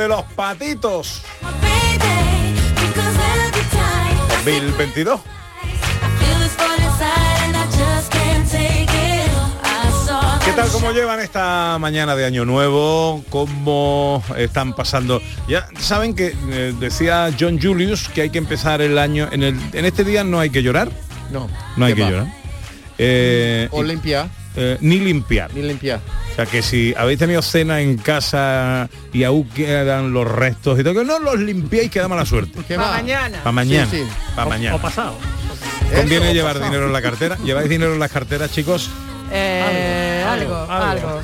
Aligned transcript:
De 0.00 0.08
los 0.08 0.22
patitos. 0.34 1.22
2022. 4.44 5.20
¿Qué 10.44 10.52
tal 10.52 10.68
cómo 10.70 10.90
llevan 10.92 11.20
esta 11.20 11.76
mañana 11.78 12.16
de 12.16 12.24
Año 12.24 12.44
Nuevo? 12.46 13.22
¿Cómo 13.28 14.24
están 14.36 14.72
pasando? 14.72 15.20
Ya 15.46 15.68
saben 15.78 16.14
que 16.14 16.34
eh, 16.50 16.74
decía 16.80 17.30
John 17.38 17.60
Julius 17.60 18.08
que 18.08 18.22
hay 18.22 18.30
que 18.30 18.38
empezar 18.38 18.80
el 18.80 18.98
año 18.98 19.28
en 19.30 19.42
el 19.42 19.60
en 19.72 19.84
este 19.84 20.02
día 20.02 20.24
no 20.24 20.40
hay 20.40 20.48
que 20.48 20.62
llorar. 20.62 20.90
No. 21.30 21.48
No 21.76 21.84
hay 21.84 21.92
¿qué 21.92 21.96
que 21.96 22.02
va? 22.02 22.10
llorar. 22.10 22.34
Eh, 22.98 23.68
O 23.70 23.82
limpiar. 23.82 24.28
Eh, 24.56 24.76
ni 24.80 24.98
limpiar. 25.00 25.52
Ni 25.54 25.62
limpiar. 25.62 26.00
O 26.32 26.34
sea 26.36 26.46
que 26.46 26.62
si 26.62 26.94
habéis 26.96 27.18
tenido 27.18 27.42
cena 27.42 27.80
en 27.80 27.96
casa 27.98 28.88
y 29.12 29.24
aún 29.24 29.48
quedan 29.48 30.12
los 30.12 30.26
restos 30.30 30.78
y 30.78 30.82
todo, 30.84 30.94
que 30.94 31.04
no 31.04 31.18
los 31.18 31.38
limpiéis 31.38 31.90
que 31.90 32.00
da 32.00 32.08
mala 32.08 32.24
suerte. 32.26 32.58
¿Qué 32.66 32.76
Pa' 32.76 32.82
va? 32.82 32.90
mañana. 32.92 33.38
Para 33.38 33.52
mañana. 33.52 33.88
Sí, 33.90 33.98
sí. 33.98 34.08
Para 34.34 34.48
mañana. 34.48 34.78
pasado. 34.80 35.16
Conviene 35.94 36.26
Eso, 36.26 36.34
llevar 36.34 36.52
pasado. 36.54 36.70
dinero 36.70 36.86
en 36.86 36.92
la 36.92 37.02
cartera. 37.02 37.36
¿Lleváis 37.44 37.68
dinero 37.68 37.92
en 37.94 37.98
las 38.00 38.10
carteras, 38.12 38.50
chicos? 38.52 38.90
Eh, 39.32 40.24
algo, 40.26 40.56
algo. 40.70 41.20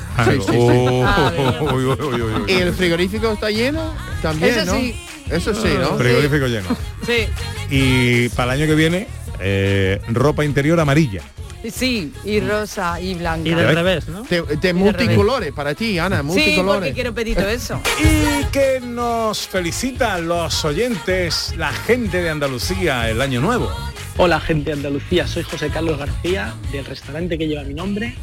¿Y 2.46 2.52
el 2.52 2.72
frigorífico 2.72 3.32
está 3.32 3.50
lleno? 3.50 3.94
También, 4.22 4.54
Eso 4.58 4.64
¿no? 4.66 4.74
sí. 4.80 4.96
Eso 5.30 5.54
sí, 5.54 5.68
¿no? 5.80 5.96
Frigorífico 5.98 6.46
lleno. 6.46 6.68
Sí, 7.04 7.26
Y 7.70 8.28
para 8.30 8.54
el 8.54 8.60
año 8.60 8.68
que 8.68 8.74
viene, 8.76 9.08
eh, 9.40 10.00
ropa 10.08 10.44
interior 10.44 10.78
amarilla. 10.78 11.22
Sí, 11.70 12.12
y 12.24 12.40
rosa 12.40 13.00
y 13.00 13.14
blanca. 13.14 13.48
Y 13.48 13.54
del 13.54 13.74
revés, 13.74 14.08
¿no? 14.08 14.22
De, 14.22 14.42
de 14.42 14.74
multicolores 14.74 15.52
para 15.52 15.74
ti, 15.74 15.98
Ana, 15.98 16.18
Sí, 16.20 16.24
multicolores. 16.26 16.78
porque 16.80 16.92
quiero 16.94 17.14
pedir 17.14 17.36
todo 17.36 17.48
eso. 17.48 17.80
Y 18.00 18.44
que 18.46 18.80
nos 18.80 19.46
felicitan 19.48 20.28
los 20.28 20.64
oyentes, 20.64 21.54
la 21.56 21.72
gente 21.72 22.22
de 22.22 22.30
Andalucía, 22.30 23.10
el 23.10 23.20
año 23.20 23.40
nuevo. 23.40 23.70
Hola 24.18 24.40
gente 24.40 24.70
de 24.70 24.76
Andalucía, 24.76 25.26
soy 25.26 25.42
José 25.42 25.68
Carlos 25.68 25.98
García 25.98 26.54
del 26.72 26.84
restaurante 26.86 27.36
que 27.36 27.48
lleva 27.48 27.64
mi 27.64 27.74
nombre, 27.74 28.14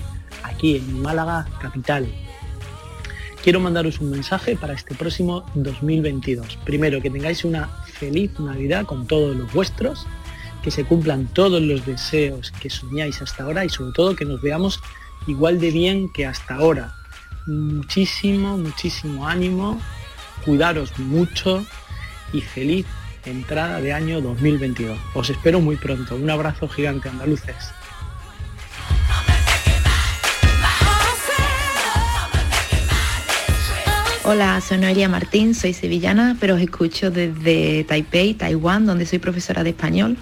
aquí 0.43 0.77
en 0.77 1.01
Málaga, 1.01 1.45
capital. 1.61 2.07
Quiero 3.43 3.59
mandaros 3.59 3.99
un 3.99 4.09
mensaje 4.09 4.55
para 4.55 4.73
este 4.73 4.95
próximo 4.95 5.45
2022. 5.53 6.57
Primero, 6.63 7.01
que 7.01 7.09
tengáis 7.09 7.43
una 7.43 7.67
feliz 7.85 8.31
Navidad 8.39 8.85
con 8.85 9.05
todos 9.05 9.35
los 9.35 9.51
vuestros, 9.51 10.07
que 10.64 10.72
se 10.72 10.86
cumplan 10.86 11.28
todos 11.28 11.61
los 11.61 11.86
deseos 11.86 12.52
que 12.52 12.69
soñáis 12.69 13.22
hasta 13.22 13.44
ahora 13.44 13.66
y 13.66 13.69
sobre 13.69 13.92
todo 13.92 14.16
que 14.16 14.25
nos 14.25 14.42
veamos 14.42 14.80
igual 15.28 15.59
de 15.59 15.72
bien 15.72 16.11
que 16.11 16.25
hasta 16.25 16.56
ahora. 16.56 16.95
Muchísimo, 17.45 18.58
muchísimo 18.58 19.28
ánimo, 19.28 19.79
cuidaros 20.46 20.97
mucho 20.97 21.66
y 22.31 22.41
feliz 22.41 22.85
entrada 23.25 23.81
de 23.81 23.91
año 23.94 24.22
2022. 24.22 24.97
Os 25.13 25.29
espero 25.29 25.59
muy 25.59 25.75
pronto. 25.75 26.16
Un 26.16 26.29
abrazo 26.29 26.68
gigante 26.69 27.09
andaluces. 27.09 27.56
Hola, 34.25 34.62
soy 34.62 34.78
Noelia 34.78 35.09
Martín, 35.09 35.53
soy 35.53 35.73
sevillana, 35.73 36.38
pero 36.40 36.56
os 36.56 36.62
escucho 36.62 37.12
desde 37.12 37.84
Taipei, 37.84 38.34
Taiwán, 38.34 38.85
donde 38.85 39.06
soy 39.06 39.19
profesora 39.19 39.66
de 39.66 39.72
español 39.72 40.16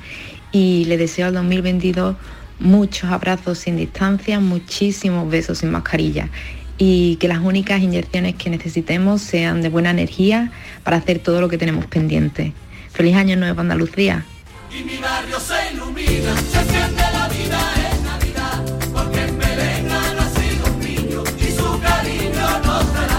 y 0.51 0.85
le 0.85 0.97
deseo 0.97 1.27
al 1.27 1.33
2022 1.33 2.15
muchos 2.59 3.09
abrazos 3.11 3.57
sin 3.57 3.77
distancia, 3.77 4.39
muchísimos 4.39 5.29
besos 5.29 5.59
sin 5.59 5.71
mascarilla 5.71 6.29
y 6.77 7.17
que 7.17 7.27
las 7.27 7.39
únicas 7.39 7.79
inyecciones 7.79 8.35
que 8.35 8.49
necesitemos 8.49 9.21
sean 9.21 9.61
de 9.61 9.69
buena 9.69 9.91
energía 9.91 10.51
para 10.83 10.97
hacer 10.97 11.19
todo 11.19 11.39
lo 11.39 11.47
que 11.47 11.59
tenemos 11.59 11.85
pendiente. 11.85 12.53
Feliz 12.91 13.15
año 13.15 13.35
nuevo 13.35 13.61
Andalucía. 13.61 14.25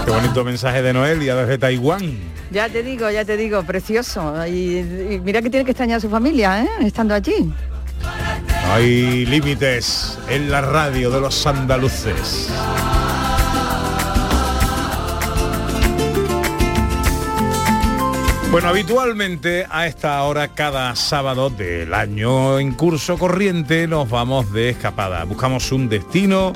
Qué 0.05 0.11
bonito 0.11 0.43
mensaje 0.43 0.81
de 0.81 0.93
Noelia 0.93 1.35
desde 1.35 1.57
Taiwán. 1.57 2.17
Ya 2.53 2.69
te 2.69 2.83
digo, 2.83 3.09
ya 3.09 3.25
te 3.25 3.35
digo, 3.35 3.63
precioso. 3.63 4.45
Y, 4.45 5.19
mira 5.23 5.41
que 5.41 5.49
tiene 5.49 5.65
que 5.65 5.71
extrañar 5.71 5.97
a 5.97 5.99
su 5.99 6.07
familia, 6.07 6.61
¿eh? 6.61 6.69
Estando 6.85 7.15
allí. 7.15 7.51
Hay 8.71 9.25
límites 9.25 10.19
en 10.29 10.51
la 10.51 10.61
radio 10.61 11.09
de 11.09 11.19
los 11.19 11.47
andaluces. 11.47 12.49
Bueno, 18.51 18.67
habitualmente 18.67 19.65
a 19.67 19.87
esta 19.87 20.21
hora, 20.21 20.49
cada 20.49 20.95
sábado 20.95 21.49
del 21.49 21.91
año 21.91 22.59
en 22.59 22.73
curso 22.73 23.17
corriente, 23.17 23.87
nos 23.87 24.07
vamos 24.11 24.53
de 24.53 24.69
escapada. 24.69 25.23
Buscamos 25.23 25.71
un 25.71 25.89
destino 25.89 26.53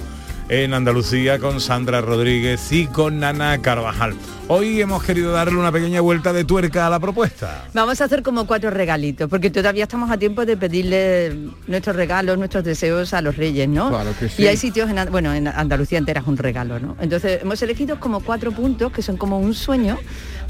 en 0.50 0.74
Andalucía 0.74 1.40
con 1.40 1.60
Sandra 1.60 2.02
Rodríguez 2.02 2.72
y 2.72 2.88
con 2.88 3.20
Nana 3.20 3.62
Carvajal. 3.62 4.16
Hoy 4.50 4.80
hemos 4.80 5.04
querido 5.04 5.34
darle 5.34 5.58
una 5.58 5.74
pequeña 5.74 6.00
vuelta 6.00 6.32
de 6.32 6.46
tuerca 6.46 6.88
a 6.88 6.90
la 6.90 7.02
propuesta. 7.02 7.66
Vamos 7.74 8.00
a 8.00 8.06
hacer 8.06 8.24
como 8.24 8.48
cuatro 8.48 8.70
regalitos, 8.70 9.30
porque 9.30 9.50
todavía 9.50 9.84
estamos 9.84 10.10
a 10.10 10.18
tiempo 10.18 10.46
de 10.46 10.56
pedirle 10.56 11.36
nuestros 11.68 11.98
regalos, 11.98 12.38
nuestros 12.38 12.64
deseos 12.64 13.14
a 13.14 13.22
los 13.22 13.36
reyes, 13.36 13.68
¿no? 13.68 13.90
Claro 13.90 14.12
que 14.18 14.30
sí. 14.30 14.44
Y 14.44 14.48
hay 14.48 14.56
sitios, 14.56 14.90
en, 14.90 15.12
bueno, 15.12 15.34
en 15.34 15.50
Andalucía 15.50 15.98
entera 15.98 16.22
es 16.22 16.28
un 16.28 16.38
regalo, 16.38 16.80
¿no? 16.80 16.96
Entonces 17.02 17.42
hemos 17.42 17.62
elegido 17.62 18.00
como 18.00 18.22
cuatro 18.22 18.54
puntos 18.54 18.94
que 18.94 19.02
son 19.02 19.18
como 19.18 19.38
un 19.40 19.54
sueño 19.54 19.98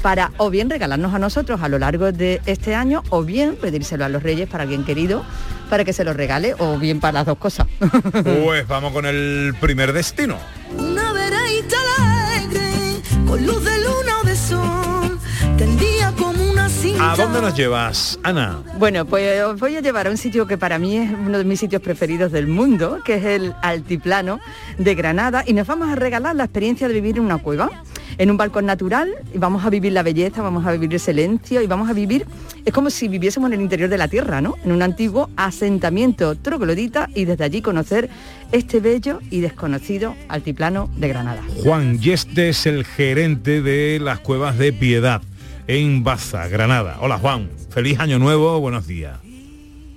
para 0.00 0.30
o 0.36 0.48
bien 0.48 0.70
regalarnos 0.70 1.12
a 1.12 1.18
nosotros 1.18 1.60
a 1.60 1.68
lo 1.68 1.80
largo 1.80 2.12
de 2.12 2.40
este 2.46 2.76
año, 2.76 3.02
o 3.08 3.24
bien 3.24 3.56
pedírselo 3.56 4.04
a 4.04 4.08
los 4.08 4.22
reyes 4.22 4.48
para 4.48 4.62
alguien 4.62 4.84
querido, 4.84 5.24
para 5.68 5.84
que 5.84 5.92
se 5.92 6.04
lo 6.04 6.12
regale, 6.12 6.54
o 6.58 6.78
bien 6.78 7.00
para 7.00 7.12
las 7.12 7.26
dos 7.26 7.38
cosas. 7.38 7.66
Pues 8.24 8.66
vamos 8.66 8.92
con 8.92 9.06
el 9.06 9.54
primer 9.60 9.92
destino. 9.92 10.36
Una 10.76 11.10
alegre, 11.10 13.02
con 13.26 13.44
luz 13.44 13.64
de 13.64 13.78
luna 13.78 14.20
o 14.22 14.26
de 14.26 14.36
sol, 14.36 15.18
tendía 15.56 16.12
como 16.12 16.50
una 16.50 16.68
cinta. 16.68 17.12
¿A 17.12 17.16
dónde 17.16 17.40
nos 17.40 17.54
llevas, 17.54 18.18
Ana? 18.22 18.62
Bueno, 18.78 19.04
pues 19.04 19.42
os 19.42 19.58
voy 19.58 19.76
a 19.76 19.80
llevar 19.80 20.06
a 20.06 20.10
un 20.10 20.16
sitio 20.16 20.46
que 20.46 20.58
para 20.58 20.78
mí 20.78 20.96
es 20.96 21.10
uno 21.10 21.38
de 21.38 21.44
mis 21.44 21.60
sitios 21.60 21.82
preferidos 21.82 22.32
del 22.32 22.46
mundo, 22.46 23.00
que 23.04 23.14
es 23.14 23.24
el 23.24 23.54
Altiplano 23.62 24.40
de 24.78 24.94
Granada, 24.94 25.44
y 25.46 25.52
nos 25.52 25.66
vamos 25.66 25.88
a 25.90 25.94
regalar 25.94 26.36
la 26.36 26.44
experiencia 26.44 26.88
de 26.88 26.94
vivir 26.94 27.16
en 27.18 27.24
una 27.24 27.38
cueva, 27.38 27.70
en 28.18 28.30
un 28.30 28.36
balcón 28.36 28.66
natural, 28.66 29.08
y 29.32 29.38
vamos 29.38 29.64
a 29.64 29.70
vivir 29.70 29.92
la 29.92 30.02
belleza, 30.02 30.42
vamos 30.42 30.66
a 30.66 30.72
vivir 30.72 30.92
el 30.92 31.00
silencio, 31.00 31.62
y 31.62 31.66
vamos 31.66 31.88
a 31.88 31.92
vivir, 31.92 32.26
es 32.64 32.72
como 32.72 32.90
si 32.90 33.08
viviésemos 33.08 33.48
en 33.48 33.54
el 33.54 33.60
interior 33.60 33.88
de 33.88 33.96
la 33.96 34.08
tierra, 34.08 34.40
¿no? 34.40 34.56
En 34.64 34.72
un 34.72 34.82
antiguo 34.82 35.30
asentamiento 35.36 36.34
troglodita, 36.34 37.08
y 37.14 37.24
desde 37.24 37.44
allí 37.44 37.62
conocer 37.62 38.10
este 38.52 38.80
bello 38.80 39.20
y 39.30 39.40
desconocido 39.40 40.14
Altiplano 40.28 40.90
de 40.96 41.08
Granada. 41.08 41.42
Juan 41.62 41.98
Yeste 41.98 42.48
es 42.50 42.66
el 42.66 42.84
gerente 42.84 43.62
de 43.62 44.00
las 44.00 44.18
cuevas 44.20 44.58
de 44.58 44.72
Piedad 44.72 45.22
en 45.66 46.02
Baza, 46.02 46.48
Granada. 46.48 46.96
Hola 47.00 47.18
Juan, 47.18 47.48
feliz 47.70 48.00
año 48.00 48.18
nuevo, 48.18 48.58
buenos 48.58 48.86
días. 48.86 49.18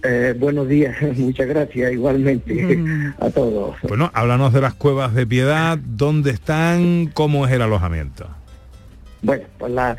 Eh, 0.03 0.33
buenos 0.37 0.67
días, 0.67 0.95
muchas 1.17 1.47
gracias 1.47 1.91
igualmente 1.93 3.11
a 3.19 3.29
todos. 3.29 3.75
Bueno, 3.87 4.09
háblanos 4.13 4.51
de 4.53 4.61
las 4.61 4.73
cuevas 4.73 5.13
de 5.13 5.27
Piedad, 5.27 5.77
dónde 5.77 6.31
están, 6.31 7.07
cómo 7.13 7.45
es 7.45 7.51
el 7.53 7.61
alojamiento. 7.61 8.27
Bueno, 9.21 9.43
pues 9.59 9.71
la- 9.71 9.97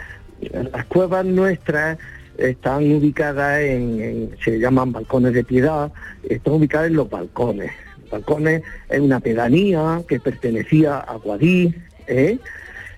las 0.73 0.85
cuevas 0.87 1.25
nuestras 1.25 1.99
están 2.37 2.91
ubicadas 2.93 3.61
en, 3.61 4.03
en- 4.03 4.31
se 4.45 4.59
llaman 4.59 4.91
balcones 4.91 5.35
de 5.35 5.45
piedad, 5.45 5.93
están 6.29 6.55
ubicadas 6.55 6.89
en 6.89 6.97
los 6.97 7.09
balcones. 7.09 7.71
Balcones 8.11 8.63
es 8.91 9.01
una 9.01 9.21
pedanía 9.21 10.03
que 10.09 10.19
pertenecía 10.19 10.99
a 10.99 11.15
Guadí, 11.15 11.73
¿eh? 12.09 12.39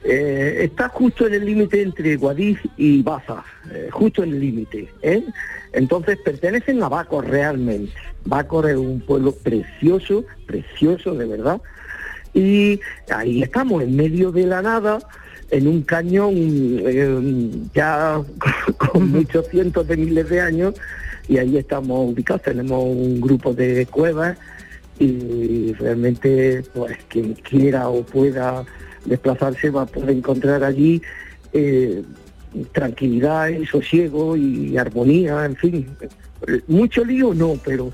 Eh, 0.07 0.65
está 0.65 0.91
justo 0.91 1.27
en 1.27 1.33
el 1.33 1.47
límite 1.47 1.81
entre 1.81 2.17
Guadix 2.17 2.61
y 2.77 3.03
Baza, 3.03 3.43
eh, 3.73 3.89
justo 3.91 4.23
en 4.23 4.35
el 4.35 4.41
límite. 4.41 4.87
¿eh? 5.01 5.25
Entonces 5.73 6.19
pertenecen 6.23 6.83
a 6.83 6.91
Bacor 6.91 7.27
realmente. 7.27 7.91
Bacor 8.27 8.69
es 8.69 8.77
un 8.77 9.01
pueblo 9.01 9.33
precioso, 9.33 10.27
precioso 10.47 11.15
de 11.15 11.25
verdad. 11.25 11.61
Y 12.35 12.81
ahí 13.11 13.43
estamos, 13.43 13.83
en 13.83 13.97
medio 13.97 14.31
de 14.31 14.47
la 14.47 14.61
nada, 14.61 14.99
en 15.51 15.69
un 15.69 15.83
cañón 15.83 17.71
ya 17.73 18.21
con 18.77 19.11
muchos 19.11 19.49
cientos 19.49 19.89
de 19.89 19.97
miles 19.97 20.29
de 20.29 20.41
años, 20.43 20.75
y 21.29 21.39
ahí 21.39 21.57
estamos 21.57 22.13
ubicados. 22.13 22.43
Tenemos 22.43 22.85
un 22.85 23.23
grupo 23.23 23.55
de 23.55 23.87
cuevas 23.87 24.37
y 24.99 25.73
realmente 25.73 26.63
pues 26.75 26.97
quien 27.09 27.35
quiera 27.35 27.89
o 27.89 28.05
pueda 28.05 28.65
desplazarse 29.05 29.71
va 29.71 29.83
a 29.83 29.87
poder 29.87 30.11
encontrar 30.11 30.65
allí 30.65 31.03
eh, 31.53 32.03
tranquilidad 32.73 33.49
y 33.49 33.67
sosiego 33.67 34.37
y 34.37 34.77
armonía, 34.77 35.45
en 35.45 35.57
fin. 35.57 35.97
Mucho 36.69 37.05
lío 37.05 37.35
no, 37.35 37.59
pero 37.65 37.93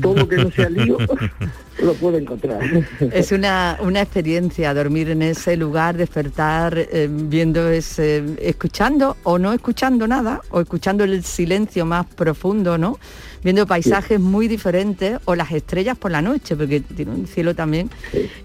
todo 0.00 0.16
lo 0.16 0.28
que 0.28 0.36
no 0.36 0.50
sea 0.50 0.68
lío 0.68 0.98
lo 1.82 1.94
puede 1.94 2.18
encontrar. 2.18 2.60
Es 3.00 3.32
una, 3.32 3.78
una 3.80 4.02
experiencia 4.02 4.74
dormir 4.74 5.10
en 5.10 5.22
ese 5.22 5.56
lugar, 5.56 5.96
despertar 5.96 6.76
eh, 6.76 7.08
viendo 7.10 7.68
ese, 7.68 8.22
escuchando 8.40 9.16
o 9.22 9.38
no 9.38 9.52
escuchando 9.52 10.06
nada, 10.06 10.40
o 10.50 10.60
escuchando 10.60 11.04
el 11.04 11.24
silencio 11.24 11.84
más 11.84 12.06
profundo, 12.06 12.78
¿no? 12.78 12.98
Viendo 13.42 13.66
paisajes 13.66 14.20
muy 14.20 14.46
diferentes 14.46 15.18
o 15.24 15.34
las 15.34 15.50
estrellas 15.50 15.98
por 15.98 16.10
la 16.10 16.22
noche, 16.22 16.54
porque 16.54 16.80
tiene 16.80 17.12
un 17.12 17.26
cielo 17.26 17.54
también 17.54 17.90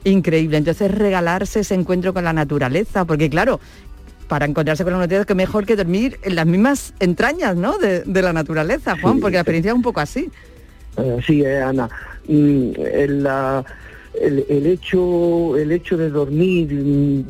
increíble. 0.03 0.57
Entonces 0.57 0.89
regalarse 0.89 1.59
ese 1.59 1.75
encuentro 1.75 2.13
con 2.13 2.23
la 2.23 2.33
naturaleza, 2.33 3.05
porque 3.05 3.29
claro, 3.29 3.59
para 4.27 4.45
encontrarse 4.45 4.83
con 4.83 4.93
la 4.93 4.99
naturaleza, 4.99 5.27
que 5.27 5.35
mejor 5.35 5.65
que 5.65 5.75
dormir 5.75 6.19
en 6.23 6.35
las 6.35 6.45
mismas 6.45 6.93
entrañas, 6.99 7.55
¿no? 7.55 7.77
De, 7.77 8.01
de 8.01 8.21
la 8.21 8.33
naturaleza, 8.33 8.95
Juan, 8.99 9.19
porque 9.19 9.35
la 9.35 9.41
experiencia 9.41 9.71
es 9.71 9.75
un 9.75 9.83
poco 9.83 9.99
así. 9.99 10.29
Sí, 11.25 11.43
eh, 11.43 11.61
Ana. 11.61 11.89
Mm, 12.27 12.71
el, 12.77 13.27
el- 14.49 14.65
hecho, 14.65 15.55
el 15.57 15.71
hecho 15.71 15.95
de 15.97 16.09
dormir 16.09 16.67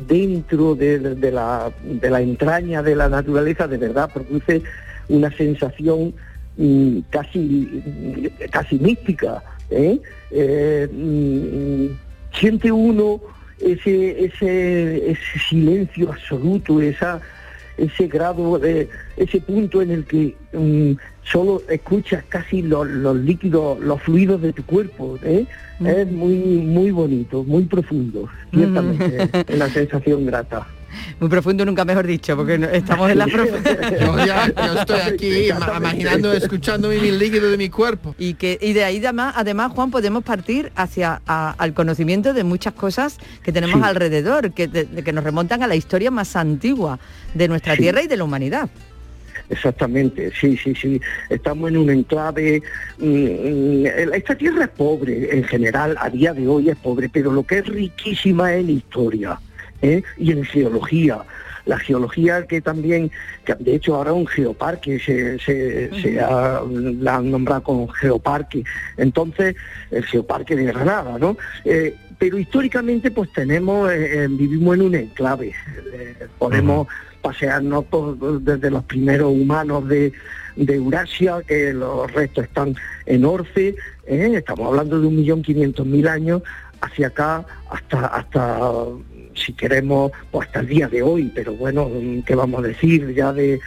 dentro 0.06 0.74
de, 0.74 0.98
de- 0.98 1.30
la, 1.32 1.70
de 1.84 2.10
la 2.10 2.20
entraña 2.22 2.82
de 2.82 2.96
la 2.96 3.08
naturaleza 3.08 3.68
de 3.68 3.76
verdad 3.76 4.10
produce 4.12 4.62
una 5.08 5.30
sensación 5.36 6.14
mm, 6.56 6.98
casi, 7.10 7.82
casi 8.50 8.78
mística. 8.78 9.42
¿eh? 9.70 9.98
Eh, 10.30 10.88
mm, 10.90 11.86
siente 12.38 12.72
uno 12.72 13.20
ese, 13.60 14.24
ese 14.24 15.16
silencio 15.48 16.10
absoluto, 16.10 16.80
esa, 16.80 17.20
ese 17.78 18.08
grado, 18.08 18.58
de, 18.58 18.88
ese 19.16 19.40
punto 19.40 19.80
en 19.80 19.90
el 19.90 20.04
que 20.04 20.36
mm, 20.52 20.92
solo 21.22 21.62
escuchas 21.68 22.24
casi 22.28 22.62
los, 22.62 22.86
los 22.86 23.16
líquidos, 23.16 23.80
los 23.80 24.02
fluidos 24.02 24.42
de 24.42 24.52
tu 24.52 24.64
cuerpo. 24.64 25.18
¿eh? 25.22 25.46
Es 25.84 26.10
muy, 26.10 26.34
muy 26.34 26.90
bonito, 26.90 27.44
muy 27.44 27.64
profundo, 27.64 28.28
ciertamente, 28.52 29.30
es 29.46 29.56
una 29.56 29.68
sensación 29.68 30.26
grata. 30.26 30.66
Muy 31.20 31.28
profundo, 31.28 31.64
nunca 31.64 31.84
mejor 31.84 32.06
dicho, 32.06 32.36
porque 32.36 32.58
estamos 32.72 33.10
en 33.10 33.18
la 33.18 33.26
profundidad. 33.28 33.98
Yo 34.00 34.24
ya 34.26 34.46
yo 34.54 34.80
estoy 34.80 35.00
aquí 35.00 35.48
ma- 35.58 35.76
imaginando, 35.78 36.32
escuchando 36.32 36.88
mi 36.88 37.10
líquido 37.10 37.50
de 37.50 37.56
mi 37.56 37.68
cuerpo. 37.68 38.14
Y, 38.18 38.34
que, 38.34 38.58
y 38.60 38.72
de 38.72 38.84
ahí 38.84 38.98
además, 38.98 39.34
además, 39.36 39.72
Juan, 39.72 39.90
podemos 39.90 40.22
partir 40.24 40.72
hacia 40.76 41.20
a- 41.26 41.54
al 41.58 41.74
conocimiento 41.74 42.32
de 42.32 42.44
muchas 42.44 42.72
cosas 42.74 43.18
que 43.42 43.52
tenemos 43.52 43.80
Sí. 43.80 43.86
alrededor, 43.86 44.52
que, 44.52 44.68
de- 44.68 44.84
de 44.84 45.02
que 45.02 45.12
nos 45.12 45.24
remontan 45.24 45.62
a 45.62 45.66
la 45.66 45.76
historia 45.76 46.10
más 46.10 46.36
antigua 46.36 46.98
de 47.34 47.48
nuestra 47.48 47.74
Sí. 47.74 47.82
tierra 47.82 48.02
y 48.02 48.06
de 48.06 48.16
la 48.16 48.24
humanidad. 48.24 48.70
Exactamente, 49.50 50.30
sí, 50.38 50.56
sí, 50.56 50.74
sí. 50.74 51.00
Estamos 51.30 51.70
en 51.70 51.78
un 51.78 51.90
enclave. 51.90 52.62
mm, 52.98 53.04
mm, 53.04 53.86
esta 54.14 54.34
tierra 54.34 54.64
es 54.64 54.70
pobre 54.70 55.34
en 55.36 55.44
general, 55.44 55.96
a 56.00 56.10
día 56.10 56.34
de 56.34 56.46
hoy 56.46 56.68
es 56.68 56.76
pobre, 56.76 57.08
pero 57.08 57.32
lo 57.32 57.42
que 57.44 57.58
es 57.58 57.66
riquísima 57.66 58.52
es 58.54 58.60
en 58.64 58.70
historia 58.70 59.40
¿eh? 59.82 60.02
y 60.16 60.32
en 60.32 60.44
geología. 60.44 61.18
La 61.66 61.78
geología 61.78 62.46
que 62.46 62.62
también, 62.62 63.10
que 63.44 63.54
de 63.56 63.74
hecho 63.74 63.96
ahora 63.96 64.14
un 64.14 64.26
geoparque 64.26 64.98
se, 65.00 65.38
se, 65.38 65.90
se 66.00 66.18
ha, 66.18 66.62
la 66.66 67.16
han 67.16 67.30
nombrado 67.30 67.62
como 67.62 67.88
geoparque. 67.88 68.64
Entonces, 68.96 69.54
el 69.90 70.02
geoparque 70.06 70.56
de 70.56 70.64
Granada, 70.64 71.18
¿no? 71.18 71.36
Eh, 71.66 71.94
pero 72.18 72.38
históricamente 72.38 73.10
pues 73.10 73.30
tenemos, 73.34 73.92
eh, 73.92 74.24
eh, 74.24 74.28
vivimos 74.30 74.76
en 74.76 74.82
un 74.82 74.94
enclave. 74.94 75.52
Podemos 76.38 76.88
pasearnos 77.20 77.84
por- 77.84 78.16
desde 78.40 78.70
los 78.70 78.84
primeros 78.84 79.30
humanos 79.30 79.86
de, 79.88 80.12
de 80.56 80.74
Eurasia, 80.74 81.38
que 81.46 81.74
los 81.74 82.10
restos 82.12 82.44
están 82.44 82.74
en 83.06 83.24
Orce, 83.26 83.74
estamos 84.06 84.68
hablando 84.68 85.00
de 85.00 85.06
un 85.06 85.16
millón 85.16 85.42
quinientos 85.42 85.84
mil 85.86 86.08
años, 86.08 86.42
hacia 86.80 87.08
acá 87.08 87.44
hasta, 87.70 88.06
hasta 88.06 88.58
si 89.38 89.52
queremos, 89.52 90.12
pues 90.30 90.46
hasta 90.48 90.60
el 90.60 90.66
día 90.66 90.88
de 90.88 91.02
hoy, 91.02 91.30
pero 91.34 91.54
bueno, 91.54 91.90
¿qué 92.26 92.34
vamos 92.34 92.62
a 92.64 92.68
decir? 92.68 93.14
Ya 93.14 93.32
de, 93.32 93.60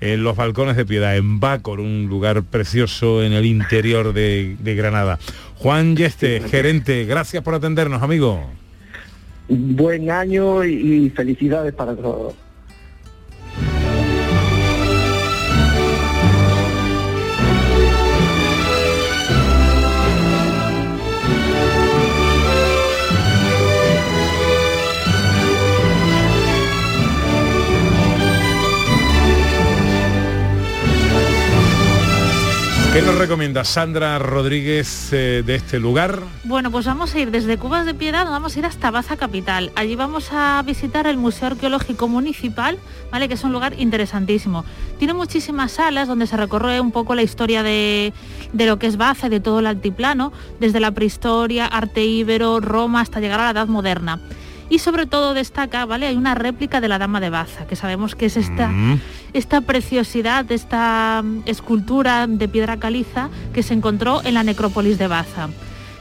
en 0.00 0.22
los 0.22 0.36
balcones 0.36 0.76
de 0.76 0.84
Piedad, 0.84 1.16
en 1.16 1.40
Bacor, 1.40 1.80
un 1.80 2.06
lugar 2.08 2.42
precioso 2.42 3.22
en 3.22 3.32
el 3.32 3.46
interior 3.46 4.12
de, 4.12 4.56
de 4.58 4.74
Granada. 4.74 5.18
Juan 5.56 5.96
Yeste, 5.96 6.40
gerente, 6.40 7.04
gracias 7.04 7.42
por 7.42 7.54
atendernos, 7.54 8.02
amigo. 8.02 8.44
Buen 9.48 10.10
año 10.10 10.64
y 10.64 11.10
felicidades 11.10 11.72
para 11.72 11.94
todos. 11.94 12.34
¿Qué 32.96 33.02
nos 33.02 33.18
recomienda 33.18 33.62
Sandra 33.62 34.18
Rodríguez 34.18 35.12
eh, 35.12 35.42
de 35.44 35.54
este 35.56 35.78
lugar? 35.78 36.22
Bueno, 36.44 36.70
pues 36.70 36.86
vamos 36.86 37.14
a 37.14 37.18
ir 37.18 37.30
desde 37.30 37.58
Cubas 37.58 37.84
de 37.84 37.92
nos 37.92 38.30
vamos 38.30 38.56
a 38.56 38.58
ir 38.58 38.64
hasta 38.64 38.90
Baza 38.90 39.18
Capital. 39.18 39.70
Allí 39.74 39.96
vamos 39.96 40.30
a 40.32 40.62
visitar 40.64 41.06
el 41.06 41.18
Museo 41.18 41.48
Arqueológico 41.48 42.08
Municipal, 42.08 42.78
¿vale? 43.12 43.28
que 43.28 43.34
es 43.34 43.44
un 43.44 43.52
lugar 43.52 43.74
interesantísimo. 43.78 44.64
Tiene 44.98 45.12
muchísimas 45.12 45.72
salas 45.72 46.08
donde 46.08 46.26
se 46.26 46.38
recorre 46.38 46.80
un 46.80 46.90
poco 46.90 47.14
la 47.14 47.22
historia 47.22 47.62
de, 47.62 48.14
de 48.54 48.64
lo 48.64 48.78
que 48.78 48.86
es 48.86 48.96
Baza 48.96 49.26
y 49.26 49.30
de 49.30 49.40
todo 49.40 49.58
el 49.58 49.66
altiplano, 49.66 50.32
desde 50.58 50.80
la 50.80 50.90
prehistoria, 50.92 51.66
arte 51.66 52.02
íbero, 52.02 52.60
Roma, 52.60 53.02
hasta 53.02 53.20
llegar 53.20 53.40
a 53.40 53.44
la 53.44 53.50
Edad 53.50 53.68
Moderna. 53.68 54.20
Y 54.68 54.80
sobre 54.80 55.06
todo 55.06 55.32
destaca, 55.34 55.84
¿vale? 55.86 56.06
Hay 56.08 56.16
una 56.16 56.34
réplica 56.34 56.80
de 56.80 56.88
la 56.88 56.98
Dama 56.98 57.20
de 57.20 57.30
Baza, 57.30 57.66
que 57.66 57.76
sabemos 57.76 58.14
que 58.16 58.26
es 58.26 58.36
esta, 58.36 58.68
Mm. 58.68 58.98
esta 59.32 59.60
preciosidad, 59.60 60.50
esta 60.50 61.22
mm, 61.24 61.42
escultura 61.46 62.26
de 62.26 62.48
piedra 62.48 62.76
caliza 62.78 63.28
que 63.54 63.62
se 63.62 63.74
encontró 63.74 64.22
en 64.24 64.34
la 64.34 64.42
necrópolis 64.42 64.98
de 64.98 65.06
Baza. 65.06 65.48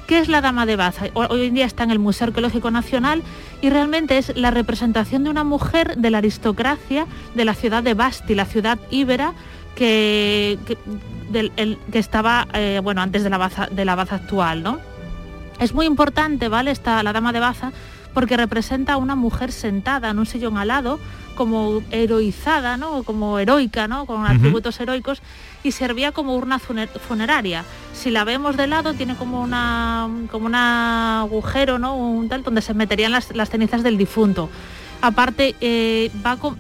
¿Qué 0.07 0.17
es 0.19 0.29
la 0.29 0.41
Dama 0.41 0.65
de 0.65 0.75
Baza? 0.75 1.05
Ho- 1.13 1.27
Hoy 1.29 1.45
en 1.47 1.53
día 1.53 1.65
está 1.65 1.83
en 1.83 1.91
el 1.91 1.99
Museo 1.99 2.27
Arqueológico 2.27 2.71
Nacional 2.71 3.21
y 3.61 3.69
realmente 3.69 4.17
es 4.17 4.35
la 4.35 4.49
representación 4.51 5.23
de 5.23 5.29
una 5.29 5.43
mujer 5.43 5.95
de 5.97 6.09
la 6.09 6.17
aristocracia 6.19 7.05
de 7.35 7.45
la 7.45 7.53
ciudad 7.53 7.83
de 7.83 7.93
Basti, 7.93 8.33
la 8.35 8.45
ciudad 8.45 8.79
íbera, 8.89 9.33
que, 9.75 10.57
que, 10.65 10.77
del- 11.31 11.51
el- 11.57 11.77
que 11.91 11.99
estaba, 11.99 12.47
eh, 12.53 12.79
bueno, 12.83 13.01
antes 13.01 13.23
de 13.23 13.29
la, 13.29 13.37
baza, 13.37 13.67
de 13.69 13.85
la 13.85 13.95
baza 13.95 14.15
actual, 14.15 14.63
¿no? 14.63 14.79
Es 15.59 15.73
muy 15.73 15.85
importante, 15.85 16.49
¿vale? 16.49 16.71
Esta, 16.71 17.01
la 17.03 17.13
dama 17.13 17.31
de 17.33 17.39
baza, 17.39 17.71
porque 18.15 18.35
representa 18.37 18.93
a 18.93 18.97
una 18.97 19.13
mujer 19.15 19.51
sentada 19.51 20.09
en 20.09 20.17
un 20.17 20.25
sillón 20.25 20.57
alado, 20.57 20.99
como 21.35 21.81
heroizada, 21.91 22.77
¿no? 22.77 23.03
Como 23.03 23.37
heroica, 23.37 23.87
¿no? 23.87 24.05
Con 24.05 24.25
atributos 24.25 24.79
heroicos 24.79 25.21
y 25.63 25.71
servía 25.73 26.11
como 26.13 26.35
urna 26.35 26.57
funer- 26.59 26.87
funeraria. 26.97 27.65
Si 27.93 28.09
la 28.09 28.23
vemos 28.23 28.55
de 28.57 28.67
lado 28.67 28.93
tiene 28.93 29.15
como 29.15 29.41
una 29.41 30.07
como 30.31 30.45
un 30.47 30.55
agujero, 30.55 31.77
¿no? 31.77 31.95
Un 31.97 32.29
tal 32.29 32.41
donde 32.43 32.61
se 32.61 32.73
meterían 32.73 33.11
las, 33.11 33.35
las 33.35 33.49
cenizas 33.49 33.83
del 33.83 33.97
difunto. 33.97 34.49
Aparte, 35.01 35.55
eh, 35.61 36.11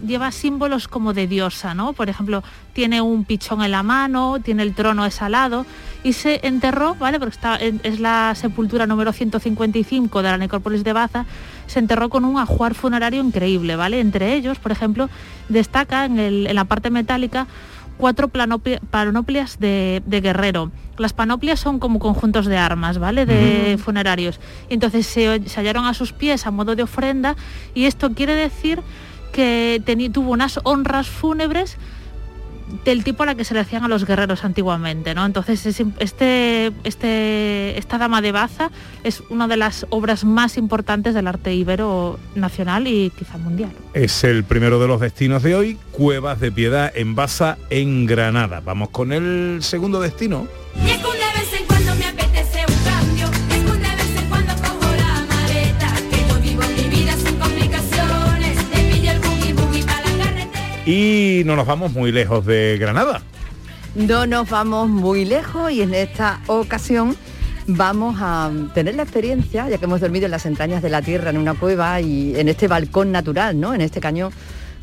lleva 0.05 0.31
símbolos 0.31 0.87
como 0.87 1.13
de 1.13 1.27
diosa, 1.27 1.73
¿no? 1.73 1.93
Por 1.93 2.09
ejemplo, 2.09 2.43
tiene 2.73 3.01
un 3.01 3.23
pichón 3.23 3.63
en 3.63 3.71
la 3.71 3.81
mano, 3.81 4.37
tiene 4.43 4.63
el 4.63 4.75
trono 4.75 5.05
esalado 5.05 5.65
y 6.03 6.13
se 6.13 6.41
enterró, 6.43 6.95
¿vale? 6.95 7.19
Porque 7.19 7.37
es 7.83 7.99
la 7.99 8.35
sepultura 8.35 8.85
número 8.85 9.13
155 9.13 10.21
de 10.21 10.29
la 10.29 10.37
necrópolis 10.37 10.83
de 10.83 10.93
Baza, 10.93 11.25
se 11.65 11.79
enterró 11.79 12.09
con 12.09 12.25
un 12.25 12.37
ajuar 12.37 12.75
funerario 12.75 13.23
increíble, 13.23 13.75
¿vale? 13.75 13.99
Entre 13.99 14.35
ellos, 14.35 14.59
por 14.59 14.71
ejemplo, 14.71 15.09
destaca 15.49 16.05
en 16.05 16.53
la 16.53 16.65
parte 16.65 16.91
metálica 16.91 17.47
cuatro 17.97 18.29
panoplias 18.29 19.59
de, 19.59 20.03
de 20.05 20.21
guerrero. 20.21 20.71
Las 20.97 21.13
panoplias 21.13 21.59
son 21.59 21.79
como 21.79 21.99
conjuntos 21.99 22.45
de 22.45 22.57
armas, 22.57 22.99
¿vale? 22.99 23.25
De 23.25 23.77
funerarios. 23.77 24.39
Y 24.69 24.75
entonces 24.75 25.05
se, 25.05 25.47
se 25.47 25.59
hallaron 25.59 25.85
a 25.85 25.93
sus 25.93 26.13
pies 26.13 26.47
a 26.47 26.51
modo 26.51 26.75
de 26.75 26.83
ofrenda 26.83 27.35
y 27.73 27.85
esto 27.85 28.11
quiere 28.13 28.35
decir 28.35 28.81
que 29.33 29.81
tuvo 30.13 30.31
unas 30.31 30.59
honras 30.63 31.07
fúnebres 31.07 31.77
del 32.83 33.03
tipo 33.03 33.23
a 33.23 33.25
la 33.25 33.35
que 33.35 33.43
se 33.43 33.53
le 33.53 33.59
hacían 33.59 33.83
a 33.83 33.87
los 33.87 34.05
guerreros 34.05 34.43
antiguamente, 34.43 35.13
¿no? 35.13 35.25
Entonces 35.25 35.65
es 35.65 35.81
este, 35.99 36.71
este, 36.83 37.77
esta 37.77 37.97
dama 37.97 38.21
de 38.21 38.31
Baza 38.31 38.71
es 39.03 39.21
una 39.29 39.47
de 39.47 39.57
las 39.57 39.85
obras 39.89 40.23
más 40.23 40.57
importantes 40.57 41.13
del 41.13 41.27
arte 41.27 41.53
ibero 41.53 42.19
nacional 42.35 42.87
y 42.87 43.11
quizá 43.11 43.37
mundial. 43.37 43.71
Es 43.93 44.23
el 44.23 44.43
primero 44.43 44.79
de 44.79 44.87
los 44.87 44.99
destinos 44.99 45.43
de 45.43 45.55
hoy, 45.55 45.77
Cuevas 45.91 46.39
de 46.39 46.51
Piedad 46.51 46.91
en 46.95 47.15
Baza, 47.15 47.57
en 47.69 48.05
Granada. 48.05 48.61
Vamos 48.61 48.89
con 48.89 49.13
el 49.13 49.59
segundo 49.61 50.01
destino. 50.01 50.47
Y 60.85 61.41
no 61.45 61.55
nos 61.55 61.65
vamos 61.65 61.91
muy 61.93 62.11
lejos 62.11 62.45
de 62.45 62.77
Granada. 62.79 63.21
No 63.95 64.27
nos 64.27 64.49
vamos 64.49 64.89
muy 64.89 65.25
lejos 65.25 65.71
y 65.71 65.81
en 65.81 65.93
esta 65.93 66.41
ocasión 66.47 67.15
vamos 67.67 68.17
a 68.19 68.51
tener 68.73 68.95
la 68.95 69.03
experiencia, 69.03 69.67
ya 69.69 69.77
que 69.77 69.85
hemos 69.85 70.01
dormido 70.01 70.25
en 70.25 70.31
las 70.31 70.45
entrañas 70.45 70.83
de 70.83 70.89
la 70.89 71.01
tierra, 71.01 71.29
en 71.31 71.37
una 71.37 71.53
cueva 71.55 72.01
y 72.01 72.37
en 72.37 72.49
este 72.49 72.67
balcón 72.67 73.11
natural, 73.11 73.59
¿no? 73.59 73.73
En 73.73 73.81
este 73.81 73.99
cañón. 73.99 74.31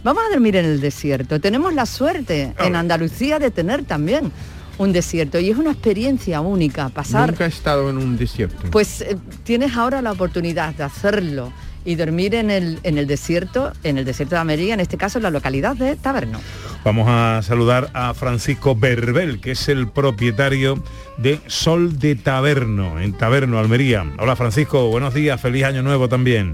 Vamos 0.02 0.24
a 0.26 0.32
dormir 0.32 0.56
en 0.56 0.64
el 0.64 0.80
desierto. 0.80 1.40
Tenemos 1.40 1.74
la 1.74 1.86
suerte 1.86 2.54
en 2.58 2.74
Andalucía 2.74 3.38
de 3.38 3.52
tener 3.52 3.84
también 3.84 4.32
un 4.78 4.92
desierto 4.92 5.38
y 5.38 5.50
es 5.50 5.56
una 5.56 5.70
experiencia 5.70 6.40
única 6.40 6.88
pasar 6.88 7.30
Nunca 7.30 7.44
he 7.44 7.48
estado 7.48 7.90
en 7.90 7.98
un 7.98 8.16
desierto. 8.16 8.56
pues 8.72 9.02
eh, 9.02 9.16
tienes 9.44 9.76
ahora 9.76 10.02
la 10.02 10.10
oportunidad 10.10 10.74
de 10.74 10.82
hacerlo 10.82 11.52
y 11.84 11.94
dormir 11.96 12.34
en 12.34 12.50
el, 12.50 12.78
en 12.82 12.98
el 12.98 13.06
desierto, 13.06 13.72
en 13.82 13.98
el 13.98 14.04
desierto 14.04 14.34
de 14.34 14.40
Almería, 14.40 14.74
en 14.74 14.80
este 14.80 14.96
caso 14.96 15.18
en 15.18 15.24
la 15.24 15.30
localidad 15.30 15.76
de 15.76 15.96
Taberno. 15.96 16.40
Vamos 16.84 17.06
a 17.08 17.40
saludar 17.42 17.90
a 17.94 18.12
Francisco 18.14 18.74
Berbel, 18.74 19.40
que 19.40 19.52
es 19.52 19.68
el 19.68 19.88
propietario 19.88 20.82
de 21.18 21.40
Sol 21.46 21.98
de 21.98 22.16
Taberno, 22.16 23.00
en 23.00 23.12
Taberno, 23.12 23.58
Almería. 23.58 24.04
Hola 24.18 24.36
Francisco, 24.36 24.88
buenos 24.88 25.14
días, 25.14 25.40
feliz 25.40 25.64
año 25.64 25.82
nuevo 25.82 26.08
también. 26.08 26.52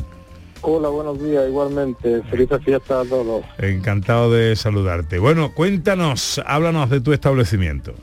Hola, 0.61 0.89
buenos 0.89 1.23
días, 1.23 1.45
igualmente. 1.49 2.21
Felices 2.31 2.61
fiestas 2.65 3.07
a 3.07 3.09
todos. 3.09 3.45
Encantado 3.59 4.33
de 4.33 4.57
saludarte. 4.57 5.19
Bueno, 5.19 5.53
cuéntanos, 5.55 6.41
háblanos 6.45 6.91
de 6.91 7.01
tu 7.01 7.13
establecimiento. 7.13 7.95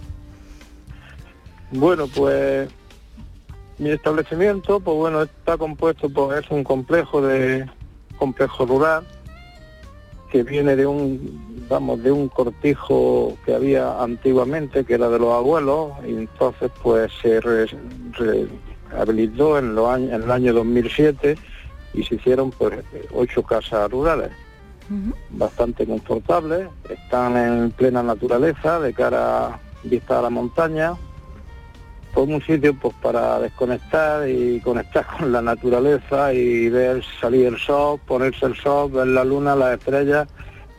Bueno, 1.71 2.07
pues 2.07 2.69
mi 3.77 3.89
establecimiento, 3.91 4.79
pues 4.79 4.97
bueno, 4.97 5.23
está 5.23 5.57
compuesto, 5.57 6.09
pues 6.09 6.43
es 6.43 6.51
un 6.51 6.63
complejo 6.63 7.21
de 7.21 7.65
complejo 8.17 8.65
rural 8.65 9.05
que 10.31 10.43
viene 10.43 10.75
de 10.75 10.85
un, 10.85 11.65
vamos, 11.69 12.01
de 12.03 12.11
un 12.11 12.27
cortijo 12.29 13.37
que 13.45 13.53
había 13.55 14.01
antiguamente, 14.01 14.83
que 14.83 14.95
era 14.95 15.09
de 15.09 15.19
los 15.19 15.33
abuelos, 15.33 15.91
y 16.05 16.11
entonces 16.11 16.71
pues 16.81 17.11
se 17.21 17.39
re- 17.41 17.67
rehabilitó 18.91 19.57
en, 19.59 19.75
los 19.75 19.87
años, 19.89 20.11
en 20.13 20.23
el 20.23 20.31
año 20.31 20.53
2007 20.53 21.37
y 21.93 22.03
se 22.03 22.15
hicieron 22.15 22.51
pues 22.51 22.79
ocho 23.13 23.43
casas 23.43 23.89
rurales. 23.91 24.31
bastante 25.31 25.85
confortables, 25.85 26.67
están 26.89 27.35
en 27.37 27.71
plena 27.71 28.03
naturaleza, 28.03 28.79
de 28.79 28.93
cara 28.93 29.59
vista 29.83 30.19
a 30.19 30.21
la 30.21 30.29
montaña, 30.29 30.93
por 32.15 32.29
un 32.29 32.41
sitio 32.41 32.73
pues 32.73 32.95
para 33.01 33.39
desconectar 33.39 34.27
y 34.27 34.61
conectar 34.61 35.05
con 35.05 35.33
la 35.33 35.41
naturaleza 35.41 36.33
y 36.33 36.69
ver 36.69 37.03
salir 37.19 37.47
el 37.47 37.59
sol, 37.59 37.99
ponerse 38.07 38.45
el 38.45 38.55
sol, 38.55 38.89
ver 38.89 39.07
la 39.07 39.25
luna, 39.25 39.53
las 39.53 39.77
estrellas, 39.77 40.25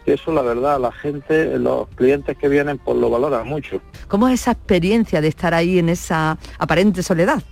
eso 0.07 0.33
la 0.33 0.41
verdad, 0.41 0.81
la 0.81 0.91
gente, 0.93 1.59
los 1.59 1.89
clientes 1.89 2.39
que 2.39 2.49
vienen 2.49 2.79
pues 2.79 2.97
lo 2.97 3.11
valoran 3.11 3.47
mucho. 3.47 3.83
¿Cómo 4.09 4.29
es 4.29 4.41
esa 4.41 4.53
experiencia 4.53 5.21
de 5.21 5.29
estar 5.29 5.53
ahí 5.53 5.79
en 5.79 5.91
esa 5.91 6.39
aparente 6.59 7.03
soledad? 7.03 7.43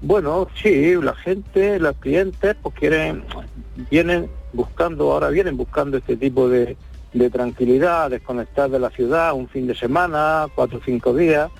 Bueno, 0.00 0.48
sí, 0.60 0.96
la 0.96 1.14
gente, 1.14 1.78
los 1.78 1.96
clientes, 1.98 2.56
pues 2.60 2.74
quieren, 2.74 3.22
vienen 3.88 4.28
buscando, 4.52 5.12
ahora 5.12 5.28
vienen 5.28 5.56
buscando 5.56 5.96
este 5.98 6.16
tipo 6.16 6.48
de, 6.48 6.76
de 7.12 7.30
tranquilidad, 7.30 8.10
desconectar 8.10 8.68
de 8.68 8.80
la 8.80 8.90
ciudad 8.90 9.32
un 9.32 9.48
fin 9.48 9.68
de 9.68 9.76
semana, 9.76 10.46
cuatro 10.56 10.78
o 10.78 10.82
cinco 10.84 11.14
días, 11.14 11.50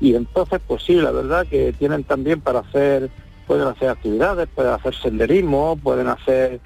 y 0.00 0.14
entonces, 0.14 0.60
pues 0.66 0.82
sí, 0.82 0.94
la 0.94 1.10
verdad 1.10 1.46
que 1.46 1.72
tienen 1.72 2.04
también 2.04 2.40
para 2.40 2.60
hacer, 2.60 3.10
pueden 3.46 3.68
hacer 3.68 3.88
actividades, 3.88 4.48
pueden 4.54 4.72
hacer 4.72 4.94
senderismo, 4.94 5.76
pueden 5.82 6.08
hacer, 6.08 6.60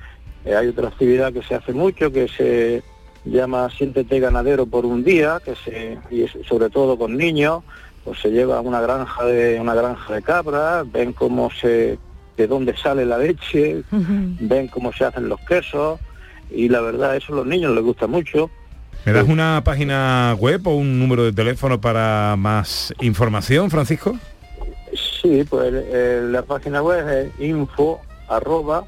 eh, 0.45 0.55
hay 0.55 0.69
otra 0.69 0.89
actividad 0.89 1.33
que 1.33 1.43
se 1.43 1.55
hace 1.55 1.73
mucho, 1.73 2.11
que 2.11 2.29
se 2.29 2.83
llama 3.25 3.69
Siéntete 3.71 4.21
ganadero 4.21 4.67
por 4.67 4.87
un 4.87 5.05
día, 5.05 5.41
que 5.45 5.55
se, 5.57 5.99
y 6.11 6.27
sobre 6.45 6.71
todo 6.71 6.99
con 6.99 7.17
niños, 7.17 7.63
pues 8.05 8.21
se 8.21 8.31
lleva 8.31 8.59
a 8.59 8.61
una 8.61 8.81
granja 8.81 9.25
de 9.25 9.61
una 9.61 9.75
granja 9.75 10.15
de 10.15 10.23
cabras, 10.23 10.91
ven 10.91 11.13
cómo 11.13 11.51
se 11.51 11.99
de 12.37 12.47
dónde 12.47 12.77
sale 12.77 13.05
la 13.05 13.19
leche, 13.19 13.83
ven 13.91 14.69
cómo 14.69 14.93
se 14.93 15.05
hacen 15.05 15.29
los 15.29 15.41
quesos 15.41 15.99
y 16.51 16.69
la 16.69 16.81
verdad 16.81 17.17
eso 17.17 17.33
a 17.33 17.37
los 17.37 17.47
niños 17.47 17.75
les 17.75 17.83
gusta 17.83 18.07
mucho. 18.07 18.49
¿Me 19.09 19.15
das 19.15 19.27
una 19.27 19.63
página 19.65 20.37
web 20.39 20.67
o 20.67 20.77
un 20.77 20.99
número 20.99 21.25
de 21.25 21.33
teléfono 21.33 21.81
para 21.81 22.37
más 22.37 22.93
información, 23.01 23.71
Francisco? 23.71 24.19
Sí, 25.23 25.47
pues 25.49 25.73
eh, 25.73 26.21
la 26.31 26.43
página 26.43 26.83
web 26.83 27.09
es 27.09 27.31
info 27.41 28.03
arroba 28.29 28.85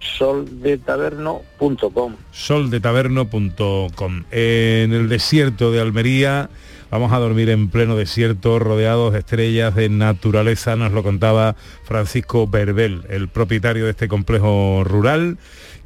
soldetaverno.com. 0.00 2.16
soldetaverno.com. 2.32 4.24
En 4.32 4.92
el 4.92 5.08
desierto 5.08 5.70
de 5.70 5.80
Almería 5.80 6.50
vamos 6.90 7.12
a 7.12 7.18
dormir 7.18 7.48
en 7.48 7.68
pleno 7.68 7.94
desierto, 7.94 8.58
rodeados 8.58 9.12
de 9.12 9.20
estrellas 9.20 9.76
de 9.76 9.88
naturaleza, 9.88 10.74
nos 10.74 10.90
lo 10.90 11.04
contaba 11.04 11.54
Francisco 11.84 12.48
Berbel, 12.48 13.04
el 13.10 13.28
propietario 13.28 13.84
de 13.84 13.92
este 13.92 14.08
complejo 14.08 14.82
rural 14.84 15.38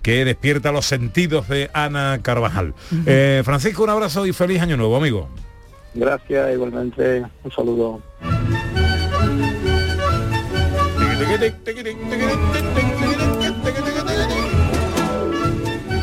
que 0.02 0.24
despierta 0.24 0.72
los 0.72 0.86
sentidos 0.86 1.48
de 1.48 1.70
Ana 1.72 2.20
Carvajal. 2.22 2.74
Eh, 3.06 3.42
Francisco, 3.44 3.84
un 3.84 3.90
abrazo 3.90 4.26
y 4.26 4.32
feliz 4.32 4.60
año 4.62 4.76
nuevo, 4.76 4.96
amigo. 4.96 5.28
Gracias, 5.94 6.52
igualmente, 6.54 7.24
un 7.42 7.50
saludo. 7.52 8.00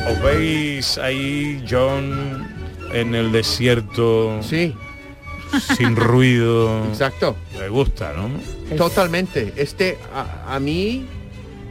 ¿Os 0.10 0.22
veis 0.24 0.98
ahí, 0.98 1.64
John, 1.70 2.48
en 2.94 3.16
el 3.16 3.32
desierto? 3.32 4.42
Sí. 4.42 4.76
Sin 5.78 5.96
ruido. 5.96 6.86
Exacto. 6.90 7.36
Me 7.60 7.70
gusta, 7.70 8.14
¿no? 8.14 8.30
Totalmente. 8.76 9.54
Este, 9.56 9.98
a, 10.14 10.56
a 10.56 10.60
mí, 10.60 11.06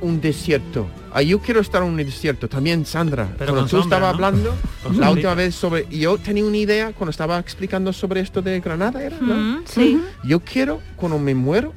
un 0.00 0.20
desierto. 0.20 0.86
Ah, 1.18 1.22
yo 1.22 1.38
quiero 1.40 1.60
estar 1.60 1.82
en 1.82 1.88
un 1.88 1.96
desierto. 1.96 2.46
También, 2.46 2.84
Sandra. 2.84 3.26
Pero 3.38 3.52
cuando 3.54 3.70
tú 3.70 3.78
sombra, 3.80 3.96
estabas 3.96 4.18
¿no? 4.20 4.26
hablando 4.26 4.54
la 5.00 5.10
última 5.10 5.34
vez 5.34 5.54
sobre... 5.54 5.86
Yo 5.90 6.18
tenía 6.18 6.44
una 6.44 6.58
idea 6.58 6.92
cuando 6.92 7.10
estaba 7.10 7.38
explicando 7.38 7.90
sobre 7.94 8.20
esto 8.20 8.42
de 8.42 8.60
Granada, 8.60 9.02
¿era? 9.02 9.16
¿no? 9.20 9.34
Mm, 9.34 9.62
sí. 9.64 9.98
Yo 10.24 10.40
quiero, 10.40 10.82
cuando 10.94 11.18
me 11.18 11.34
muero, 11.34 11.72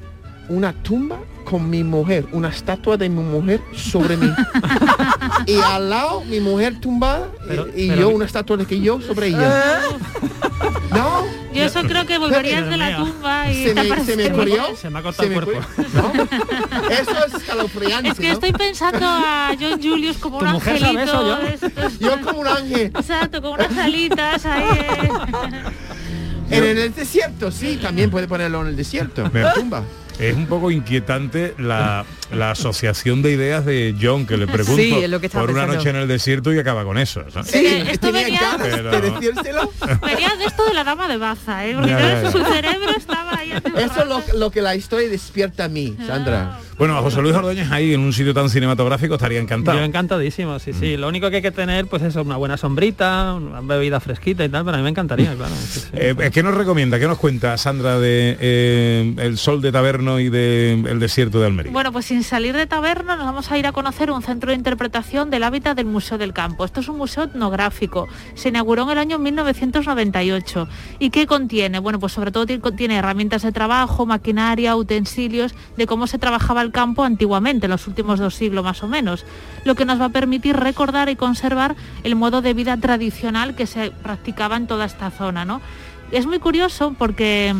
una 0.50 0.74
tumba 0.74 1.18
con 1.46 1.70
mi 1.70 1.82
mujer, 1.82 2.26
una 2.32 2.48
estatua 2.48 2.98
de 2.98 3.08
mi 3.08 3.22
mujer 3.22 3.62
sobre 3.74 4.18
mí. 4.18 4.30
y 5.46 5.54
al 5.58 5.88
lado 5.88 6.22
mi 6.26 6.38
mujer 6.40 6.78
tumbada 6.78 7.28
y- 7.44 7.48
Pero- 7.48 7.66
y, 7.74 7.88
pero- 7.88 8.00
yo 8.02 8.08
una 8.10 8.26
estatua 8.26 8.58
de 8.58 8.66
que 8.66 8.78
yo 8.78 9.00
sobre 9.00 9.28
ella. 9.28 9.80
No, 10.92 11.24
Yo 11.52 11.64
eso 11.64 11.82
creo 11.82 12.06
que 12.06 12.18
volverías 12.18 12.68
de 12.68 12.76
la 12.76 12.96
tumba 12.96 13.50
y 13.50 13.64
se 13.64 13.74
te 13.74 13.84
me, 13.84 14.04
se 14.04 14.16
me 14.16 14.26
ocurrió. 14.32 14.76
Se 14.80 14.88
me 14.90 14.98
ha 14.98 15.02
cortado 15.02 15.28
el 15.28 15.34
cuerpo. 15.34 15.60
¿No? 15.94 16.12
Eso 16.90 17.24
es 17.26 17.34
escalofriante. 17.34 18.08
Es 18.10 18.18
que 18.18 18.28
¿no? 18.28 18.32
estoy 18.34 18.52
pensando 18.52 19.06
a 19.06 19.52
John 19.60 19.80
Julius 19.82 20.18
como 20.18 20.38
¿Tu 20.38 20.44
un 20.44 20.50
angelito. 20.52 21.00
eso, 21.00 21.26
yo? 21.26 21.36
de 21.38 21.54
estos- 21.54 21.98
Yo 21.98 22.20
como 22.20 22.40
un 22.40 22.46
ángel. 22.48 22.92
Exacto, 22.94 23.42
con 23.42 23.52
unas 23.52 23.76
alitas 23.76 24.46
ahí. 24.46 24.64
eh. 24.78 25.08
En 26.50 26.64
el 26.78 26.94
desierto, 26.94 27.50
sí, 27.50 27.78
también 27.80 28.10
puede 28.10 28.26
ponerlo 28.26 28.60
en 28.62 28.68
el 28.68 28.76
desierto. 28.76 29.28
Me- 29.32 29.40
La 29.42 29.54
tumba. 29.54 29.82
Es 30.20 30.36
un 30.36 30.46
poco 30.46 30.70
inquietante 30.70 31.54
la, 31.58 32.04
la 32.32 32.50
asociación 32.52 33.22
de 33.22 33.32
ideas 33.32 33.64
de 33.64 33.94
John 34.00 34.26
que 34.26 34.36
le 34.36 34.46
pregunto 34.46 34.76
Sí, 34.80 34.92
es 34.92 35.08
lo 35.10 35.18
que 35.20 35.26
estaba 35.26 35.46
por 35.46 35.54
una 35.54 35.66
noche 35.66 35.90
en 35.90 35.96
el 35.96 36.06
desierto 36.08 36.52
y 36.52 36.58
acaba 36.58 36.84
con 36.84 36.98
eso. 36.98 37.22
¿no? 37.34 37.42
Sí, 37.42 37.58
Eh, 37.58 37.84
esto 37.90 38.12
venía- 38.12 38.56
Pero- 38.60 38.90
de 38.90 39.00
decírselo. 39.10 39.70
Venía 40.04 40.34
de 40.36 40.44
esto 40.44 40.64
de 40.66 40.74
la 40.74 40.84
dama 40.84 41.08
de 41.08 41.16
Baza, 41.16 41.66
¿eh? 41.66 41.74
Porque 41.74 41.90
Ya, 41.90 42.00
ya, 42.00 42.22
ya. 42.22 42.30
su 42.32 42.38
cerebro 42.44 42.90
estaba 42.96 43.38
ahí. 43.38 43.52
Eso 43.76 44.02
es 44.02 44.06
lo, 44.06 44.22
lo 44.38 44.50
que 44.50 44.60
la 44.60 44.76
historia 44.76 45.08
despierta 45.08 45.64
a 45.64 45.68
mí, 45.68 45.96
Sandra. 46.06 46.58
Bueno, 46.78 46.96
a 46.96 47.02
José 47.02 47.20
Luis 47.20 47.34
Ordóñez 47.34 47.70
ahí 47.70 47.92
en 47.92 48.00
un 48.00 48.12
sitio 48.12 48.32
tan 48.32 48.48
cinematográfico 48.48 49.14
estaría 49.14 49.38
encantado. 49.38 49.76
Yo 49.78 49.84
encantadísimo, 49.84 50.58
sí, 50.58 50.72
Mm. 50.72 50.80
sí. 50.80 50.96
Lo 50.96 51.08
único 51.08 51.28
que 51.28 51.36
hay 51.36 51.42
que 51.42 51.50
tener, 51.50 51.86
pues 51.86 52.02
eso, 52.02 52.22
una 52.22 52.36
buena 52.36 52.56
sombrita, 52.56 53.34
una 53.34 53.60
bebida 53.60 54.00
fresquita 54.00 54.44
y 54.44 54.48
tal, 54.48 54.64
pero 54.64 54.76
a 54.76 54.78
mí 54.78 54.84
me 54.84 54.88
encantaría, 54.90 55.34
claro. 55.34 55.54
sí, 55.54 55.80
sí. 55.80 55.88
Eh, 55.92 56.30
¿Qué 56.32 56.42
nos 56.42 56.54
recomienda? 56.54 56.98
¿Qué 56.98 57.06
nos 57.06 57.18
cuenta 57.18 57.56
Sandra 57.58 57.98
de 57.98 58.36
eh, 58.40 59.14
El 59.18 59.36
Sol 59.36 59.60
de 59.60 59.72
Y 60.18 60.30
de 60.30 60.72
El 60.72 60.98
Desierto 60.98 61.38
de 61.40 61.46
Almería? 61.46 61.70
Bueno, 61.72 61.92
pues 61.92 62.06
sin 62.06 62.24
salir 62.24 62.56
de 62.56 62.66
taberna 62.66 63.14
nos 63.16 63.26
vamos 63.26 63.50
a 63.52 63.58
ir 63.58 63.66
a 63.66 63.72
conocer 63.72 64.10
un 64.10 64.22
centro 64.22 64.50
de 64.50 64.56
interpretación 64.56 65.30
del 65.30 65.44
hábitat 65.44 65.76
del 65.76 65.86
Museo 65.86 66.18
del 66.18 66.32
Campo. 66.32 66.64
Esto 66.64 66.80
es 66.80 66.88
un 66.88 66.96
museo 66.96 67.24
etnográfico. 67.24 68.08
Se 68.34 68.48
inauguró 68.48 68.82
en 68.84 68.90
el 68.90 68.98
año 68.98 69.18
1998. 69.18 70.68
¿Y 70.98 71.10
qué 71.10 71.26
contiene? 71.26 71.78
Bueno, 71.78 71.98
pues 71.98 72.12
sobre 72.12 72.32
todo 72.32 72.46
ti- 72.46 72.58
contiene 72.58 72.96
herramientas 72.96 73.42
de 73.42 73.52
trabajo, 73.52 74.06
maquinaria, 74.06 74.74
utensilios 74.76 75.54
de 75.76 75.86
cómo 75.86 76.06
se 76.06 76.18
trabajaba 76.18 76.62
el 76.62 76.72
campo 76.72 77.04
antiguamente, 77.04 77.66
en 77.66 77.70
los 77.70 77.86
últimos 77.86 78.18
dos 78.18 78.34
siglos 78.34 78.64
más 78.64 78.82
o 78.82 78.88
menos. 78.88 79.24
Lo 79.64 79.74
que 79.74 79.84
nos 79.84 80.00
va 80.00 80.06
a 80.06 80.08
permitir 80.10 80.56
recordar 80.56 81.08
y 81.08 81.16
conservar 81.16 81.76
el 82.04 82.16
modo 82.16 82.40
de 82.42 82.54
vida 82.54 82.76
tradicional 82.78 83.54
que 83.54 83.66
se 83.66 83.90
practicaba 83.90 84.56
en 84.56 84.66
toda 84.66 84.84
esta 84.86 85.10
zona, 85.10 85.44
¿no? 85.44 85.60
Es 86.12 86.26
muy 86.26 86.38
curioso 86.40 86.94
porque 86.98 87.54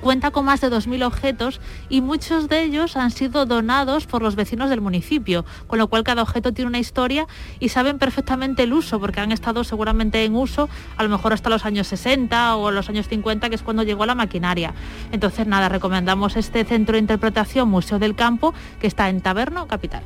cuenta 0.00 0.30
con 0.30 0.44
más 0.44 0.60
de 0.60 0.70
2.000 0.70 1.04
objetos 1.04 1.60
y 1.88 2.00
muchos 2.00 2.48
de 2.48 2.62
ellos 2.62 2.96
han 2.96 3.10
sido 3.10 3.46
donados 3.46 4.06
por 4.06 4.22
los 4.22 4.36
vecinos 4.36 4.70
del 4.70 4.80
municipio, 4.80 5.44
con 5.66 5.78
lo 5.78 5.88
cual 5.88 6.04
cada 6.04 6.22
objeto 6.22 6.52
tiene 6.52 6.68
una 6.68 6.78
historia 6.78 7.26
y 7.58 7.70
saben 7.70 7.98
perfectamente 7.98 8.62
el 8.62 8.72
uso, 8.72 9.00
porque 9.00 9.20
han 9.20 9.32
estado 9.32 9.64
seguramente 9.64 10.24
en 10.24 10.34
uso 10.34 10.68
a 10.96 11.02
lo 11.02 11.08
mejor 11.08 11.32
hasta 11.32 11.50
los 11.50 11.64
años 11.64 11.86
60 11.88 12.56
o 12.56 12.70
los 12.70 12.88
años 12.88 13.08
50, 13.08 13.48
que 13.48 13.54
es 13.54 13.62
cuando 13.62 13.82
llegó 13.82 14.06
la 14.06 14.14
maquinaria. 14.14 14.74
Entonces, 15.12 15.46
nada, 15.46 15.68
recomendamos 15.68 16.36
este 16.36 16.64
centro 16.64 16.94
de 16.94 17.00
interpretación 17.00 17.68
Museo 17.68 17.98
del 17.98 18.14
Campo, 18.14 18.54
que 18.80 18.86
está 18.86 19.08
en 19.08 19.20
Taberno, 19.20 19.66
Capital. 19.66 20.02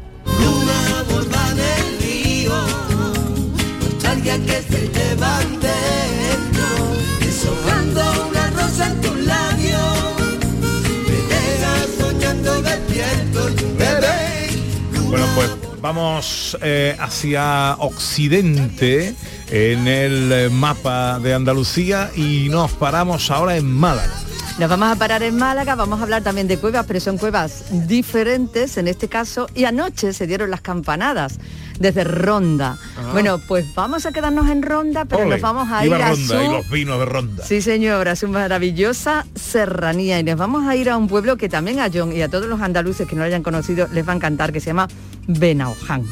Vamos 15.84 16.56
eh, 16.62 16.96
hacia 16.98 17.74
Occidente 17.78 19.14
en 19.50 19.86
el 19.86 20.32
eh, 20.32 20.48
mapa 20.48 21.18
de 21.18 21.34
Andalucía 21.34 22.10
y 22.16 22.48
nos 22.48 22.72
paramos 22.72 23.30
ahora 23.30 23.58
en 23.58 23.70
Málaga. 23.70 24.14
Nos 24.58 24.70
vamos 24.70 24.88
a 24.88 24.96
parar 24.96 25.22
en 25.22 25.36
Málaga, 25.36 25.74
vamos 25.74 26.00
a 26.00 26.04
hablar 26.04 26.22
también 26.22 26.48
de 26.48 26.56
cuevas, 26.56 26.86
pero 26.86 27.00
son 27.00 27.18
cuevas 27.18 27.64
diferentes 27.86 28.78
en 28.78 28.88
este 28.88 29.08
caso. 29.08 29.46
Y 29.54 29.64
anoche 29.64 30.14
se 30.14 30.26
dieron 30.26 30.50
las 30.50 30.62
campanadas 30.62 31.38
desde 31.78 32.04
Ronda. 32.04 32.78
Ah. 32.96 33.10
Bueno, 33.12 33.38
pues 33.46 33.66
vamos 33.74 34.06
a 34.06 34.12
quedarnos 34.12 34.48
en 34.48 34.62
Ronda, 34.62 35.04
pero 35.04 35.24
Ole, 35.24 35.32
nos 35.32 35.42
vamos 35.42 35.70
a 35.70 35.84
ir 35.84 35.92
a 35.92 35.98
Ronda 35.98 36.42
y 36.42 36.46
su... 36.46 36.52
los 36.52 36.70
vinos 36.70 36.98
de 36.98 37.04
Ronda. 37.04 37.44
Sí, 37.44 37.60
señora, 37.60 38.12
es 38.12 38.22
una 38.22 38.38
maravillosa 38.38 39.26
serranía 39.34 40.18
y 40.18 40.24
nos 40.24 40.36
vamos 40.36 40.66
a 40.66 40.76
ir 40.76 40.88
a 40.88 40.96
un 40.96 41.08
pueblo 41.08 41.36
que 41.36 41.50
también 41.50 41.80
a 41.80 41.90
John 41.92 42.10
y 42.12 42.22
a 42.22 42.30
todos 42.30 42.46
los 42.46 42.62
andaluces 42.62 43.06
que 43.06 43.16
no 43.16 43.20
lo 43.20 43.26
hayan 43.26 43.42
conocido 43.42 43.86
les 43.92 44.08
va 44.08 44.12
a 44.12 44.16
encantar, 44.16 44.50
que 44.50 44.60
se 44.60 44.66
llama 44.66 44.88
Benaoján. 45.26 46.04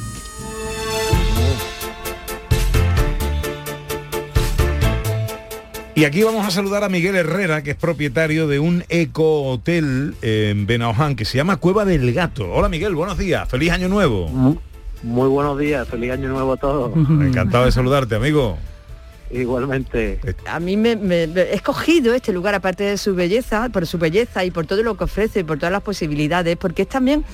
Y 5.95 6.05
aquí 6.07 6.23
vamos 6.23 6.47
a 6.47 6.51
saludar 6.51 6.85
a 6.85 6.89
Miguel 6.89 7.17
Herrera, 7.17 7.63
que 7.63 7.73
es 7.73 7.77
propietario 7.77 8.49
de 8.49 8.59
un 8.59 8.83
eco 8.89 9.43
hotel 9.45 10.15
en 10.23 10.67
Benaoján 10.67 11.17
que 11.17 11.27
se 11.27 11.37
llama 11.37 11.59
Cueva 11.59 11.85
del 11.85 12.13
Gato. 12.15 12.51
Hola 12.51 12.71
Miguel, 12.71 12.95
buenos 12.95 13.19
días, 13.19 13.47
feliz 13.49 13.73
año 13.73 13.89
nuevo. 13.89 14.29
Muy 15.03 15.29
buenos 15.29 15.59
días, 15.59 15.87
feliz 15.87 16.13
año 16.13 16.29
nuevo 16.29 16.55
a 16.55 16.57
todos. 16.57 16.97
Encantado 16.97 17.67
de 17.67 17.73
saludarte, 17.73 18.15
amigo. 18.15 18.57
Igualmente. 19.33 20.21
A 20.47 20.61
mí 20.61 20.77
me, 20.77 20.93
he 20.93 21.55
escogido 21.55 22.13
este 22.13 22.33
lugar, 22.33 22.55
aparte 22.55 22.85
de 22.85 22.99
su 22.99 23.15
belleza, 23.15 23.71
por 23.71 23.87
su 23.87 23.97
belleza 23.97 24.45
y 24.45 24.51
por 24.51 24.67
todo 24.67 24.83
lo 24.83 24.97
que 24.97 25.05
ofrece 25.05 25.41
y 25.41 25.45
por 25.45 25.59
todas 25.59 25.73
las 25.73 25.83
posibilidades, 25.83 26.57
porque 26.59 26.83
es 26.83 26.89
también 26.89 27.25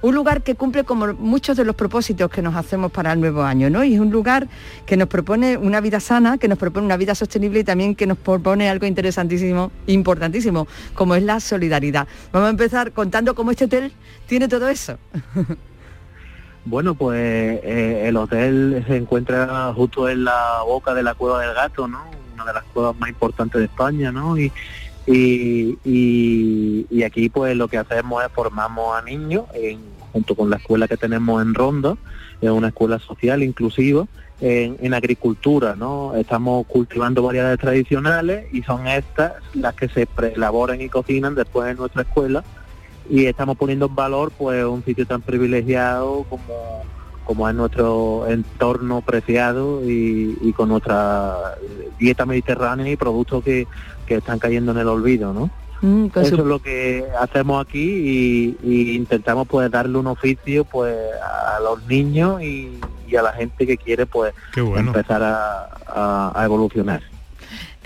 un 0.00 0.14
lugar 0.14 0.42
que 0.42 0.54
cumple 0.54 0.84
como 0.84 1.12
muchos 1.14 1.56
de 1.56 1.64
los 1.64 1.74
propósitos 1.74 2.30
que 2.30 2.42
nos 2.42 2.54
hacemos 2.54 2.92
para 2.92 3.12
el 3.12 3.20
nuevo 3.20 3.42
año, 3.42 3.70
¿no? 3.70 3.82
Y 3.82 3.94
es 3.94 4.00
un 4.00 4.10
lugar 4.10 4.46
que 4.86 4.96
nos 4.96 5.08
propone 5.08 5.56
una 5.56 5.80
vida 5.80 5.98
sana, 5.98 6.38
que 6.38 6.46
nos 6.46 6.58
propone 6.58 6.86
una 6.86 6.96
vida 6.96 7.16
sostenible 7.16 7.60
y 7.60 7.64
también 7.64 7.96
que 7.96 8.06
nos 8.06 8.18
propone 8.18 8.68
algo 8.70 8.86
interesantísimo, 8.86 9.72
importantísimo, 9.88 10.68
como 10.94 11.16
es 11.16 11.24
la 11.24 11.40
solidaridad. 11.40 12.06
Vamos 12.30 12.46
a 12.46 12.50
empezar 12.50 12.92
contando 12.92 13.34
cómo 13.34 13.50
este 13.50 13.64
hotel 13.64 13.92
tiene 14.26 14.46
todo 14.46 14.68
eso. 14.68 14.96
Bueno, 16.68 16.94
pues 16.94 17.18
eh, 17.18 18.08
el 18.08 18.16
hotel 18.18 18.84
se 18.86 18.96
encuentra 18.96 19.72
justo 19.74 20.06
en 20.06 20.24
la 20.24 20.60
boca 20.66 20.92
de 20.92 21.02
la 21.02 21.14
Cueva 21.14 21.40
del 21.40 21.54
Gato, 21.54 21.88
¿no? 21.88 22.02
Una 22.34 22.44
de 22.44 22.52
las 22.52 22.64
cuevas 22.64 22.94
más 22.98 23.08
importantes 23.08 23.58
de 23.58 23.64
España, 23.64 24.12
¿no? 24.12 24.36
Y, 24.36 24.52
aquí 27.06 27.30
pues 27.30 27.56
lo 27.56 27.68
que 27.68 27.78
hacemos 27.78 28.22
es 28.22 28.30
formamos 28.32 28.94
a 28.94 29.00
niños 29.00 29.46
junto 30.12 30.34
con 30.34 30.50
la 30.50 30.56
escuela 30.56 30.86
que 30.86 30.98
tenemos 30.98 31.40
en 31.40 31.54
Ronda, 31.54 31.96
es 32.42 32.50
una 32.50 32.68
escuela 32.68 32.98
social 32.98 33.42
inclusiva, 33.42 34.04
en, 34.42 34.76
en 34.82 34.92
agricultura, 34.92 35.74
¿no? 35.74 36.14
Estamos 36.16 36.66
cultivando 36.66 37.22
variedades 37.22 37.60
tradicionales 37.60 38.44
y 38.52 38.62
son 38.62 38.86
estas 38.86 39.32
las 39.54 39.74
que 39.74 39.88
se 39.88 40.06
preelaboran 40.06 40.82
y 40.82 40.90
cocinan 40.90 41.34
después 41.34 41.70
en 41.70 41.78
nuestra 41.78 42.02
escuela 42.02 42.44
y 43.08 43.26
estamos 43.26 43.56
poniendo 43.56 43.86
en 43.86 43.94
valor 43.94 44.30
pues 44.36 44.64
un 44.64 44.84
sitio 44.84 45.06
tan 45.06 45.22
privilegiado 45.22 46.24
como, 46.28 46.82
como 47.24 47.48
es 47.48 47.54
nuestro 47.54 48.26
entorno 48.28 49.00
preciado 49.00 49.82
y, 49.84 50.36
y 50.40 50.52
con 50.52 50.68
nuestra 50.68 51.54
dieta 51.98 52.26
mediterránea 52.26 52.90
y 52.90 52.96
productos 52.96 53.42
que, 53.44 53.66
que 54.06 54.16
están 54.16 54.38
cayendo 54.38 54.72
en 54.72 54.78
el 54.78 54.88
olvido, 54.88 55.32
¿no? 55.32 55.50
Mm, 55.80 56.06
Eso 56.06 56.36
su- 56.36 56.42
es 56.42 56.46
lo 56.46 56.58
que 56.58 57.04
hacemos 57.20 57.64
aquí 57.64 57.78
y, 57.82 58.56
y 58.62 58.96
intentamos 58.96 59.46
pues 59.46 59.70
darle 59.70 59.96
un 59.98 60.08
oficio 60.08 60.64
pues 60.64 60.96
a 61.22 61.60
los 61.60 61.84
niños 61.86 62.42
y, 62.42 62.80
y 63.08 63.16
a 63.16 63.22
la 63.22 63.32
gente 63.32 63.66
que 63.66 63.76
quiere 63.76 64.04
pues 64.04 64.34
bueno. 64.56 64.88
empezar 64.90 65.22
a, 65.22 65.68
a- 65.86 66.32
a 66.34 66.44
evolucionar. 66.44 67.00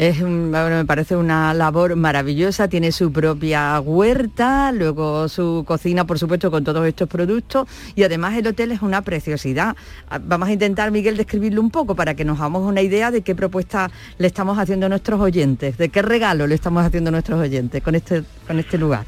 Es 0.02 0.20
me 0.20 0.84
parece 0.84 1.14
una 1.14 1.54
labor 1.54 1.94
maravillosa, 1.94 2.66
tiene 2.66 2.90
su 2.90 3.12
propia 3.12 3.78
huerta, 3.78 4.72
luego 4.72 5.28
su 5.28 5.62
cocina, 5.64 6.04
por 6.04 6.18
supuesto, 6.18 6.50
con 6.50 6.64
todos 6.64 6.84
estos 6.88 7.08
productos 7.08 7.68
y 7.94 8.02
además 8.02 8.36
el 8.36 8.48
hotel 8.48 8.72
es 8.72 8.82
una 8.82 9.02
preciosidad. 9.02 9.76
Ah, 10.10 10.18
Vamos 10.20 10.48
a 10.48 10.52
intentar, 10.54 10.90
Miguel, 10.90 11.16
describirlo 11.16 11.60
un 11.60 11.70
poco 11.70 11.94
para 11.94 12.14
que 12.16 12.24
nos 12.24 12.40
hagamos 12.40 12.68
una 12.68 12.82
idea 12.82 13.12
de 13.12 13.22
qué 13.22 13.36
propuesta 13.36 13.92
le 14.18 14.26
estamos 14.26 14.58
haciendo 14.58 14.86
a 14.86 14.88
nuestros 14.88 15.20
oyentes, 15.20 15.78
de 15.78 15.88
qué 15.88 16.02
regalo 16.02 16.48
le 16.48 16.56
estamos 16.56 16.84
haciendo 16.84 17.10
a 17.10 17.12
nuestros 17.12 17.38
oyentes 17.38 17.80
con 17.80 17.94
este, 17.94 18.24
con 18.48 18.58
este 18.58 18.78
lugar. 18.78 19.04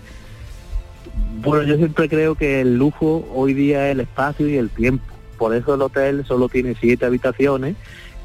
Bueno, 1.42 1.64
yo 1.64 1.76
siempre 1.76 2.08
creo 2.08 2.36
que 2.36 2.60
el 2.60 2.76
lujo 2.76 3.28
hoy 3.34 3.52
día 3.52 3.88
es 3.88 3.94
el 3.94 4.00
espacio 4.02 4.48
y 4.48 4.58
el 4.58 4.70
tiempo. 4.70 5.04
Por 5.38 5.56
eso 5.56 5.74
el 5.74 5.82
hotel 5.82 6.24
solo 6.24 6.48
tiene 6.48 6.76
siete 6.80 7.04
habitaciones 7.04 7.74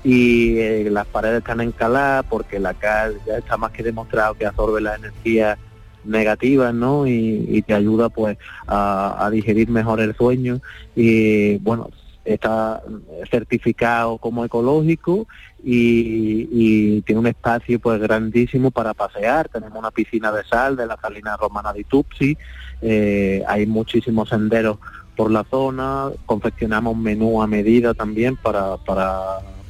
y 0.04 0.58
eh, 0.60 0.90
las 0.90 1.08
paredes 1.08 1.40
están 1.40 1.62
encaladas 1.62 2.26
porque 2.30 2.60
la 2.60 2.74
cal 2.74 3.20
ya 3.26 3.38
está 3.38 3.58
más 3.58 3.72
que 3.72 3.84
demostrado 3.84 4.34
que 4.34 4.46
absorbe 4.46 4.82
las 4.82 5.00
energías 5.00 5.58
negativas, 6.06 6.74
¿no? 6.74 7.08
Y, 7.08 7.64
te 7.68 7.74
ayuda 7.74 8.10
pues 8.10 8.38
a, 8.68 9.30
digerir 9.32 9.70
mejor 9.70 10.00
el 10.00 10.16
sueño. 10.16 10.62
Y 10.96 11.58
bueno, 11.58 11.90
está 12.24 12.82
certificado 13.30 14.18
como 14.18 14.46
ecológico 14.46 15.28
y, 15.64 17.02
tiene 17.02 17.20
un 17.20 17.28
espacio 17.28 17.80
pues 17.80 18.00
grandísimo 18.00 18.72
para 18.72 18.94
pasear. 18.94 19.50
Tenemos 19.50 19.78
una 19.78 19.92
piscina 19.92 20.32
de 20.32 20.44
sal 20.46 20.76
de 20.76 20.86
la 20.86 20.98
salina 20.98 21.36
romana 21.38 21.74
de 21.74 21.84
Tupsi, 21.84 22.38
eh, 22.82 23.44
hay 23.48 23.66
muchísimos 23.66 24.30
senderos 24.30 24.78
por 25.16 25.32
la 25.32 25.44
zona, 25.44 26.12
confeccionamos 26.26 26.96
menú 26.96 27.42
a 27.42 27.48
medida 27.48 27.94
también 27.94 28.38
para, 28.38 28.78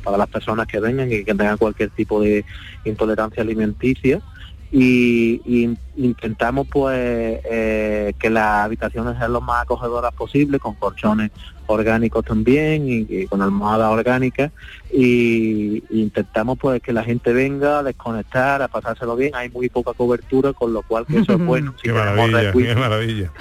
para 0.03 0.17
las 0.17 0.27
personas 0.27 0.67
que 0.67 0.79
vengan 0.79 1.11
y 1.11 1.23
que 1.23 1.35
tengan 1.35 1.57
cualquier 1.57 1.89
tipo 1.89 2.21
de 2.21 2.45
intolerancia 2.85 3.43
alimenticia 3.43 4.21
y, 4.71 5.41
y 5.45 5.75
intentamos 5.97 6.67
pues 6.67 7.41
eh, 7.49 8.13
que 8.19 8.29
las 8.29 8.65
habitaciones 8.65 9.17
sean 9.17 9.33
lo 9.33 9.41
más 9.41 9.63
acogedoras 9.63 10.13
posible 10.13 10.59
con 10.59 10.75
colchones 10.75 11.31
orgánicos 11.65 12.25
también 12.25 12.87
y, 12.87 13.05
y 13.09 13.27
con 13.27 13.41
almohadas 13.41 13.91
orgánicas 13.91 14.51
y, 14.91 15.83
y 15.89 16.01
intentamos 16.01 16.57
pues 16.59 16.81
que 16.81 16.93
la 16.93 17.03
gente 17.03 17.33
venga 17.33 17.79
a 17.79 17.83
desconectar 17.83 18.61
a 18.61 18.67
pasárselo 18.67 19.15
bien 19.15 19.35
hay 19.35 19.49
muy 19.49 19.69
poca 19.69 19.93
cobertura 19.93 20.53
con 20.53 20.73
lo 20.73 20.81
cual 20.83 21.05
que 21.05 21.19
eso 21.19 21.33
es 21.33 21.39
bueno 21.45 21.73
Si 21.77 21.83
Qué 21.83 21.93
maravilla, 21.93 22.51
qué 22.51 22.75
maravilla. 22.75 23.31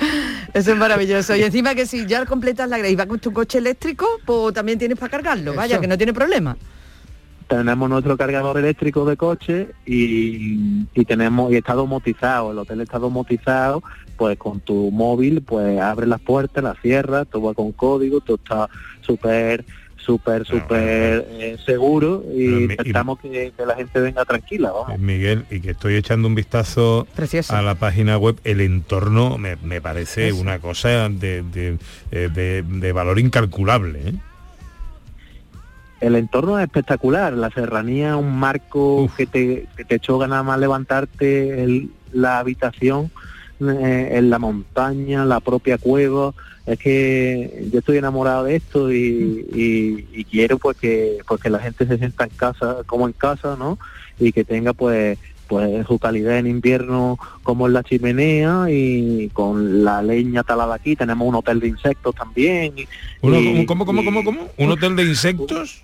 Eso 0.54 0.72
es 0.72 0.78
maravilloso. 0.78 1.36
Y 1.36 1.42
encima 1.42 1.74
que 1.74 1.86
si 1.86 2.06
ya 2.06 2.24
completas 2.24 2.68
la 2.68 2.78
y 2.88 2.96
vas 2.96 3.06
con 3.06 3.18
tu 3.18 3.32
coche 3.32 3.58
eléctrico, 3.58 4.06
pues 4.24 4.54
también 4.54 4.78
tienes 4.78 4.98
para 4.98 5.10
cargarlo. 5.10 5.54
Vaya, 5.54 5.74
Eso. 5.74 5.80
que 5.82 5.86
no 5.88 5.96
tiene 5.98 6.14
problema. 6.14 6.56
Tenemos 7.48 7.88
nuestro 7.88 8.16
cargador 8.16 8.58
eléctrico 8.58 9.04
de 9.04 9.16
coche 9.16 9.68
y, 9.86 10.86
y 10.94 11.04
tenemos 11.06 11.50
y 11.52 11.56
está 11.56 11.74
domotizado, 11.74 12.52
el 12.52 12.58
hotel 12.58 12.80
está 12.82 12.98
domotizado, 12.98 13.82
pues 14.16 14.36
con 14.38 14.60
tu 14.60 14.90
móvil 14.90 15.42
pues 15.42 15.80
abre 15.80 16.06
las 16.06 16.20
puertas, 16.20 16.62
las 16.62 16.78
cierras, 16.80 17.26
todo 17.30 17.42
va 17.42 17.54
con 17.54 17.72
código, 17.72 18.20
todo 18.20 18.36
está 18.36 18.68
súper 19.00 19.64
súper 19.96 20.46
súper 20.46 21.26
eh, 21.32 21.58
seguro 21.66 22.24
y 22.34 22.64
intentamos 22.64 23.18
que, 23.18 23.52
que 23.54 23.66
la 23.66 23.74
gente 23.74 24.00
venga 24.00 24.24
tranquila, 24.24 24.70
vamos. 24.72 24.94
Eh, 24.94 24.98
Miguel, 24.98 25.44
y 25.50 25.60
que 25.60 25.72
estoy 25.72 25.96
echando 25.96 26.28
un 26.28 26.34
vistazo 26.34 27.06
a 27.50 27.60
la 27.62 27.74
página 27.74 28.16
web, 28.16 28.36
el 28.44 28.60
entorno 28.62 29.36
me, 29.36 29.56
me 29.56 29.80
parece 29.82 30.28
Eso. 30.28 30.40
una 30.40 30.60
cosa 30.60 31.08
de, 31.10 31.42
de, 31.42 31.76
eh, 32.10 32.30
de- 32.34 32.62
de 32.62 32.92
valor 32.92 33.18
incalculable. 33.18 34.00
¿eh? 34.08 34.14
El 36.00 36.14
entorno 36.16 36.58
es 36.58 36.64
espectacular, 36.64 37.32
la 37.32 37.50
serranía, 37.50 38.16
un 38.16 38.38
marco 38.38 39.10
que 39.16 39.26
te, 39.26 39.66
que 39.76 39.84
te 39.84 39.98
choca 39.98 40.26
nada 40.28 40.42
más 40.42 40.58
levantarte, 40.60 41.62
el- 41.64 41.90
la 42.12 42.38
habitación 42.38 43.10
eh, 43.60 44.10
en 44.12 44.30
la 44.30 44.38
montaña, 44.38 45.24
la 45.24 45.40
propia 45.40 45.78
cueva. 45.78 46.32
Es 46.66 46.78
que 46.78 47.66
yo 47.72 47.80
estoy 47.80 47.96
enamorado 47.96 48.44
de 48.44 48.56
esto 48.56 48.92
y, 48.92 49.46
y- 49.52 50.08
y 50.12 50.24
quiero 50.24 50.58
pues 50.58 50.76
que, 50.76 51.18
pues 51.26 51.40
que 51.40 51.50
la 51.50 51.58
gente 51.58 51.86
se 51.86 51.98
sienta 51.98 52.24
en 52.24 52.30
casa, 52.30 52.78
como 52.86 53.06
en 53.08 53.14
casa, 53.14 53.56
¿no? 53.58 53.78
Y 54.20 54.32
que 54.32 54.44
tenga 54.44 54.72
pues 54.74 55.18
pues 55.48 55.86
su 55.86 55.98
calidad 55.98 56.38
en 56.38 56.46
invierno 56.46 57.18
como 57.42 57.66
en 57.66 57.72
la 57.72 57.82
chimenea 57.82 58.66
y 58.68 59.30
con 59.32 59.82
la 59.82 60.02
leña 60.02 60.42
talada 60.44 60.74
aquí 60.74 60.94
tenemos 60.94 61.26
un 61.26 61.34
hotel 61.36 61.58
de 61.58 61.68
insectos 61.68 62.14
también 62.14 62.74
y- 62.78 62.86
Uno- 63.22 63.38
y- 63.40 63.66
¿Cómo, 63.66 63.84
cómo, 63.86 64.04
cómo, 64.04 64.22
cómo? 64.22 64.48
¿Un 64.58 64.70
hotel 64.70 64.94
de 64.94 65.04
insectos? 65.04 65.82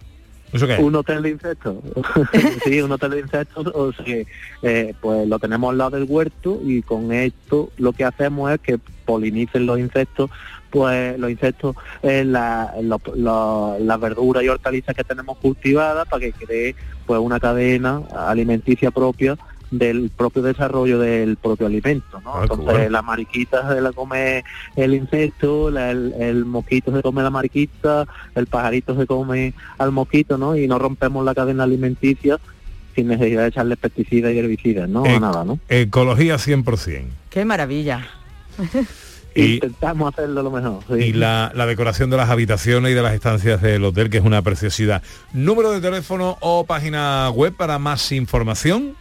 ¿Eso 0.53 0.69
qué 0.69 0.75
es? 0.75 0.79
un 0.79 0.95
hotel 0.95 1.21
de 1.23 1.31
insectos. 1.31 1.77
sí, 2.65 2.81
un 2.81 2.93
hotel 2.93 3.11
de 3.11 3.21
insectos, 3.21 3.67
o 3.75 3.93
sea, 3.93 4.05
eh, 4.63 4.95
pues 5.01 5.27
lo 5.27 5.39
tenemos 5.41 5.71
al 5.73 5.79
lado 5.79 5.91
del 5.99 6.05
huerto 6.09 6.61
y 6.65 6.83
con 6.83 7.11
esto 7.11 7.71
lo 7.77 7.93
que 7.93 8.05
hacemos 8.05 8.53
es 8.53 8.61
que 8.61 8.79
polinicen 9.05 9.67
los 9.67 9.81
insectos, 9.81 10.31
pues 10.71 11.19
los 11.19 11.31
insectos 11.31 11.75
en 12.05 12.31
la, 12.33 12.73
en 12.77 12.89
lo- 12.89 13.01
lo- 13.17 13.77
las 13.81 13.99
verduras 13.99 14.45
y 14.45 14.49
hortalizas 14.49 14.95
que 14.95 15.03
tenemos 15.03 15.39
cultivadas 15.39 16.07
para 16.07 16.21
que 16.21 16.33
cree 16.33 16.77
pues 17.07 17.19
una 17.21 17.41
cadena 17.41 18.03
alimenticia 18.17 18.91
propia 18.93 19.37
del 19.79 20.11
propio 20.17 20.43
desarrollo 20.43 20.99
del 20.99 21.37
propio 21.37 21.67
alimento, 21.67 22.21
¿no? 22.21 22.35
Ah, 22.37 22.41
Entonces 22.43 22.65
bueno. 22.67 22.91
la 22.91 23.03
mariquita 23.03 23.73
se 23.75 23.81
la 23.81 23.93
come 23.93 24.45
el 24.77 24.95
insecto, 24.95 25.71
la- 25.71 25.91
el, 25.91 26.15
el 26.19 26.45
mosquito 26.45 26.95
se 26.95 27.03
come 27.03 27.23
la 27.23 27.31
mariquita, 27.31 28.07
el 28.35 28.47
pajarito 28.47 28.97
se 28.99 29.07
come 29.07 29.55
al 29.79 29.93
mosquito, 29.93 30.39
¿no? 30.39 30.57
Y 30.57 30.67
no 30.67 30.79
rompemos 30.79 31.25
la 31.25 31.35
cadena 31.35 31.65
alimenticia 31.65 32.39
sin 32.95 33.09
necesidad 33.09 33.43
de 33.43 33.49
echarle 33.49 33.77
pesticidas 33.77 34.33
y 34.33 34.39
herbicidas, 34.39 34.89
¿no? 34.89 35.05
Eh, 35.05 35.19
Nada, 35.19 35.45
¿no? 35.45 35.59
Ecología 35.69 36.37
100%. 36.37 37.07
Qué 37.31 37.45
maravilla. 37.45 38.07
Y- 39.35 39.55
Intentamos 39.55 40.13
hacerlo 40.15 40.43
lo 40.45 40.51
mejor. 40.53 40.79
sí. 40.87 40.95
Y 41.07 41.13
la, 41.13 41.51
la 41.57 41.67
decoración 41.67 42.09
de 42.11 42.17
las 42.19 42.31
habitaciones 42.31 42.93
y 42.93 42.95
de 42.95 43.03
las 43.03 43.15
estancias 43.15 43.61
del 43.61 43.85
hotel, 43.85 44.11
que 44.11 44.19
es 44.19 44.25
una 44.25 44.43
preciosidad. 44.43 45.03
Número 45.33 45.73
de 45.73 45.81
teléfono 45.81 46.37
o 46.41 46.65
página 46.67 47.29
web 47.31 47.53
para 47.57 47.81
más 47.81 48.13
información. 48.13 48.95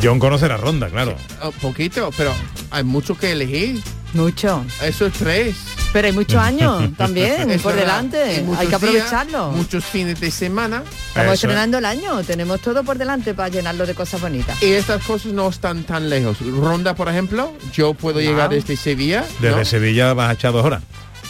John 0.05 0.19
conoce 0.19 0.47
la 0.49 0.59
Ronda, 0.59 0.91
claro. 0.91 1.17
Un 1.43 1.53
poquito, 1.53 2.11
pero 2.15 2.31
hay 2.71 2.85
mucho 2.85 3.17
que 3.17 3.33
elegir. 3.33 3.83
Mucho. 4.13 4.63
Eso 4.83 5.07
es 5.07 5.15
tres. 5.15 5.57
Pero 5.95 6.09
hay 6.09 6.13
muchos 6.13 6.37
años 6.37 6.95
también 6.99 7.51
Es 7.51 7.63
por 7.63 7.75
delante. 7.75 8.23
Hay 8.23 8.67
que 8.67 8.67
días, 8.67 8.75
aprovecharlo. 8.75 9.53
muchos 9.53 9.83
fines 9.83 10.21
de 10.21 10.31
semana. 10.31 10.83
Estamos 11.09 11.35
estrenando 11.35 11.79
el 11.79 11.87
año, 11.87 12.23
tenemos 12.23 12.61
todo 12.61 12.85
por 12.85 12.99
delante 12.99 13.33
para 13.33 13.49
llenarlo 13.49 13.87
de 13.87 13.95
cosas 13.95 14.21
bonitas. 14.21 14.63
Y 14.63 14.73
estas 14.73 15.03
cosas 15.05 15.33
no 15.33 15.49
están 15.49 15.85
tan 15.85 16.11
lejos. 16.11 16.37
Ronda, 16.41 16.95
por 16.95 17.09
ejemplo, 17.09 17.55
yo 17.73 17.95
puedo 17.95 18.21
llegar 18.21 18.51
desde 18.51 18.77
Sevilla. 18.77 19.25
Desde 19.41 19.57
¿no? 19.57 19.65
Sevilla 19.65 20.13
vas 20.13 20.29
a 20.29 20.33
echar 20.35 20.53
dos 20.53 20.67
horas. 20.67 20.83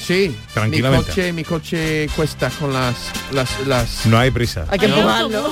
Sí, 0.06 0.36
Tranquilamente. 0.52 1.06
Mi 1.06 1.14
coche, 1.14 1.32
mi 1.32 1.44
coche 1.44 2.08
cuesta 2.14 2.50
con 2.50 2.72
las 2.72 2.94
las 3.32 3.66
las. 3.66 4.04
No 4.06 4.18
hay 4.18 4.30
prisa. 4.30 4.66
Hay 4.68 4.78
que 4.78 4.86
empujarlo. 4.86 5.50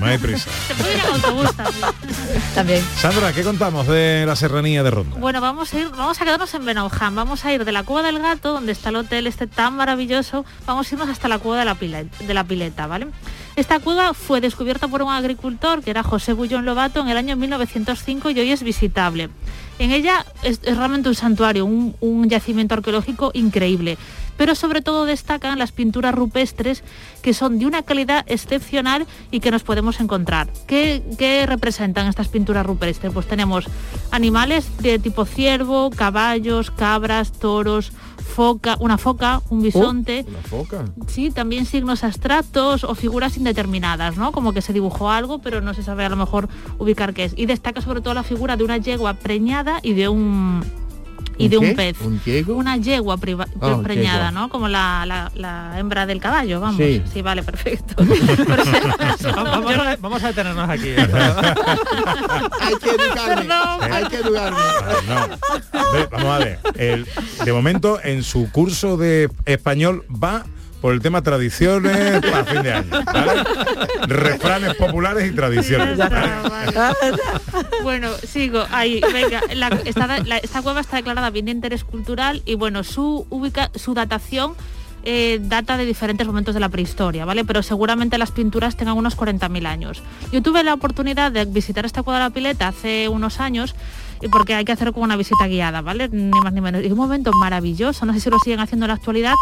No 0.00 0.06
hay 0.06 0.16
prisa. 0.18 0.48
También. 2.54 2.82
Sandra, 2.98 3.32
¿qué 3.32 3.42
contamos 3.42 3.86
de 3.86 4.24
la 4.26 4.34
serranía 4.36 4.82
de 4.82 4.90
Ronda? 4.90 5.16
Bueno, 5.18 5.40
vamos 5.40 5.72
a 5.74 5.78
ir, 5.78 5.88
vamos 5.90 6.20
a 6.20 6.24
quedarnos 6.24 6.52
en 6.54 6.64
Benaujan, 6.64 7.14
vamos 7.14 7.44
a 7.44 7.52
ir 7.52 7.64
de 7.64 7.72
la 7.72 7.82
Cueva 7.82 8.02
del 8.06 8.18
Gato, 8.20 8.52
donde 8.52 8.72
está 8.72 8.88
el 8.88 8.96
hotel 8.96 9.26
este 9.26 9.46
tan 9.46 9.76
maravilloso, 9.76 10.44
vamos 10.66 10.90
a 10.90 10.94
irnos 10.94 11.08
hasta 11.10 11.28
la 11.28 11.38
Cueva 11.38 11.58
de 11.60 11.64
la, 11.66 11.74
Pile- 11.74 12.08
de 12.20 12.34
la 12.34 12.44
Pileta, 12.44 12.86
¿vale? 12.86 13.08
Esta 13.56 13.80
cueva 13.80 14.12
fue 14.12 14.42
descubierta 14.42 14.86
por 14.86 15.00
un 15.00 15.10
agricultor 15.10 15.82
que 15.82 15.88
era 15.88 16.02
José 16.02 16.34
Bullón 16.34 16.66
Lobato 16.66 17.00
en 17.00 17.08
el 17.08 17.16
año 17.16 17.36
1905 17.36 18.28
y 18.28 18.40
hoy 18.40 18.50
es 18.50 18.62
visitable. 18.62 19.30
En 19.78 19.92
ella 19.92 20.26
es, 20.42 20.60
realmente 20.62 21.08
un 21.08 21.14
santuario, 21.14 21.64
un, 21.64 22.28
yacimiento 22.28 22.74
arqueológico 22.74 23.30
increíble, 23.32 23.96
pero 24.36 24.54
sobre 24.54 24.82
todo 24.82 25.06
destacan 25.06 25.58
las 25.58 25.72
pinturas 25.72 26.14
rupestres 26.14 26.84
que 27.22 27.32
son 27.32 27.58
de 27.58 27.64
una 27.64 27.82
calidad 27.82 28.26
excepcional 28.28 29.06
y 29.30 29.40
que 29.40 29.50
nos 29.50 29.62
podemos 29.62 30.00
encontrar. 30.00 30.48
¿Qué, 30.66 31.02
qué 31.16 31.46
representan 31.46 32.08
estas 32.08 32.28
pinturas 32.28 32.66
rupestres? 32.66 33.10
Pues 33.10 33.26
tenemos 33.26 33.64
animales 34.10 34.68
de 34.82 34.98
tipo 34.98 35.24
ciervo, 35.24 35.90
caballos, 35.90 36.70
cabras, 36.70 37.32
toros, 37.32 37.92
foca, 38.36 38.76
una 38.80 38.98
foca, 38.98 39.40
un 39.48 39.62
bisonte. 39.62 40.26
Una 40.28 40.42
foca. 40.42 40.84
Sí, 41.06 41.30
también 41.30 41.64
signos 41.64 42.04
abstractos 42.04 42.84
o 42.84 42.94
figuras 42.94 43.38
indeterminadas, 43.38 44.18
¿no? 44.18 44.30
Como 44.30 44.52
que 44.52 44.60
se 44.60 44.74
dibujó 44.74 45.10
algo, 45.10 45.38
pero 45.38 45.62
no 45.62 45.72
se 45.72 45.82
sabe 45.82 46.04
a 46.04 46.10
lo 46.10 46.16
mejor 46.16 46.50
ubicar 46.78 47.14
qué 47.14 47.24
es. 47.24 47.32
Y 47.34 47.46
destaca 47.46 47.80
sobre 47.80 48.02
todo 48.02 48.12
la 48.12 48.24
figura 48.24 48.58
de 48.58 48.64
una 48.64 48.76
yegua 48.76 49.14
preñada 49.14 49.80
y 49.82 49.94
de 49.94 50.10
un 50.10 50.62
y 51.38 51.44
¿Un 51.44 51.50
de 51.50 51.58
qué? 51.60 51.66
un 51.70 51.76
pez. 51.76 52.00
¿Un? 52.00 52.20
Una 52.56 52.76
yegua 52.78 53.16
priva- 53.18 53.46
Ah, 53.60 53.78
preñada, 53.82 54.28
yegua. 54.28 54.30
¿no? 54.42 54.48
Como 54.48 54.68
la, 54.68 55.04
la- 55.06 55.30
la 55.34 55.78
hembra 55.78 56.06
del 56.06 56.20
caballo, 56.20 56.60
vamos. 56.60 56.80
Sí. 57.12 57.22
vale, 57.22 57.42
perfecto. 57.42 57.94
vamos, 59.34 59.72
a, 59.76 59.96
vamos 60.00 60.22
a 60.22 60.26
detenernos 60.28 60.68
aquí. 60.68 60.88
Hay 62.60 62.74
que 62.82 62.90
educarme. 62.90 63.54
Hay 63.94 64.04
que 64.08 64.16
educarme. 64.16 64.58
No. 65.08 66.08
Vamos 66.10 66.28
a 66.28 66.38
ver. 66.38 66.58
El- 66.76 67.06
de 67.44 67.52
momento, 67.52 67.98
en 68.02 68.22
su 68.22 68.50
curso 68.50 68.96
de 68.96 69.30
español 69.44 70.04
va 70.10 70.44
por 70.80 70.92
el 70.94 71.00
tema 71.00 71.22
tradiciones 71.22 72.20
para 72.30 72.44
fin 72.44 72.62
de 72.62 72.72
año. 72.72 72.90
¿vale? 73.04 73.44
Refranes 74.06 74.74
populares 74.74 75.30
y 75.30 75.34
tradiciones. 75.34 75.96
¿vale? 75.98 76.72
Bueno, 77.82 78.10
sigo 78.26 78.64
ahí. 78.70 79.00
Venga, 79.12 79.40
la- 79.54 79.68
esta, 79.84 80.06
la- 80.24 80.38
esta 80.38 80.62
cueva 80.62 80.80
está 80.80 80.96
declarada 80.96 81.30
bien 81.30 81.46
de 81.46 81.52
interés 81.52 81.84
cultural 81.84 82.42
y 82.44 82.54
bueno, 82.54 82.84
su 82.84 83.26
ubica, 83.30 83.70
su 83.74 83.94
datación 83.94 84.54
eh, 85.08 85.38
data 85.40 85.76
de 85.76 85.84
diferentes 85.84 86.26
momentos 86.26 86.52
de 86.54 86.60
la 86.60 86.68
prehistoria, 86.68 87.24
¿vale? 87.24 87.44
Pero 87.44 87.62
seguramente 87.62 88.18
las 88.18 88.32
pinturas 88.32 88.76
tengan 88.76 88.96
unos 88.96 89.16
40.000 89.16 89.66
años. 89.66 90.02
Yo 90.32 90.42
tuve 90.42 90.64
la 90.64 90.74
oportunidad 90.74 91.30
de 91.30 91.44
visitar 91.44 91.86
esta 91.86 92.02
cueva 92.02 92.18
de 92.18 92.24
la 92.26 92.30
pileta 92.30 92.68
hace 92.68 93.08
unos 93.08 93.38
años 93.38 93.76
y 94.20 94.28
porque 94.28 94.54
hay 94.54 94.64
que 94.64 94.72
hacer 94.72 94.92
como 94.92 95.04
una 95.04 95.14
visita 95.16 95.46
guiada, 95.46 95.80
¿vale? 95.80 96.08
Ni 96.08 96.30
más 96.40 96.52
ni 96.52 96.60
menos. 96.60 96.82
Y 96.82 96.90
un 96.90 96.98
momento 96.98 97.30
maravilloso, 97.34 98.04
no 98.04 98.12
sé 98.14 98.20
si 98.20 98.30
lo 98.30 98.38
siguen 98.40 98.58
haciendo 98.58 98.86
en 98.86 98.88
la 98.88 98.94
actualidad, 98.94 99.34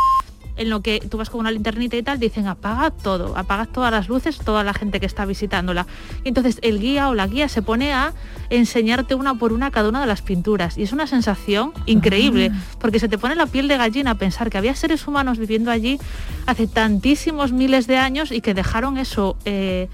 en 0.56 0.70
lo 0.70 0.80
que 0.80 1.00
tú 1.08 1.18
vas 1.18 1.30
con 1.30 1.40
una 1.40 1.50
linternita 1.50 1.96
y 1.96 2.02
tal, 2.02 2.18
dicen 2.18 2.46
apaga 2.46 2.90
todo, 2.90 3.36
apaga 3.36 3.66
todas 3.66 3.90
las 3.90 4.08
luces, 4.08 4.38
toda 4.38 4.62
la 4.64 4.74
gente 4.74 5.00
que 5.00 5.06
está 5.06 5.24
visitándola. 5.24 5.86
Y 6.22 6.28
entonces 6.28 6.58
el 6.62 6.80
guía 6.80 7.08
o 7.08 7.14
la 7.14 7.26
guía 7.26 7.48
se 7.48 7.62
pone 7.62 7.92
a 7.92 8.12
enseñarte 8.50 9.14
una 9.14 9.34
por 9.34 9.52
una 9.52 9.70
cada 9.70 9.88
una 9.88 10.00
de 10.00 10.06
las 10.06 10.22
pinturas. 10.22 10.78
Y 10.78 10.82
es 10.82 10.92
una 10.92 11.06
sensación 11.06 11.72
increíble, 11.86 12.52
porque 12.78 12.98
se 12.98 13.08
te 13.08 13.18
pone 13.18 13.34
la 13.34 13.46
piel 13.46 13.68
de 13.68 13.76
gallina 13.76 14.12
a 14.12 14.14
pensar 14.16 14.50
que 14.50 14.58
había 14.58 14.74
seres 14.74 15.06
humanos 15.06 15.38
viviendo 15.38 15.70
allí 15.70 15.98
hace 16.46 16.66
tantísimos 16.66 17.52
miles 17.52 17.86
de 17.86 17.96
años 17.96 18.30
y 18.30 18.40
que 18.40 18.54
dejaron 18.54 18.98
eso. 18.98 19.36
eh, 19.44 19.88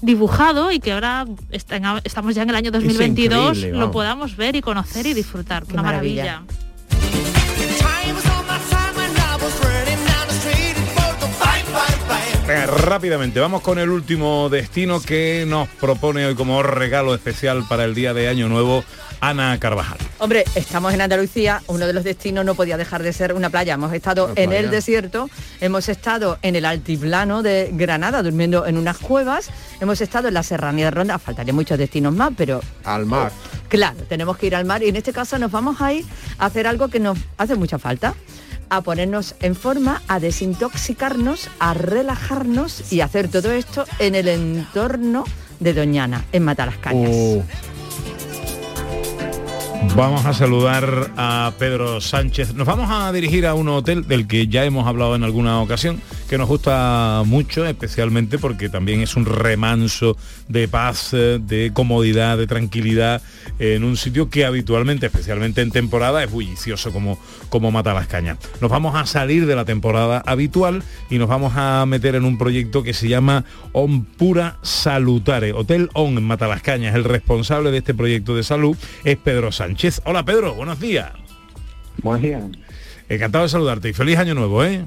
dibujado 0.00 0.70
y 0.70 0.78
que 0.78 0.92
ahora 0.92 1.26
estamos 1.50 2.34
ya 2.34 2.42
en 2.42 2.50
el 2.50 2.54
año 2.54 2.70
2022 2.70 3.56
increíble, 3.56 3.78
lo 3.78 3.90
podamos 3.90 4.36
ver 4.36 4.54
y 4.54 4.60
conocer 4.60 5.06
y 5.06 5.12
disfrutar 5.14 5.64
una 5.64 5.82
maravilla. 5.82 6.42
maravilla. 6.42 6.67
Venga, 12.48 12.64
rápidamente, 12.64 13.40
vamos 13.40 13.60
con 13.60 13.78
el 13.78 13.90
último 13.90 14.48
destino 14.48 15.02
que 15.02 15.44
nos 15.46 15.68
propone 15.68 16.24
hoy 16.24 16.34
como 16.34 16.62
regalo 16.62 17.14
especial 17.14 17.66
para 17.68 17.84
el 17.84 17.94
día 17.94 18.14
de 18.14 18.26
Año 18.28 18.48
Nuevo 18.48 18.84
Ana 19.20 19.60
Carvajal. 19.60 19.98
Hombre, 20.16 20.44
estamos 20.54 20.94
en 20.94 21.02
Andalucía, 21.02 21.60
uno 21.66 21.86
de 21.86 21.92
los 21.92 22.04
destinos 22.04 22.46
no 22.46 22.54
podía 22.54 22.78
dejar 22.78 23.02
de 23.02 23.12
ser 23.12 23.34
una 23.34 23.50
playa. 23.50 23.74
Hemos 23.74 23.92
estado 23.92 24.32
en 24.34 24.54
el 24.54 24.70
desierto, 24.70 25.28
hemos 25.60 25.90
estado 25.90 26.38
en 26.40 26.56
el 26.56 26.64
altiplano 26.64 27.42
de 27.42 27.68
Granada, 27.74 28.22
durmiendo 28.22 28.64
en 28.64 28.78
unas 28.78 28.96
cuevas, 28.96 29.50
hemos 29.82 30.00
estado 30.00 30.28
en 30.28 30.34
la 30.34 30.42
serranía 30.42 30.86
de 30.86 30.92
Ronda, 30.92 31.18
faltarían 31.18 31.54
muchos 31.54 31.76
destinos 31.76 32.14
más, 32.14 32.32
pero 32.34 32.62
Al 32.84 33.04
mar. 33.04 33.30
claro, 33.68 33.98
tenemos 34.08 34.38
que 34.38 34.46
ir 34.46 34.56
al 34.56 34.64
mar 34.64 34.82
y 34.82 34.88
en 34.88 34.96
este 34.96 35.12
caso 35.12 35.38
nos 35.38 35.50
vamos 35.50 35.82
a 35.82 35.92
ir 35.92 36.06
a 36.38 36.46
hacer 36.46 36.66
algo 36.66 36.88
que 36.88 36.98
nos 36.98 37.18
hace 37.36 37.56
mucha 37.56 37.78
falta 37.78 38.14
a 38.70 38.80
ponernos 38.80 39.34
en 39.40 39.54
forma, 39.54 40.02
a 40.08 40.20
desintoxicarnos, 40.20 41.48
a 41.58 41.74
relajarnos 41.74 42.92
y 42.92 43.00
hacer 43.00 43.28
todo 43.28 43.50
esto 43.52 43.84
en 43.98 44.14
el 44.14 44.28
entorno 44.28 45.24
de 45.60 45.74
Doñana, 45.74 46.24
en 46.32 46.44
Matalascañas. 46.44 47.10
Oh. 47.12 47.42
Vamos 49.96 50.26
a 50.26 50.32
saludar 50.32 51.12
a 51.16 51.52
Pedro 51.58 52.00
Sánchez. 52.00 52.54
Nos 52.54 52.66
vamos 52.66 52.88
a 52.90 53.10
dirigir 53.12 53.46
a 53.46 53.54
un 53.54 53.68
hotel 53.68 54.06
del 54.06 54.26
que 54.26 54.46
ya 54.46 54.64
hemos 54.64 54.86
hablado 54.86 55.16
en 55.16 55.24
alguna 55.24 55.60
ocasión, 55.60 56.00
que 56.28 56.36
nos 56.36 56.48
gusta 56.48 57.22
mucho, 57.24 57.64
especialmente 57.64 58.38
porque 58.38 58.68
también 58.68 59.00
es 59.00 59.16
un 59.16 59.24
remanso 59.24 60.16
de 60.46 60.68
paz, 60.68 61.14
eh, 61.14 61.38
de 61.40 61.70
comodidad, 61.72 62.36
de 62.36 62.46
tranquilidad, 62.46 63.22
en 63.58 63.82
un 63.82 63.96
sitio 63.96 64.28
que 64.28 64.44
habitualmente, 64.44 65.06
especialmente 65.06 65.62
en 65.62 65.70
temporada, 65.70 66.22
es 66.22 66.30
bullicioso 66.30 66.92
como, 66.92 67.18
como 67.48 67.70
mata 67.70 67.94
las 67.94 68.08
cañas. 68.08 68.36
Nos 68.60 68.70
vamos 68.70 68.94
a 68.94 69.06
salir 69.06 69.46
de 69.46 69.56
la 69.56 69.64
temporada 69.64 70.22
habitual 70.26 70.82
y 71.08 71.16
nos 71.16 71.28
vamos 71.28 71.54
a 71.56 71.86
meter 71.86 72.14
en 72.14 72.24
un 72.24 72.36
proyecto 72.36 72.82
que 72.82 72.92
se 72.92 73.08
llama 73.08 73.46
On 73.72 74.04
Pura 74.04 74.58
Salutare. 74.62 75.54
Hotel 75.54 75.88
On 75.94 76.18
en 76.18 76.24
Matalascañas. 76.24 76.94
El 76.94 77.04
responsable 77.04 77.70
de 77.70 77.78
este 77.78 77.94
proyecto 77.94 78.36
de 78.36 78.42
salud 78.42 78.76
es 79.04 79.16
Pedro 79.16 79.50
Sánchez. 79.50 80.02
Hola 80.04 80.24
Pedro, 80.24 80.54
buenos 80.54 80.78
días. 80.78 81.10
Buenos 82.02 82.22
días. 82.22 82.44
Encantado 83.08 83.44
de 83.44 83.48
saludarte 83.48 83.88
y 83.88 83.94
feliz 83.94 84.18
año 84.18 84.34
nuevo, 84.34 84.62
¿eh? 84.62 84.84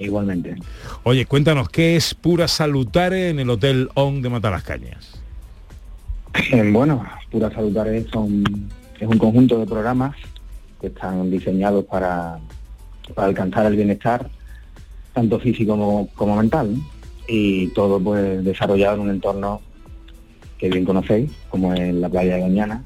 Igualmente. 0.00 0.56
Oye, 1.02 1.26
cuéntanos, 1.26 1.68
¿qué 1.68 1.94
es 1.94 2.14
Pura 2.14 2.48
Salutare 2.48 3.28
en 3.28 3.38
el 3.38 3.50
Hotel 3.50 3.90
On 3.94 4.22
de 4.22 4.30
Matalascañas? 4.30 5.20
Eh, 6.52 6.70
Bueno, 6.72 7.04
Pura 7.30 7.50
Salutares 7.50 8.06
son, 8.10 8.42
es 8.98 9.06
un 9.06 9.18
conjunto 9.18 9.58
de 9.58 9.66
programas 9.66 10.16
que 10.80 10.86
están 10.86 11.30
diseñados 11.30 11.84
para, 11.84 12.38
para 13.14 13.28
alcanzar 13.28 13.66
el 13.66 13.76
bienestar, 13.76 14.30
tanto 15.12 15.38
físico 15.38 15.72
como, 15.72 16.08
como 16.14 16.36
mental, 16.36 16.72
¿no? 16.74 17.00
y 17.28 17.68
todo 17.68 18.00
pues 18.00 18.42
desarrollado 18.42 18.96
en 18.96 19.02
un 19.02 19.10
entorno 19.10 19.60
que 20.58 20.70
bien 20.70 20.86
conocéis, 20.86 21.30
como 21.50 21.74
es 21.74 21.94
la 21.94 22.08
playa 22.08 22.36
de 22.36 22.42
Doñana, 22.42 22.82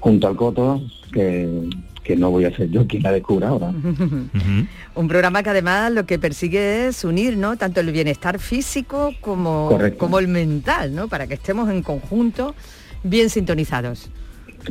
junto 0.00 0.26
al 0.26 0.36
Coto, 0.36 0.80
que, 1.12 1.68
que 2.08 2.16
no 2.16 2.30
voy 2.30 2.46
a 2.46 2.56
ser 2.56 2.70
yo 2.70 2.86
quien 2.86 3.02
la 3.02 3.12
descubra 3.12 3.48
ahora. 3.50 3.68
Un 4.94 5.08
programa 5.08 5.42
que 5.42 5.50
además 5.50 5.92
lo 5.92 6.06
que 6.06 6.18
persigue 6.18 6.88
es 6.88 7.04
unir, 7.04 7.36
¿no? 7.36 7.58
Tanto 7.58 7.80
el 7.80 7.92
bienestar 7.92 8.38
físico 8.38 9.12
como, 9.20 9.68
Correcto. 9.68 9.98
como 9.98 10.18
el 10.18 10.26
mental, 10.26 10.94
¿no? 10.94 11.06
Para 11.08 11.26
que 11.26 11.34
estemos 11.34 11.68
en 11.68 11.82
conjunto 11.82 12.54
bien 13.04 13.28
sintonizados. 13.28 14.08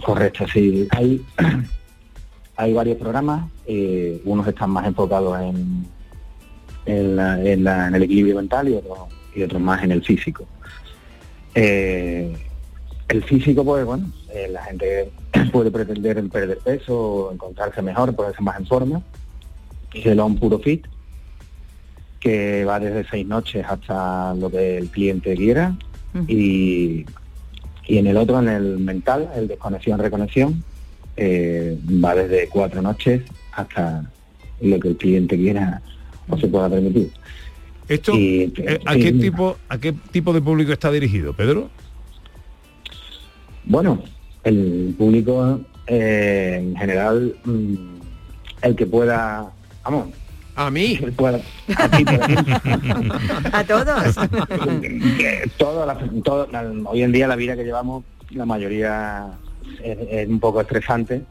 Correcto, 0.04 0.45
sí. 0.52 0.88
Hay, 0.89 1.21
hay 2.58 2.73
varios 2.73 2.97
programas, 2.97 3.45
eh, 3.67 4.19
unos 4.26 4.47
están 4.47 4.71
más 4.71 4.88
enfocados 4.88 5.39
en, 5.39 5.86
en, 6.88 7.15
la- 7.15 7.39
en 7.39 7.63
la- 7.63 7.88
en 7.88 7.93
el 7.95 8.02
equilibrio 8.02 8.38
mental 8.38 8.67
y 8.69 8.73
otros, 8.73 8.97
y 9.36 9.43
otros 9.43 9.62
más 9.62 9.84
en 9.84 9.91
el 9.91 10.04
físico. 10.04 10.43
Eh, 11.54 12.36
el 13.10 13.24
físico, 13.24 13.63
pues 13.63 13.86
bueno, 13.86 14.12
eh, 14.34 14.50
la 14.52 14.63
gente 14.63 15.12
puede 15.52 15.72
pretender 15.72 16.17
en 16.17 16.30
perder 16.30 16.58
peso, 16.60 17.32
encontrarse 17.32 17.82
mejor, 17.82 18.15
ponerse 18.15 18.41
más 18.41 18.60
en 18.60 18.67
forma. 18.67 19.02
Es 19.93 20.06
el 20.06 20.20
On 20.20 20.36
Puro 20.36 20.60
Fit, 20.60 20.86
que 22.20 22.65
va 22.65 22.80
desde 22.80 23.10
seis 23.10 23.26
noches 23.26 23.65
hasta 23.67 24.34
lo 24.36 24.50
que 24.50 24.78
el 24.78 24.89
cliente 24.89 25.36
quiera. 25.36 25.76
Y, 26.28 27.06
y 27.86 27.98
en 28.00 28.08
el 28.08 28.17
otro, 28.17 28.39
en 28.39 28.48
el 28.48 28.80
mental, 28.80 29.30
el 29.36 29.48
desconexión, 29.48 30.00
reconexión, 30.00 30.63
eh, 31.15 31.78
va 32.04 32.15
desde 32.15 32.48
cuatro 32.50 32.82
noches 32.82 33.22
hasta 33.52 34.12
lo 34.62 34.80
que 34.80 34.88
el 34.89 34.98
cliente 34.98 35.36
quiera 35.38 35.82
o 36.28 36.38
se 36.38 36.48
pueda 36.48 36.70
permitir. 36.70 37.12
Esto, 37.88 38.13
Y, 38.15 38.52
eh, 38.58 38.80
¿a, 38.86 38.93
sí, 38.93 39.00
qué 39.00 39.12
tipo, 39.13 39.58
¿A 39.70 39.78
qué 39.78 39.93
tipo 40.12 40.34
de 40.34 40.41
público 40.41 40.74
está 40.74 40.91
dirigido, 40.91 41.34
Pedro? 41.34 41.70
Bueno, 43.69 44.01
el 44.43 44.95
público 44.97 45.60
eh, 45.88 46.58
en 46.62 46.75
general, 46.75 47.36
mm, 47.45 47.73
el 48.62 48.75
que 48.75 48.86
pueda, 48.86 49.51
vamos, 49.84 50.08
a 50.56 50.71
mí, 50.71 50.97
pueda, 51.15 51.39
a 51.77 51.89
ti. 51.89 52.03
A 53.53 53.63
todos. 53.63 54.15
Todo, 55.58 55.86
la- 55.86 55.97
todo- 56.23 56.47
la- 56.51 56.71
hoy 56.86 57.03
en 57.03 57.12
día 57.12 57.27
la 57.27 57.36
vida 57.36 57.56
que 57.56 57.63
llevamos, 57.63 58.03
la 58.32 58.45
mayoría 58.45 59.27
es, 59.84 59.97
es 60.10 60.27
un 60.27 60.39
poco 60.39 60.60
estresante 60.62 61.21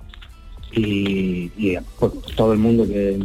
y, 0.73 1.51
y, 1.57 1.77
pues, 1.99 2.13
todo 2.37 2.53
el 2.53 2.59
mundo 2.61 2.87
que, 2.87 3.19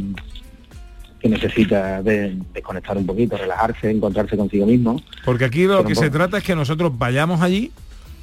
que 1.19 1.29
necesita 1.29 2.01
de- 2.01 2.35
desconectar 2.53 2.97
un 2.97 3.05
poquito, 3.05 3.37
relajarse, 3.37 3.91
encontrarse 3.91 4.35
consigo 4.37 4.65
mismo. 4.65 4.99
Porque 5.23 5.45
aquí 5.45 5.65
lo 5.65 5.83
que 5.83 5.93
se 5.95 6.09
trata 6.09 6.37
es 6.39 6.43
que 6.43 6.55
nosotros 6.55 6.97
vayamos 6.97 7.41
allí 7.41 7.71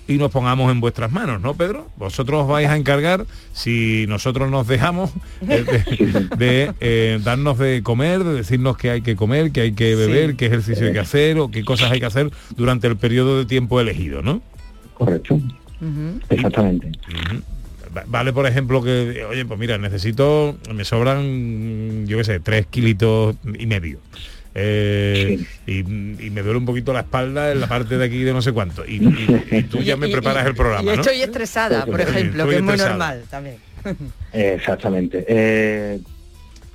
y 0.09 0.16
nos 0.18 0.31
pongamos 0.33 0.73
en 0.73 0.81
vuestras 0.81 1.12
manos, 1.12 1.40
¿no, 1.40 1.55
Pedro? 1.55 1.87
Vosotros 1.97 2.42
os 2.42 2.49
vais 2.49 2.68
a 2.68 2.77
encargar, 2.77 3.27
si 3.53 4.07
nosotros 4.09 4.51
nos 4.51 4.66
dejamos, 4.66 5.11
eh, 5.47 5.64
de, 5.64 6.37
de, 6.37 6.73
eh, 6.81 7.21
darnos 7.23 7.59
de 7.59 7.83
comer, 7.83 8.25
de 8.25 8.33
decirnos 8.35 8.77
qué 8.77 8.90
hay 8.90 9.03
que 9.03 9.14
comer, 9.16 9.53
qué 9.53 9.61
hay 9.61 9.73
que 9.73 9.94
beber, 9.94 10.31
Sí. 10.31 10.37
qué 10.37 10.47
ejercicio 10.47 10.87
hay 10.87 10.92
que 10.94 10.99
hacer 10.99 11.38
o 11.38 11.51
qué 11.51 11.62
cosas 11.64 11.92
hay 11.92 12.01
que 12.01 12.07
hacer 12.07 12.31
durante 12.57 12.87
el 12.88 12.97
periodo 12.97 13.38
de 13.38 13.44
tiempo 13.44 13.81
elegido, 13.81 14.23
¿no? 14.23 14.42
Correcto. 14.94 15.38
Exactamente. 16.31 16.90
Va- 17.97 18.05
Vale, 18.07 18.33
por 18.33 18.47
ejemplo, 18.47 18.83
que, 18.83 19.25
oye, 19.29 19.44
pues 19.44 19.59
mira, 19.59 19.79
necesito, 19.79 20.57
me 20.75 20.85
sobran, 20.85 22.07
yo 22.07 22.18
qué 22.18 22.25
sé, 22.25 22.40
tres 22.40 22.66
kilitos 22.66 23.37
y 23.59 23.66
medio. 23.66 23.99
Eh, 24.61 25.38
y, 25.66 25.79
y 25.79 26.31
me 26.31 26.42
duele 26.42 26.59
un 26.59 26.66
poquito 26.66 26.92
la 26.92 27.01
espalda 27.01 27.53
en 27.53 27.61
la 27.61 27.68
parte 27.68 27.97
de 27.97 28.05
aquí 28.05 28.25
de 28.25 28.33
no 28.33 28.42
sé 28.42 28.53
cuánto. 28.53 28.85
Y, 28.85 28.97
y- 28.97 29.42
y 29.59 29.62
tú 29.64 29.79
ya 29.79 29.97
me 29.97 30.09
Y- 30.09 30.11
y- 30.11 30.12
preparas 30.14 30.44
el 30.47 30.53
Y 30.53 30.57
programa, 30.57 30.94
¿no? 30.94 31.01
estoy 31.01 31.23
estresada, 31.23 31.87
por 31.87 32.01
ejemplo, 32.01 32.47
que 32.49 32.57
es 32.57 32.62
muy 32.62 32.75
estresada. 32.75 32.90
normal 32.90 33.23
también. 33.31 33.57
Exactamente. 34.33 35.25
Eh, 35.29 36.01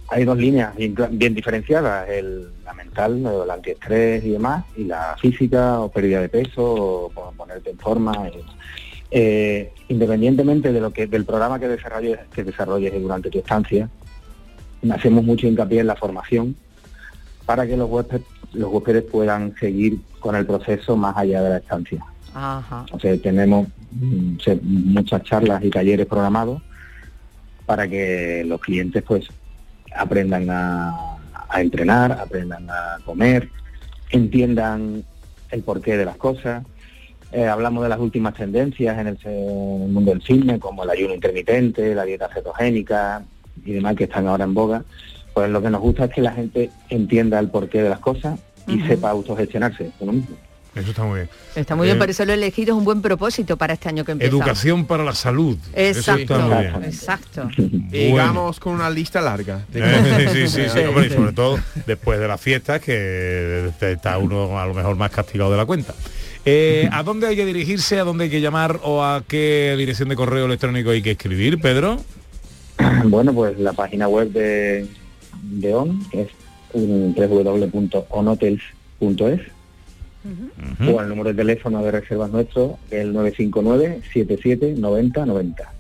hay 0.10 0.26
dos 0.26 0.38
líneas 0.38 0.74
bien, 0.76 1.34
diferenciadas, 1.34 2.08
el, 2.10 2.48
la 2.64 2.74
mental, 2.74 3.18
el 3.44 3.50
antiestrés 3.50 4.24
y 4.24 4.30
demás, 4.32 4.64
y 4.78 4.84
la 4.86 5.16
física 5.20 5.80
o 5.80 5.92
pérdida 5.92 6.22
de 6.22 6.30
peso, 6.30 6.64
o 6.64 7.10
pon- 7.10 7.36
ponerte 7.36 7.72
en 7.72 7.78
forma. 7.80 8.14
Eh, 9.12 9.72
independientemente 9.90 10.72
de 10.72 10.80
lo 10.82 10.92
que 10.92 11.06
del 11.08 11.26
programa 11.26 11.60
que 11.60 11.68
desarrolles, 11.68 12.18
que 12.34 12.44
desarrolles 12.44 12.94
durante 13.02 13.30
tu 13.30 13.40
estancia, 13.40 13.90
hacemos 14.92 15.24
mucho 15.24 15.48
hincapié 15.48 15.82
en 15.82 15.88
la 15.88 15.96
formación 15.96 16.56
para 17.46 17.66
que 17.68 17.76
los 17.78 17.90
huéspedes, 17.90 18.26
los 18.54 18.72
huéspedes 18.72 19.04
puedan 19.04 19.56
seguir 19.60 20.00
con 20.20 20.36
el 20.36 20.46
proceso 20.46 20.96
más 20.96 21.16
allá 21.18 21.42
de 21.42 21.50
la 21.50 21.58
estancia. 21.58 22.04
Ajá. 22.34 22.86
O 22.92 23.00
sea, 23.00 23.16
tenemos 23.18 23.68
mm, 23.92 24.38
se- 24.44 24.60
muchas 24.64 25.24
charlas 25.24 25.64
y 25.64 25.70
talleres 25.70 26.06
programados 26.08 26.62
para 27.66 27.88
que 27.88 28.44
los 28.46 28.60
clientes 28.62 29.04
pues 29.04 29.28
aprendan 29.96 30.50
a, 30.50 30.96
a 31.50 31.62
entrenar, 31.62 32.12
aprendan 32.14 32.68
a 32.70 32.98
comer, 33.06 33.50
entiendan 34.10 35.04
el 35.52 35.64
porqué 35.64 35.98
de 35.98 36.06
las 36.06 36.18
cosas. 36.18 36.64
Eh, 37.32 37.48
hablamos 37.48 37.84
de 37.84 37.90
las 37.90 38.00
últimas 38.00 38.36
tendencias 38.36 38.98
en 39.00 39.08
el, 39.08 39.18
en 39.24 39.82
el 39.84 39.90
mundo 39.90 40.12
del 40.12 40.22
fitness, 40.22 40.60
como 40.60 40.84
el 40.84 40.90
ayuno 40.90 41.14
intermitente, 41.16 41.96
la 41.96 42.04
dieta 42.06 42.30
cetogénica 42.32 43.24
y 43.66 43.74
demás 43.74 43.96
que 43.96 44.04
están 44.06 44.28
ahora 44.28 44.44
en 44.44 44.54
boga. 44.54 44.84
Pues 45.34 45.50
lo 45.50 45.62
que 45.62 45.70
nos 45.70 45.82
gusta 45.82 46.06
es 46.06 46.12
que 46.12 46.22
la 46.22 46.32
gente 46.32 46.70
entienda 46.90 47.40
el 47.40 47.50
porqué 47.50 47.82
de 47.82 47.90
las 47.90 48.00
cosas 48.00 48.40
y 48.68 48.80
sepa 48.82 49.10
autogestionarse 49.10 49.92
uno 50.00 50.14
mismo. 50.14 50.36
Eso 50.76 50.90
está 50.90 51.04
muy 51.04 51.16
bien. 51.20 51.30
Está 51.56 51.76
muy 51.76 51.86
bien, 51.86 51.98
Eh, 51.98 52.00
por 52.00 52.10
eso 52.10 52.26
lo 52.26 52.32
he 52.32 52.36
elegido, 52.36 52.74
es 52.74 52.78
un 52.80 52.84
buen 52.84 53.02
propósito 53.04 53.58
para 53.58 53.74
este 53.74 53.90
año 53.90 54.04
que 54.04 54.14
empieza. 54.14 54.32
Educación 54.36 54.86
para 54.86 55.04
la 55.04 55.14
salud. 55.14 55.56
Eso 55.74 56.00
está 56.16 56.38
muy 56.40 56.54
Exacto, 56.54 56.60
bien. 56.80 56.84
exacto. 56.84 57.50
Y 57.92 58.10
Bueno. 58.12 58.26
vamos 58.28 58.60
con 58.60 58.74
una 58.74 58.90
lista 58.90 59.22
larga. 59.22 59.66
Eh, 59.74 60.30
sí, 60.32 60.48
sí, 60.48 60.62
sí, 60.74 60.80
hombre, 60.80 61.08
y 61.08 61.10
sobre 61.12 61.32
todo 61.34 61.60
después 61.86 62.20
de 62.20 62.28
las 62.28 62.42
fiestas 62.42 62.82
que 62.82 63.70
está 63.82 64.18
uno 64.18 64.60
a 64.60 64.66
lo 64.66 64.74
mejor 64.74 64.96
más 64.96 65.12
castigado 65.12 65.52
de 65.52 65.58
la 65.58 65.66
cuenta. 65.66 65.94
Eh, 66.46 66.90
¿A 66.92 67.04
dónde 67.04 67.28
hay 67.28 67.36
que 67.36 67.46
dirigirse? 67.46 68.00
¿A 68.00 68.04
dónde 68.04 68.24
hay 68.26 68.30
que 68.32 68.42
llamar? 68.42 68.80
¿O 68.84 69.04
a 69.04 69.24
qué 69.28 69.76
dirección 69.78 70.10
de 70.10 70.16
correo 70.16 70.46
electrónico 70.46 70.90
hay 70.90 71.02
que 71.04 71.12
escribir, 71.12 71.60
Pedro? 71.62 72.00
Bueno, 73.06 73.32
pues 73.34 73.60
la 73.60 73.74
página 73.74 74.08
web 74.08 74.32
de, 74.32 74.88
de 75.44 75.74
ON 75.74 76.02
es 76.12 76.28
un 76.74 77.14
www.onhotels.es 77.14 79.42
o 80.88 81.00
al 81.00 81.10
número 81.10 81.30
de 81.30 81.36
teléfono 81.36 81.84
de 81.84 81.92
reservas 81.92 82.32
nuestro, 82.32 82.80
que 82.90 82.98
es 82.98 83.04
el 83.04 83.14
959 83.14 84.02
77 84.14 84.76
90 84.78 85.26
90. 85.26 85.74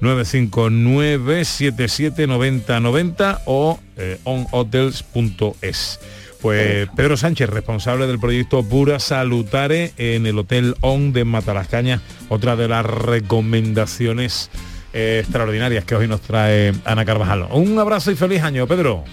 959 0.00 1.44
77 1.44 2.26
90 2.26 2.80
90 2.80 3.42
o 3.46 3.78
eh, 3.96 4.18
onhotels.es. 4.24 6.00
Pues 6.40 6.88
Pedro 6.94 7.16
Sánchez, 7.16 7.48
responsable 7.48 8.06
del 8.06 8.18
proyecto 8.18 8.62
Pura 8.62 9.00
Salutare 9.00 9.92
en 9.96 10.26
el 10.26 10.38
Hotel 10.38 10.74
On 10.82 11.14
de 11.14 11.24
Matalascañas, 11.24 12.02
otra 12.28 12.54
de 12.54 12.68
las 12.68 12.84
recomendaciones 12.84 14.50
eh, 14.94 15.18
extraordinarias 15.20 15.84
que 15.84 15.94
hoy 15.94 16.08
nos 16.08 16.20
trae 16.20 16.72
Ana 16.84 17.04
Carvajal. 17.04 17.48
Un 17.50 17.78
abrazo 17.78 18.10
y 18.10 18.14
feliz 18.14 18.42
año, 18.42 18.66
Pedro. 18.66 19.04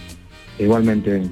Igualmente. 0.60 1.24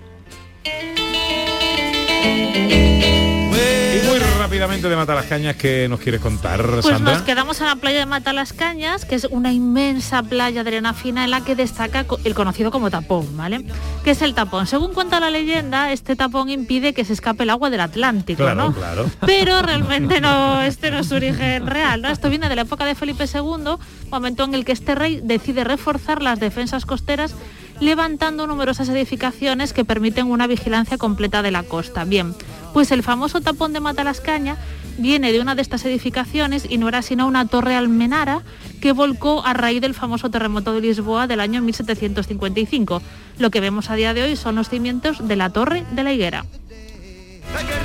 Rápidamente 4.60 4.90
de 4.90 4.96
Matalascañas, 4.98 5.56
que 5.56 5.88
nos 5.88 6.02
quieres 6.02 6.20
contar, 6.20 6.62
Pues 6.66 6.86
Sandra? 6.86 7.14
nos 7.14 7.22
quedamos 7.22 7.62
en 7.62 7.68
la 7.68 7.78
playa 7.78 8.00
de 8.00 8.06
Matalascañas, 8.06 9.06
que 9.06 9.16
es 9.16 9.24
una 9.32 9.54
inmensa 9.54 10.22
playa 10.22 10.66
de 10.66 10.70
arena 10.72 10.94
fina 10.94 11.24
en 11.24 11.32
la 11.32 11.46
que 11.46 11.56
destaca 11.56 12.06
el 12.26 12.36
conocido 12.36 12.70
como 12.70 12.90
tapón, 12.90 13.38
¿vale? 13.38 13.64
¿Qué 14.04 14.12
es 14.12 14.22
el 14.22 14.34
tapón? 14.34 14.68
Según 14.68 14.94
cuenta 14.94 15.22
la 15.22 15.30
leyenda, 15.30 15.94
este 15.94 16.18
tapón 16.18 16.50
impide 16.50 16.94
que 16.94 17.06
se 17.06 17.14
escape 17.14 17.44
el 17.44 17.52
agua 17.52 17.70
del 17.70 17.80
Atlántico, 17.80 18.44
Claro, 18.44 18.66
¿no? 18.66 18.74
claro. 18.74 19.10
Pero 19.26 19.62
realmente 19.62 20.20
no, 20.20 20.62
este 20.62 20.92
no 20.92 21.00
es 21.00 21.08
su 21.08 21.16
origen 21.16 21.66
real, 21.66 22.02
¿no? 22.02 22.10
Esto 22.10 22.30
viene 22.30 22.50
de 22.50 22.58
la 22.58 22.64
época 22.64 22.84
de 22.84 22.96
Felipe 22.96 23.24
II, 23.34 23.78
momento 24.12 24.44
en 24.44 24.56
el 24.56 24.66
que 24.66 24.74
este 24.74 24.94
rey 24.94 25.22
decide 25.24 25.64
reforzar 25.64 26.22
las 26.22 26.38
defensas 26.42 26.86
costeras 26.86 27.34
levantando 27.80 28.48
numerosas 28.48 28.90
edificaciones 28.90 29.74
que 29.74 29.86
permiten 29.86 30.28
una 30.28 30.48
vigilancia 30.48 30.98
completa 30.98 31.42
de 31.42 31.52
la 31.52 31.64
costa. 31.64 32.04
Bien, 32.06 32.34
pues 32.74 32.92
el 32.92 33.04
famoso 33.04 33.42
tapón 33.42 33.74
de 33.74 33.80
Matalascaña 33.80 34.58
viene 34.98 35.32
de 35.32 35.40
una 35.40 35.56
de 35.56 35.62
estas 35.62 35.86
edificaciones 35.86 36.66
y 36.70 36.78
no 36.78 36.88
era 36.88 37.02
sino 37.02 37.28
una 37.28 37.48
torre 37.48 37.76
almenara 37.76 38.42
que 38.82 38.92
volcó 38.92 39.46
a 39.46 39.54
raíz 39.54 39.82
del 39.82 39.94
famoso 39.94 40.30
terremoto 40.30 40.74
de 40.74 40.82
Lisboa 40.82 41.28
del 41.28 41.40
año 41.40 41.62
1755. 41.62 43.02
Lo 43.38 43.50
que 43.50 43.60
vemos 43.60 43.90
a 43.90 43.96
día 43.96 44.14
de 44.14 44.24
hoy 44.24 44.36
son 44.36 44.56
los 44.56 44.70
cimientos 44.70 45.28
de 45.28 45.36
la 45.36 45.50
torre 45.50 45.86
de 45.92 46.04
la 46.04 46.14
higuera. 46.14 46.46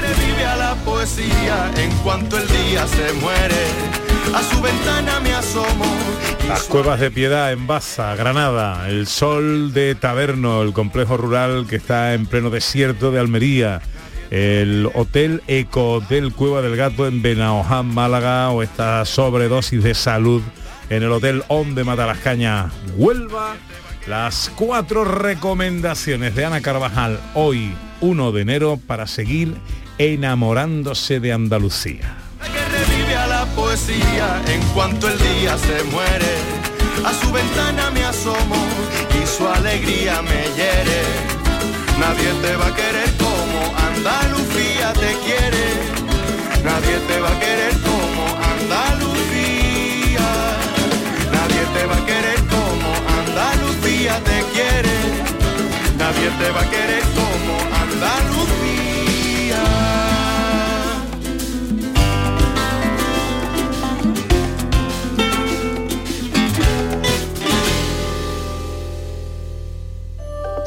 Revive 0.00 0.44
a 0.44 0.56
la 0.56 0.74
poesía 0.84 1.70
en 1.76 1.90
cuanto 1.98 2.38
el 2.38 2.46
día 2.48 2.86
se 2.86 3.12
muere. 3.14 4.13
A 4.32 4.42
su 4.42 4.62
ventana 4.62 5.20
me 5.20 5.34
asomo. 5.34 5.84
Las 6.48 6.64
cuevas 6.64 7.00
de 7.00 7.10
piedad 7.10 7.52
en 7.52 7.66
Baza, 7.66 8.14
Granada, 8.16 8.88
el 8.88 9.06
sol 9.06 9.72
de 9.72 9.94
Taberno, 9.94 10.62
el 10.62 10.72
complejo 10.72 11.16
rural 11.16 11.66
que 11.68 11.76
está 11.76 12.14
en 12.14 12.26
pleno 12.26 12.50
desierto 12.50 13.10
de 13.10 13.20
Almería, 13.20 13.80
el 14.30 14.88
hotel 14.94 15.42
Eco 15.46 15.94
Hotel 15.94 16.32
Cueva 16.32 16.62
del 16.62 16.76
Gato 16.76 17.06
en 17.06 17.22
Benaoján, 17.22 17.86
Málaga, 17.86 18.50
o 18.50 18.62
esta 18.62 19.04
sobredosis 19.04 19.82
de 19.82 19.94
salud 19.94 20.42
en 20.90 21.02
el 21.02 21.12
Hotel 21.12 21.42
On 21.48 21.74
de 21.74 21.84
Matalascaña, 21.84 22.70
Huelva. 22.96 23.56
Las 24.06 24.50
cuatro 24.54 25.04
recomendaciones 25.04 26.34
de 26.34 26.44
Ana 26.44 26.60
Carvajal 26.60 27.18
hoy, 27.34 27.74
1 28.00 28.32
de 28.32 28.42
enero, 28.42 28.78
para 28.86 29.06
seguir 29.06 29.54
enamorándose 29.98 31.20
de 31.20 31.32
Andalucía. 31.32 32.23
Poesía 33.46 34.42
en 34.48 34.60
cuanto 34.74 35.08
el 35.08 35.18
día 35.18 35.56
se 35.58 35.84
muere. 35.84 36.34
A 37.04 37.12
su 37.12 37.30
ventana 37.30 37.90
me 37.90 38.04
asomo 38.04 38.56
y 39.22 39.26
su 39.26 39.46
alegría 39.46 40.22
me 40.22 40.42
hiere. 40.56 41.02
Nadie 41.98 42.32
te 42.42 42.56
va 42.56 42.66
a 42.66 42.74
querer 42.74 43.10
como 43.16 43.60
Andalucía 43.88 44.92
te 44.94 45.14
quiere. 45.24 45.66
Nadie 46.64 46.96
te 47.06 47.20
va 47.20 47.28
a 47.28 47.40
querer 47.40 47.74
como 47.80 48.24
Andalucía. 48.54 50.28
Nadie 51.32 51.62
te 51.74 51.86
va 51.86 51.96
a 51.96 52.06
querer 52.06 52.40
como 52.54 52.88
Andalucía 53.20 54.20
te 54.24 54.42
quiere. 54.52 54.96
Nadie 55.98 56.30
te 56.40 56.50
va 56.50 56.60
a 56.60 56.70
querer 56.70 57.02
como 57.14 57.23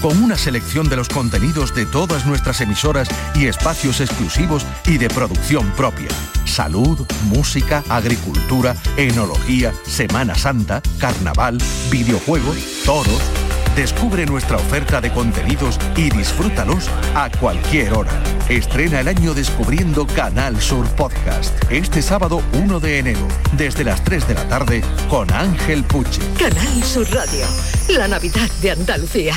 con 0.00 0.22
una 0.22 0.36
selección 0.36 0.88
de 0.88 0.96
los 0.96 1.08
contenidos 1.08 1.74
de 1.74 1.86
todas 1.86 2.26
nuestras 2.26 2.60
emisoras 2.60 3.08
y 3.34 3.46
espacios 3.46 4.00
exclusivos 4.00 4.64
y 4.86 4.98
de 4.98 5.08
producción 5.08 5.70
propia. 5.72 6.08
Salud, 6.44 7.06
música, 7.24 7.84
agricultura, 7.88 8.74
enología, 8.96 9.72
Semana 9.84 10.34
Santa, 10.34 10.82
carnaval, 10.98 11.58
videojuegos, 11.90 12.56
toros. 12.84 13.20
Descubre 13.76 14.26
nuestra 14.26 14.56
oferta 14.56 15.00
de 15.00 15.12
contenidos 15.12 15.78
y 15.96 16.10
disfrútalos 16.10 16.88
a 17.14 17.30
cualquier 17.30 17.92
hora. 17.92 18.10
Estrena 18.48 19.00
el 19.00 19.08
año 19.08 19.32
descubriendo 19.32 20.06
Canal 20.06 20.60
Sur 20.60 20.88
Podcast. 20.96 21.54
Este 21.70 22.02
sábado 22.02 22.42
1 22.54 22.80
de 22.80 22.98
enero, 22.98 23.28
desde 23.52 23.84
las 23.84 24.02
3 24.02 24.26
de 24.26 24.34
la 24.34 24.48
tarde, 24.48 24.82
con 25.08 25.32
Ángel 25.32 25.84
Puche. 25.84 26.20
Canal 26.36 26.82
Sur 26.82 27.08
Radio, 27.12 27.46
la 27.90 28.08
Navidad 28.08 28.50
de 28.60 28.72
Andalucía. 28.72 29.34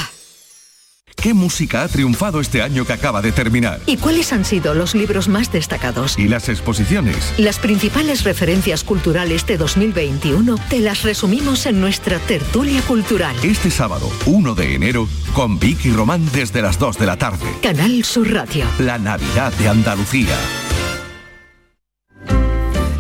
¿Qué 1.16 1.34
música 1.34 1.84
ha 1.84 1.88
triunfado 1.88 2.42
este 2.42 2.62
año 2.62 2.86
que 2.86 2.94
acaba 2.94 3.22
de 3.22 3.32
terminar? 3.32 3.80
¿Y 3.86 3.98
cuáles 3.98 4.34
han 4.34 4.46
sido 4.46 4.74
los 4.74 4.94
libros 4.96 5.28
más 5.28 5.52
destacados? 5.52 6.18
¿Y 6.18 6.28
las 6.28 6.50
exposiciones? 6.50 7.34
Las 7.38 7.60
principales 7.60 8.24
referencias 8.24 8.84
culturales 8.84 9.46
de 9.46 9.58
2021 9.58 10.56
te 10.70 10.80
las 10.80 11.04
resumimos 11.04 11.66
en 11.66 11.80
nuestra 11.80 12.20
tertulia 12.20 12.82
cultural. 12.82 13.36
Este 13.44 13.70
sábado 13.72 14.12
1 14.26 14.56
de 14.56 14.76
enero, 14.76 15.08
con 15.34 15.60
Vicky 15.60 15.92
Román 15.92 16.28
desde 16.34 16.62
las 16.62 16.78
2 16.80 16.98
de 16.98 17.06
la 17.06 17.18
tarde. 17.18 17.46
Canal 17.62 18.04
Sur 18.04 18.32
Radio. 18.32 18.66
La 18.80 18.98
Navidad 18.98 19.54
de 19.54 19.70
Andalucía. 19.70 20.36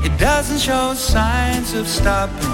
It 0.03 0.11
doesn't 0.19 0.59
show 0.59 0.93
signs 0.95 1.73
of 1.73 1.87
stopping. 1.87 2.49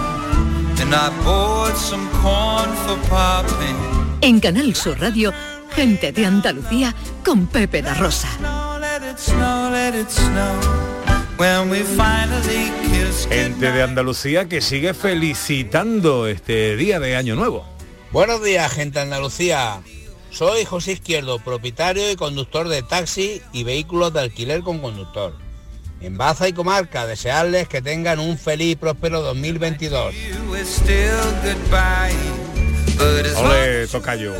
And 0.81 0.95
I 0.95 1.09
bought 1.23 1.75
some 1.75 2.09
corn 2.21 2.69
for 2.85 2.97
popping. 3.09 3.98
En 4.21 4.41
Canal 4.41 4.75
Sur 4.75 4.99
Radio, 4.99 5.33
gente 5.71 6.11
de 6.11 6.25
Andalucía 6.25 6.93
con 7.23 7.47
Pepe 7.47 7.81
da 7.81 7.93
Rosa. 7.93 8.27
Gente 13.29 13.71
de 13.71 13.81
Andalucía 13.81 14.49
que 14.49 14.59
sigue 14.59 14.93
felicitando 14.93 16.27
este 16.27 16.75
día 16.75 16.99
de 16.99 17.15
Año 17.15 17.35
Nuevo. 17.35 17.65
Buenos 18.11 18.43
días, 18.43 18.69
gente 18.73 18.99
de 18.99 19.03
Andalucía. 19.03 19.79
Soy 20.31 20.65
José 20.65 20.93
Izquierdo, 20.93 21.39
propietario 21.39 22.11
y 22.11 22.17
conductor 22.17 22.67
de 22.67 22.83
taxi 22.83 23.41
y 23.53 23.63
vehículos 23.63 24.11
de 24.13 24.19
alquiler 24.19 24.63
con 24.63 24.79
conductor. 24.79 25.33
En 26.01 26.17
Baza 26.17 26.49
y 26.49 26.53
Comarca, 26.53 27.07
desearles 27.07 27.69
que 27.69 27.81
tengan 27.81 28.19
un 28.19 28.37
feliz 28.37 28.73
y 28.73 28.75
próspero 28.75 29.21
2022. 29.21 30.13
Ole, 32.99 33.87
tocayo. 33.87 34.33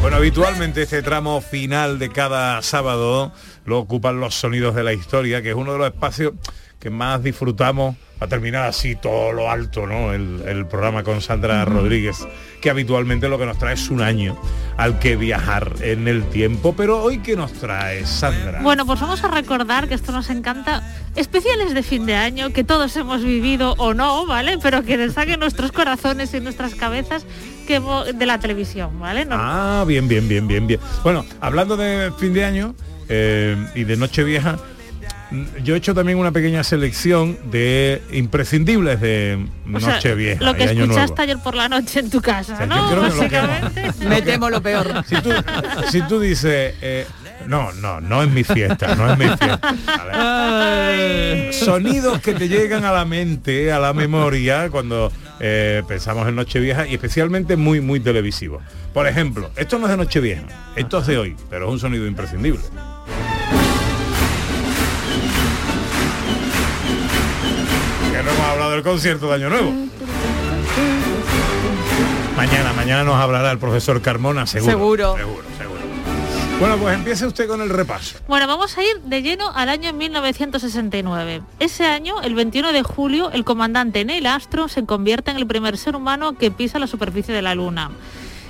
Bueno, 0.00 0.16
habitualmente 0.16 0.82
este 0.82 1.02
tramo 1.02 1.40
final 1.40 1.98
de 1.98 2.10
cada 2.10 2.62
sábado 2.62 3.32
lo 3.64 3.78
ocupan 3.78 4.20
los 4.20 4.34
sonidos 4.34 4.74
de 4.74 4.82
la 4.82 4.92
historia, 4.92 5.42
que 5.42 5.50
es 5.50 5.54
uno 5.54 5.72
de 5.72 5.78
los 5.78 5.88
espacios 5.88 6.32
que 6.78 6.90
más 6.90 7.22
disfrutamos 7.22 7.96
para 8.18 8.30
terminar 8.30 8.64
así 8.66 8.96
todo 8.96 9.32
lo 9.32 9.50
alto, 9.50 9.86
¿no? 9.86 10.12
El, 10.12 10.42
el 10.46 10.66
programa 10.66 11.02
con 11.02 11.20
Sandra 11.20 11.64
Rodríguez, 11.64 12.26
que 12.62 12.70
habitualmente 12.70 13.28
lo 13.28 13.38
que 13.38 13.44
nos 13.46 13.58
trae 13.58 13.74
es 13.74 13.90
un 13.90 14.00
año 14.00 14.38
al 14.78 14.98
que 14.98 15.16
viajar 15.16 15.72
en 15.80 16.08
el 16.08 16.24
tiempo. 16.30 16.74
Pero 16.76 17.02
hoy 17.02 17.18
qué 17.18 17.36
nos 17.36 17.52
trae, 17.52 18.06
Sandra. 18.06 18.60
Bueno, 18.62 18.86
pues 18.86 19.00
vamos 19.00 19.22
a 19.22 19.28
recordar 19.28 19.86
que 19.88 19.94
esto 19.94 20.12
nos 20.12 20.30
encanta. 20.30 20.82
Especiales 21.14 21.74
de 21.74 21.82
fin 21.82 22.06
de 22.06 22.14
año 22.14 22.52
que 22.52 22.64
todos 22.64 22.96
hemos 22.96 23.22
vivido 23.22 23.74
o 23.78 23.92
no, 23.94 24.26
¿vale? 24.26 24.58
Pero 24.62 24.82
que 24.82 24.96
destaquen 24.96 25.40
nuestros 25.40 25.72
corazones 25.72 26.32
y 26.34 26.40
nuestras 26.40 26.74
cabezas 26.74 27.26
que 27.66 27.80
de 28.14 28.26
la 28.26 28.38
televisión, 28.38 28.98
¿vale? 29.00 29.24
No- 29.24 29.36
Ah, 29.38 29.84
bien, 29.86 30.08
bien, 30.08 30.26
bien, 30.28 30.46
bien, 30.46 30.66
bien. 30.66 30.80
Bueno, 31.02 31.24
hablando 31.40 31.76
de 31.76 32.12
fin 32.18 32.32
de 32.32 32.44
año 32.44 32.74
eh, 33.08 33.56
y 33.74 33.84
de 33.84 33.96
Nochevieja, 33.96 34.58
yo 35.64 35.74
he 35.74 35.78
hecho 35.78 35.94
también 35.94 36.18
una 36.18 36.30
pequeña 36.30 36.62
selección 36.62 37.36
de 37.50 38.00
imprescindibles 38.12 39.00
de 39.00 39.46
o 39.66 39.68
Nochevieja 39.78 40.44
lo 40.44 40.54
que 40.54 40.64
y 40.64 40.68
Año 40.68 40.84
escuchaste 40.84 41.14
Nuevo. 41.16 41.22
ayer 41.22 41.38
por 41.42 41.54
la 41.54 41.68
noche 41.68 42.00
en 42.00 42.10
tu 42.10 42.20
casa, 42.20 42.58
yo 42.60 42.66
¿no? 42.66 42.90
creo 42.90 43.02
que 43.02 43.22
lo 43.22 43.28
que-. 43.28 43.92
Me 44.08 44.22
temo 44.22 44.48
lo 44.50 44.62
peor. 44.62 45.04
Si 45.06 45.16
tú, 45.20 45.30
si 45.90 46.02
tú 46.02 46.20
dices, 46.20 46.74
eh, 46.80 47.06
no, 47.46 47.72
no, 47.72 48.00
no 48.00 48.22
es 48.22 48.30
mi 48.30 48.44
fiesta, 48.44 48.94
no 48.94 49.12
es 49.12 49.18
mi 49.18 49.26
fiesta. 49.26 49.74
¿vale? 49.86 51.52
Sonidos 51.52 52.20
que 52.20 52.34
te 52.34 52.48
llegan 52.48 52.84
a 52.84 52.92
la 52.92 53.04
mente, 53.04 53.72
a 53.72 53.78
la 53.78 53.92
memoria, 53.92 54.70
cuando 54.70 55.10
eh, 55.40 55.82
pensamos 55.88 56.28
en 56.28 56.36
Nochevieja 56.36 56.86
y 56.86 56.94
especialmente 56.94 57.56
muy, 57.56 57.80
muy 57.80 58.00
televisivos. 58.00 58.62
Por 58.94 59.06
ejemplo, 59.06 59.50
esto 59.56 59.78
no 59.78 59.86
es 59.86 59.90
de 59.90 59.96
Nochevieja, 59.96 60.44
esto 60.76 60.98
es 61.00 61.06
de 61.06 61.18
hoy, 61.18 61.36
pero 61.50 61.66
es 61.66 61.72
un 61.72 61.80
sonido 61.80 62.06
imprescindible. 62.06 62.60
Del 68.76 68.84
concierto 68.84 69.28
de 69.28 69.34
Año 69.34 69.48
Nuevo. 69.48 69.72
Mañana, 72.36 72.72
mañana 72.74 73.04
nos 73.04 73.16
hablará 73.16 73.50
el 73.50 73.58
profesor 73.58 74.02
Carmona, 74.02 74.46
seguro. 74.46 74.70
Seguro. 74.70 75.16
Seguro, 75.16 75.42
seguro. 75.58 75.80
Bueno, 76.60 76.76
pues 76.76 76.94
empiece 76.94 77.26
usted 77.26 77.48
con 77.48 77.60
el 77.62 77.70
repaso. 77.70 78.18
Bueno, 78.28 78.46
vamos 78.46 78.76
a 78.76 78.82
ir 78.82 79.00
de 79.02 79.22
lleno 79.22 79.50
al 79.54 79.70
año 79.70 79.92
1969. 79.92 81.42
Ese 81.58 81.84
año, 81.84 82.20
el 82.22 82.34
21 82.34 82.72
de 82.72 82.82
julio, 82.82 83.30
el 83.30 83.44
comandante 83.44 84.04
Neil 84.04 84.26
Armstrong 84.26 84.68
se 84.68 84.84
convierte 84.84 85.30
en 85.30 85.38
el 85.38 85.46
primer 85.46 85.78
ser 85.78 85.96
humano 85.96 86.36
que 86.36 86.50
pisa 86.50 86.78
la 86.78 86.86
superficie 86.86 87.34
de 87.34 87.42
la 87.42 87.54
Luna. 87.54 87.90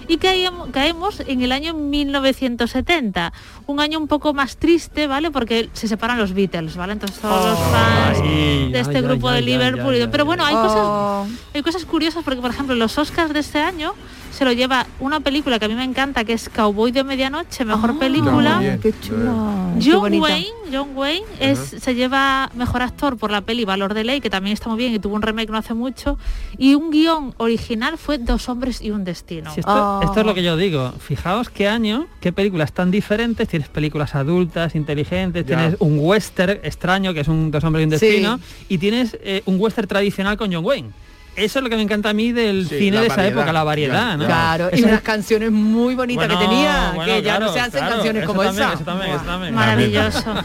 Y 0.09 0.19
caemos, 0.19 0.69
caemos 0.73 1.21
en 1.27 1.43
el 1.43 1.51
año 1.53 1.75
1970, 1.75 3.33
un 3.67 3.81
año 3.81 3.99
un 3.99 4.09
poco 4.09 4.35
más 4.35 4.57
triste, 4.57 5.07
¿vale? 5.07 5.31
Porque 5.31 5.69
se 5.73 5.89
separan 5.89 6.19
los 6.19 6.33
Beatles, 6.33 6.77
¿vale? 6.77 6.93
Entonces 6.93 7.19
todos 7.21 7.45
los 7.45 7.59
fans 7.59 8.19
Ay, 8.23 8.71
de 8.73 8.81
este 8.81 8.99
ay, 8.99 9.03
grupo 9.03 9.29
ay, 9.29 9.35
de 9.35 9.39
ay, 9.39 9.45
Liverpool. 9.59 9.95
ay, 9.95 10.03
ay, 10.03 10.09
Pero 10.11 10.25
bueno, 10.25 10.45
hay 10.45 10.55
Oh. 10.55 10.63
cosas 10.63 11.41
hay 11.55 11.63
cosas 11.63 11.85
curiosas 11.85 12.23
porque, 12.25 12.41
por 12.41 12.51
ejemplo, 12.51 12.75
los 12.75 12.97
Oscars 12.99 13.33
de 13.33 13.41
este 13.41 13.59
año 13.61 13.95
se 14.37 14.45
lo 14.45 14.53
lleva 14.53 14.87
una 15.01 15.21
película 15.21 15.59
que 15.59 15.65
a 15.65 15.69
mí 15.69 15.75
me 15.75 15.85
encanta, 15.85 16.23
que 16.25 16.35
es 16.35 16.51
Cowboy 16.51 16.93
de 16.93 17.03
Medianoche, 17.05 17.65
mejor 17.65 17.99
película. 17.99 18.61
Ah, 18.63 18.77
qué 18.83 18.93
chulo. 19.01 19.57
Qué 19.81 19.91
John. 19.93 20.13
Wayne, 20.21 20.47
John 20.71 20.91
Wayne 20.95 21.25
es, 21.41 21.59
se 21.59 21.95
lleva 21.95 22.51
mejor 22.55 22.83
actor 22.83 23.17
por 23.17 23.31
la 23.31 23.41
peli 23.41 23.65
Valor 23.65 23.95
de 23.95 24.05
Ley, 24.05 24.21
que 24.21 24.29
también 24.29 24.53
está 24.53 24.69
muy 24.69 24.77
bien 24.77 24.93
y 24.93 24.99
tuvo 24.99 25.15
un 25.15 25.23
remake 25.23 25.49
no 25.49 25.57
hace 25.57 25.73
mucho. 25.73 26.19
Y 26.59 26.75
un 26.75 26.91
guion 26.91 27.35
original 27.39 27.97
fue 27.97 28.19
Dos 28.19 28.49
hombres 28.51 28.83
y 28.83 28.91
un 28.91 29.05
destino. 29.05 29.53
Si 29.55 29.61
esto, 29.61 30.01
esto 30.03 30.21
es 30.21 30.27
lo 30.27 30.35
que 30.35 30.43
yo 30.43 30.57
digo. 30.57 30.93
Fijaos 30.99 31.49
qué 31.49 31.69
año, 31.69 32.07
qué 32.21 32.33
películas 32.33 32.73
tan 32.73 32.91
diferentes. 32.91 33.49
Tienes 33.49 33.69
películas 33.69 34.15
adultas, 34.15 34.75
inteligentes, 34.75 35.47
Ya. 35.47 35.57
tienes 35.57 35.77
un 35.81 35.99
western 35.99 36.59
extraño, 36.63 37.15
que 37.15 37.21
es 37.21 37.29
un 37.29 37.51
dos 37.51 37.65
hombres 37.65 37.83
y 37.83 37.85
un 37.93 37.99
Sí. 37.99 38.07
destino, 38.07 38.41
y 38.69 38.79
tienes 38.79 39.17
eh, 39.23 39.43
un 39.47 39.59
western 39.61 39.89
tradicional 39.89 40.37
con 40.37 40.53
John 40.53 40.65
Wayne. 40.65 40.91
Eso 41.37 41.59
es 41.59 41.63
lo 41.63 41.69
que 41.69 41.77
me 41.77 41.83
encanta 41.83 42.11
a 42.11 42.13
mí 42.15 42.33
del 42.33 42.67
Sí, 42.69 42.79
cine 42.79 42.99
de 43.01 43.07
esa 43.07 43.17
variedad. 43.17 43.39
época, 43.39 43.53
la 43.53 43.63
variedad, 43.65 44.17
¿no? 44.17 44.25
Claro, 44.27 44.71
y 44.73 44.83
unas 44.83 45.03
canciones 45.03 45.53
muy 45.53 45.95
bonitas 45.95 46.27
Bueno, 46.27 46.41
que 46.41 46.47
tenía, 46.47 46.93
bueno, 46.95 47.13
que 47.13 47.23
ya 47.23 47.37
claro, 47.37 47.47
no 47.47 47.53
se 47.53 47.61
hacen 47.61 47.73
claro, 47.81 47.95
canciones 47.95 48.23
eso 48.23 48.27
como 48.33 48.43
también, 48.43 48.65
esa. 48.65 48.75
eso 48.75 48.85
también, 48.85 49.11
eso 49.17 49.25
también. 49.25 49.55
Maravilloso. 49.55 50.35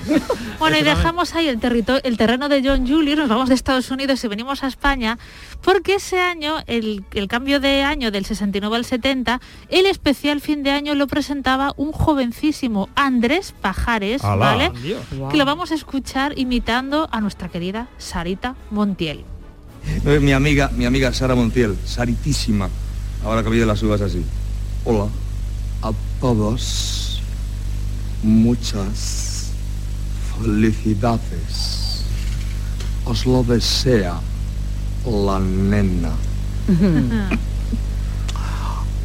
Bueno, 0.61 0.77
y 0.77 0.83
dejamos 0.83 1.33
ahí 1.33 1.47
el, 1.47 1.59
territorio, 1.59 2.01
el 2.03 2.17
terreno 2.17 2.47
de 2.47 2.61
John 2.63 2.87
Julius, 2.87 3.17
nos 3.17 3.29
vamos 3.29 3.49
de 3.49 3.55
Estados 3.55 3.89
Unidos 3.89 4.23
y 4.23 4.27
venimos 4.27 4.61
a 4.63 4.67
España, 4.67 5.17
porque 5.63 5.95
ese 5.95 6.19
año, 6.19 6.57
el, 6.67 7.03
el 7.15 7.27
cambio 7.27 7.59
de 7.59 7.81
año 7.81 8.11
del 8.11 8.25
69 8.25 8.75
al 8.75 8.85
70, 8.85 9.41
el 9.69 9.87
especial 9.87 10.39
fin 10.39 10.61
de 10.61 10.69
año 10.69 10.93
lo 10.93 11.07
presentaba 11.07 11.73
un 11.77 11.91
jovencísimo 11.91 12.89
Andrés 12.93 13.55
Pajares, 13.59 14.23
Alá. 14.23 14.35
¿vale? 14.35 14.71
Dios. 14.83 15.01
Que 15.31 15.37
lo 15.37 15.45
vamos 15.45 15.71
a 15.71 15.73
escuchar 15.73 16.37
imitando 16.37 17.09
a 17.11 17.21
nuestra 17.21 17.49
querida 17.49 17.87
Sarita 17.97 18.53
Montiel. 18.69 19.25
Eh, 20.05 20.19
Mi 20.19 20.31
amiga, 20.33 20.69
mi 20.75 20.85
amiga 20.85 21.13
Sara 21.13 21.35
Montiel, 21.35 21.75
saritísima. 21.85 22.69
Ahora 23.23 23.43
que 23.43 23.49
vi 23.49 23.63
las 23.65 23.81
uvas 23.83 24.01
así. 24.01 24.23
Hola 24.85 25.07
a 25.81 25.91
todos. 26.19 27.21
Muchas 28.23 29.51
felicidades. 30.39 32.03
Os 33.05 33.25
lo 33.25 33.43
desea 33.43 34.19
la 35.05 35.39
nena. 35.39 36.11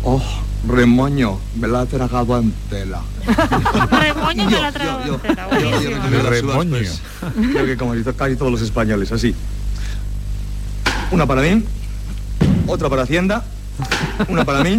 Oh, 0.09 0.23
remoño, 0.69 1.41
me 1.57 1.67
la 1.67 1.81
ha 1.81 1.87
tragado 1.87 2.39
entera. 2.39 3.01
Remoño 3.27 4.51
la 4.51 4.71
me 4.71 4.79
tomé 4.79 5.35
las 5.35 5.99
uvas, 6.07 6.25
Remoño. 6.31 6.71
pues, 6.71 7.03
creo 7.35 7.67
que 7.67 7.77
como 7.77 7.93
dicen 7.95 8.13
casi 8.13 8.37
todos 8.37 8.53
los 8.53 8.61
españoles, 8.61 9.11
así. 9.11 9.35
Una 11.11 11.27
para 11.27 11.41
mí, 11.43 11.63
otra 12.67 12.89
para 12.89 13.03
Hacienda, 13.03 13.45
una 14.29 14.45
para 14.45 14.63
mí, 14.65 14.79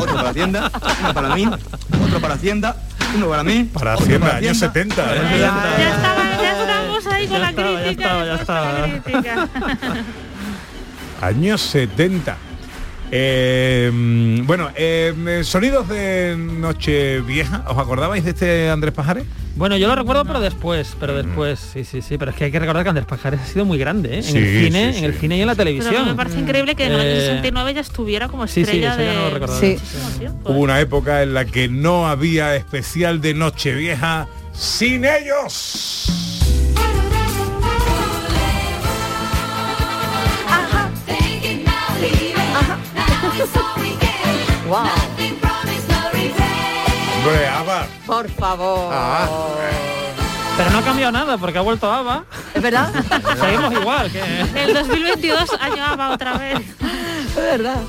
otra 0.00 0.14
para 0.14 0.30
Hacienda, 0.30 0.70
una 1.00 1.14
para 1.14 1.34
mí, 1.34 1.46
otra 1.46 2.20
para 2.20 2.34
Hacienda, 2.34 2.76
uno 3.16 3.28
para 3.28 3.42
mí. 3.44 3.64
Para 3.72 3.94
Hacienda, 3.94 4.36
años 4.36 4.62
Hacienda. 4.62 4.94
70. 5.04 5.14
¿eh? 5.14 5.38
Ya, 5.40 5.46
estaba- 5.96 6.42
ya 6.42 6.60
estamos 6.62 7.06
ahí 7.06 7.26
con 7.26 7.36
Ya 7.36 7.38
la 7.40 7.50
estaba, 7.50 7.72
ya 7.72 7.84
crítica. 7.84 8.34
estaba, 8.40 8.86
ya 8.86 9.00
crítica. 9.02 9.48
Años 11.26 11.60
70. 11.62 12.36
Eh, 13.10 13.90
mm, 13.92 14.46
bueno, 14.46 14.70
eh, 14.76 15.40
sonidos 15.44 15.88
de 15.88 16.36
Nochevieja. 16.38 17.64
¿Os 17.68 17.78
acordabais 17.78 18.24
de 18.24 18.30
este 18.30 18.70
Andrés 18.70 18.92
Pajares? 18.94 19.24
Bueno, 19.56 19.76
yo 19.76 19.88
lo 19.88 19.96
recuerdo, 19.96 20.24
pero 20.24 20.40
después, 20.40 20.96
pero 21.00 21.16
después, 21.16 21.58
sí, 21.58 21.82
sí, 21.84 22.00
sí, 22.00 22.16
pero 22.16 22.30
es 22.30 22.36
que 22.36 22.44
hay 22.44 22.52
que 22.52 22.60
recordar 22.60 22.84
que 22.84 22.90
Andrés 22.90 23.06
Pajares 23.06 23.40
ha 23.40 23.46
sido 23.46 23.64
muy 23.64 23.76
grande, 23.76 24.20
¿eh? 24.20 24.22
Sí, 24.22 24.36
en 24.38 24.44
el 24.44 24.64
cine, 24.64 24.92
sí, 24.92 24.98
en 25.00 25.04
el 25.04 25.14
cine 25.14 25.36
y 25.36 25.40
en 25.40 25.46
la 25.48 25.54
Pero 25.56 25.68
televisión. 25.68 26.06
me 26.06 26.14
parece 26.14 26.38
increíble 26.38 26.76
que 26.76 26.84
en 26.84 26.92
el 26.92 27.00
año 27.00 27.08
Eh, 27.10 27.20
69 27.26 27.74
ya 27.74 27.80
estuviera 27.80 28.28
como 28.28 28.46
sí, 28.46 28.54
sí, 28.54 28.60
estrella 28.60 28.96
no 28.96 29.38
lo 29.38 29.46
de 29.58 29.80
tiempo. 30.18 30.52
Hubo 30.52 30.60
una 30.60 30.78
época 30.80 31.22
en 31.24 31.34
la 31.34 31.44
que 31.44 31.68
no 31.68 32.06
había 32.06 32.54
especial 32.54 33.20
de 33.20 33.34
Nochevieja 33.34 34.28
sin 34.52 35.04
ellos. 35.04 36.57
Wow. 44.68 44.84
Hombre, 47.16 47.46
Ava. 47.48 47.86
Por 48.06 48.28
favor. 48.30 48.92
Pero 50.56 50.70
no 50.70 50.78
ha 50.78 50.82
cambiado 50.82 51.12
nada 51.12 51.38
porque 51.38 51.58
ha 51.58 51.60
vuelto 51.60 51.90
Ava. 51.90 52.24
¿Es 52.54 52.62
verdad? 52.62 52.92
Seguimos 53.40 53.72
igual 53.72 54.10
que 54.10 54.20
el 54.64 54.74
2022 54.74 55.52
año 55.60 55.84
ABBA 55.84 56.10
otra 56.10 56.38
vez. 56.38 56.60
Es 57.28 57.36
verdad. 57.36 57.80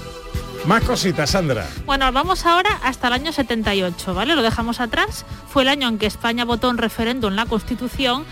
Más 0.65 0.83
cositas, 0.83 1.31
Sandra. 1.31 1.65
Bueno, 1.85 2.11
vamos 2.11 2.45
ahora 2.45 2.69
hasta 2.83 3.07
el 3.07 3.13
año 3.13 3.31
78, 3.31 4.13
¿vale? 4.13 4.35
Lo 4.35 4.43
dejamos 4.43 4.79
atrás. 4.79 5.25
Fue 5.51 5.63
el 5.63 5.69
año 5.69 5.87
en 5.87 5.97
que 5.97 6.05
España 6.05 6.45
votó 6.45 6.69
en 6.69 6.77
referéndum 6.77 7.33
la 7.33 7.47
Constitución 7.47 8.23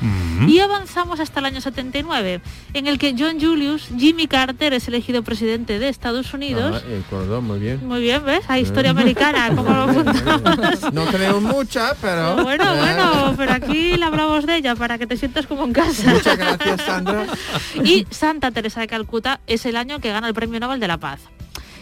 y 0.48 0.60
avanzamos 0.60 1.20
hasta 1.20 1.40
el 1.40 1.46
año 1.48 1.62
79, 1.62 2.42
en 2.74 2.86
el 2.86 3.00
que 3.00 3.16
John 3.18 3.40
Julius, 3.42 3.88
Jimmy 3.98 4.28
Carter, 4.28 4.74
es 4.74 4.88
elegido 4.88 5.24
presidente 5.24 5.80
de 5.80 5.90
Estados 5.90 6.32
Unidos. 6.34 6.84
Ah, 6.86 6.92
el 6.92 7.02
cordón, 7.06 7.46
muy 7.46 7.60
bien. 7.60 7.86
Muy 7.88 8.02
bien, 8.02 8.24
¿ves? 8.24 8.42
Hay 8.50 8.62
historia 8.62 8.92
americana, 8.92 9.48
como 9.56 9.72
lo 9.72 9.82
apuntamos. 9.90 10.94
No 10.94 11.06
tenemos 11.06 11.42
mucha, 11.42 11.96
pero... 12.00 12.36
Bueno, 12.44 12.76
Eh, 12.76 12.78
bueno, 12.80 13.34
pero 13.36 13.54
aquí 13.54 13.98
le 13.98 14.06
hablamos 14.06 14.46
de 14.46 14.58
ella 14.58 14.76
para 14.76 14.98
que 15.00 15.08
te 15.08 15.18
sientas 15.18 15.48
como 15.48 15.64
en 15.66 15.74
casa. 15.74 16.12
Muchas 16.14 16.38
gracias, 16.38 16.82
Sandra. 16.84 17.26
Y 17.84 18.06
Santa 18.12 18.52
Teresa 18.52 18.80
de 18.82 18.88
Calcuta 18.88 19.40
es 19.48 19.66
el 19.66 19.76
año 19.76 20.00
que 20.00 20.12
gana 20.12 20.28
el 20.28 20.34
Premio 20.36 20.60
Nobel 20.60 20.80
de 20.80 20.88
la 20.88 20.98
Paz. 20.98 21.22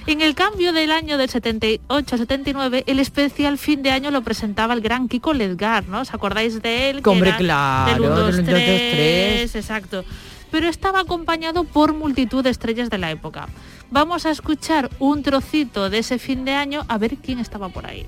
En 0.08 0.22
el 0.22 0.36
cambio 0.36 0.72
del 0.72 0.92
año 0.92 1.18
del 1.18 1.30
78 1.30 2.16
a 2.16 2.18
79, 2.20 2.84
el 2.86 3.00
especial 3.00 3.58
fin 3.58 3.82
de 3.82 3.90
año 3.90 4.12
lo 4.12 4.22
presentaba 4.22 4.76
el 4.76 4.82
gran 4.82 5.08
Kiko 5.08 5.34
Ledgar, 5.34 5.88
¿no? 5.88 6.02
¿Os 6.02 6.14
acordáis 6.14 6.62
de 6.62 6.92
él? 6.92 7.02
Hombre, 7.04 7.36
claro, 7.38 7.92
Del 7.92 8.02
1, 8.02 8.16
2, 8.16 8.36
del 8.36 8.46
1, 8.46 8.52
2, 8.52 8.60
3, 8.60 8.92
3. 8.92 9.56
exacto. 9.56 10.06
Pero 10.52 10.68
estaba 10.70 11.00
acompañado 11.00 11.64
por 11.64 11.94
multitud 11.94 12.44
de 12.44 12.52
estrellas 12.52 12.92
de 12.92 13.00
la 13.00 13.10
época. 13.10 13.48
Vamos 13.90 14.28
a 14.28 14.32
escuchar 14.32 14.92
un 15.00 15.24
trocito 15.24 15.90
de 15.90 15.98
ese 16.00 16.20
fin 16.20 16.46
de 16.46 16.54
año 16.54 16.86
a 16.88 17.00
ver 17.00 17.18
quién 17.18 17.40
estaba 17.40 17.70
por 17.70 17.88
ahí. 17.88 18.06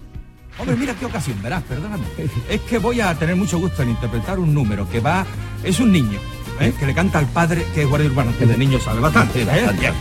Hombre, 0.59 0.75
mira 0.75 0.93
qué 0.95 1.05
ocasión, 1.05 1.41
verás, 1.41 1.63
perdóname. 1.63 2.05
Es 2.49 2.61
que 2.61 2.77
voy 2.77 3.01
a 3.01 3.13
tener 3.17 3.35
mucho 3.35 3.57
gusto 3.57 3.81
en 3.81 3.89
interpretar 3.89 4.37
un 4.39 4.53
número 4.53 4.87
que 4.89 4.99
va... 4.99 5.25
Es 5.63 5.79
un 5.79 5.91
niño, 5.91 6.19
¿eh? 6.59 6.73
que 6.77 6.85
le 6.85 6.93
canta 6.93 7.19
al 7.19 7.27
padre, 7.27 7.65
que 7.73 7.81
es 7.83 7.87
guardia 7.87 8.09
urbano, 8.09 8.31
que 8.37 8.45
de 8.45 8.57
niño 8.57 8.79
sabe 8.79 8.99
bastante, 8.99 9.41
¿eh? 9.43 9.93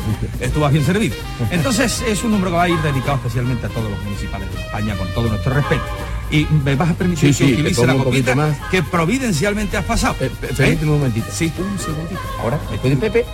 Va 0.61 0.69
bien 0.69 0.85
servido. 0.85 1.15
Entonces, 1.51 2.03
es 2.07 2.23
un 2.25 2.33
número 2.33 2.51
que 2.51 2.57
va 2.57 2.63
a 2.65 2.69
ir 2.69 2.79
dedicado 2.83 3.17
especialmente 3.17 3.67
a 3.67 3.69
todos 3.69 3.91
los 3.91 4.03
municipales 4.03 4.53
de 4.55 4.61
España, 4.61 4.95
con 4.97 5.09
todo 5.15 5.29
nuestro 5.29 5.55
respeto. 5.55 5.83
Y 6.31 6.45
me 6.65 6.75
vas 6.75 6.91
a 6.91 6.95
permitir 6.95 7.33
Sí, 7.33 7.45
que 7.45 7.49
sí, 7.49 7.55
utilice 7.61 7.87
la 7.87 7.95
copita 7.95 8.35
más. 8.35 8.57
que 8.71 8.83
providencialmente 8.83 9.77
has 9.77 9.85
pasado. 9.85 10.17
¿Eh? 10.21 10.31
Permíteme 10.57 10.91
un 10.93 10.99
momentito. 10.99 11.27
Sí. 11.31 11.53
Un 11.59 11.79
segundito. 11.79 12.21
Ahora, 12.41 12.59
¿me 12.71 12.79
puedes, 12.79 12.99
Pepe? 12.99 13.25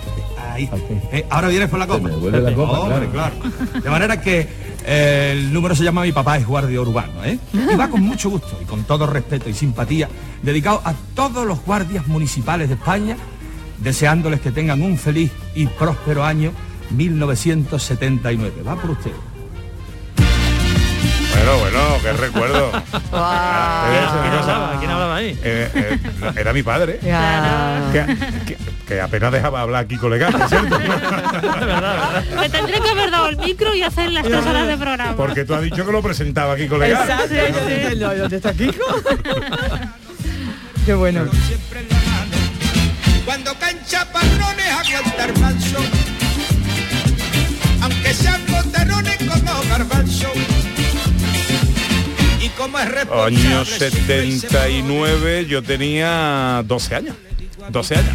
Ahí. 0.52 0.68
Eh, 1.10 1.24
ahora 1.30 1.48
vienes 1.48 1.70
por 1.70 1.78
la 1.78 1.86
copa. 1.86 2.08
devuelve 2.10 2.40
la 2.42 2.54
copa, 2.54 2.80
Hombre, 2.80 3.08
claro. 3.08 3.34
De 3.82 3.88
manera 3.88 4.20
que 4.20 4.40
eh, 4.40 4.48
el 4.86 5.52
número 5.52 5.74
se 5.74 5.84
llama 5.84 6.02
Mi 6.02 6.12
papá 6.12 6.38
es 6.38 6.46
guardia 6.46 6.80
urbano, 6.80 7.24
¿eh? 7.24 7.38
Y 7.52 7.76
va 7.76 7.88
con 7.88 8.02
mucho 8.02 8.30
gusto 8.30 8.58
y 8.60 8.64
con 8.64 8.84
todo 8.84 9.06
respeto 9.06 9.48
y 9.48 9.54
simpatía, 9.54 10.08
dedicado 10.42 10.82
a 10.84 10.94
todos 11.14 11.46
los 11.46 11.64
guardias 11.64 12.06
municipales 12.06 12.68
de 12.68 12.74
España, 12.74 13.16
deseándoles 13.78 14.40
que 14.40 14.50
tengan 14.50 14.82
un 14.82 14.98
feliz 14.98 15.30
y 15.54 15.66
próspero 15.66 16.24
año 16.24 16.52
1979. 16.90 18.62
Va 18.66 18.76
por 18.76 18.90
usted. 18.90 19.12
Bueno, 21.34 21.58
bueno, 21.58 21.78
qué 22.02 22.12
recuerdo. 22.12 22.72
A 23.12 23.88
decir 23.90 24.08
una 24.10 24.22
¿Quién 24.22 24.34
hablaba? 24.42 24.78
¿Quién 24.78 24.90
hablaba 24.90 25.16
ahí? 25.16 25.38
Eh, 25.42 25.70
eh, 25.74 25.98
no, 26.20 26.28
era 26.30 26.52
mi 26.52 26.62
padre. 26.62 26.98
Que, 27.92 28.16
que- 28.46 28.58
que 28.86 29.00
apenas 29.00 29.32
dejaba 29.32 29.62
hablar 29.62 29.84
aquí 29.84 29.96
colega, 29.96 30.30
¿cierto? 30.48 30.78
Me 32.38 32.48
tendré 32.50 32.80
que 32.80 32.90
haber 32.90 33.10
dado 33.10 33.28
el 33.28 33.36
micro 33.38 33.74
y 33.74 33.82
hacer 33.82 34.10
las 34.12 34.24
tres 34.24 34.44
horas 34.44 34.66
de 34.68 34.76
programa. 34.76 35.16
Porque 35.16 35.44
tú 35.44 35.54
has 35.54 35.62
dicho 35.62 35.84
que 35.86 35.92
lo 35.92 36.02
presentaba 36.02 36.54
aquí 36.54 36.68
colega. 36.68 37.00
Exacto, 37.02 37.28
sí, 37.28 37.36
sí. 37.90 37.98
¿Dónde 37.98 38.36
está 38.36 38.52
Kiko? 38.52 38.84
Qué 40.86 40.94
bueno. 40.94 41.24
Cuando 43.24 43.54
caen 43.58 43.78
chaparrones 43.86 44.66
aguantar 44.96 45.38
manso, 45.38 45.78
aunque 47.82 48.12
sean 48.14 48.40
boterones 48.48 49.16
como 49.18 49.62
garbanzo. 49.70 50.28
Y 52.62 52.64
como 52.64 52.78
es 52.78 52.88
responsable, 52.90 53.36
Año 53.36 53.64
su 53.64 53.78
rey 53.80 53.90
se 54.32 54.48
79 54.48 55.46
yo 55.46 55.62
tenía 55.62 56.62
12 56.66 56.94
años. 56.94 57.16
12 57.70 57.94
años. 57.96 58.10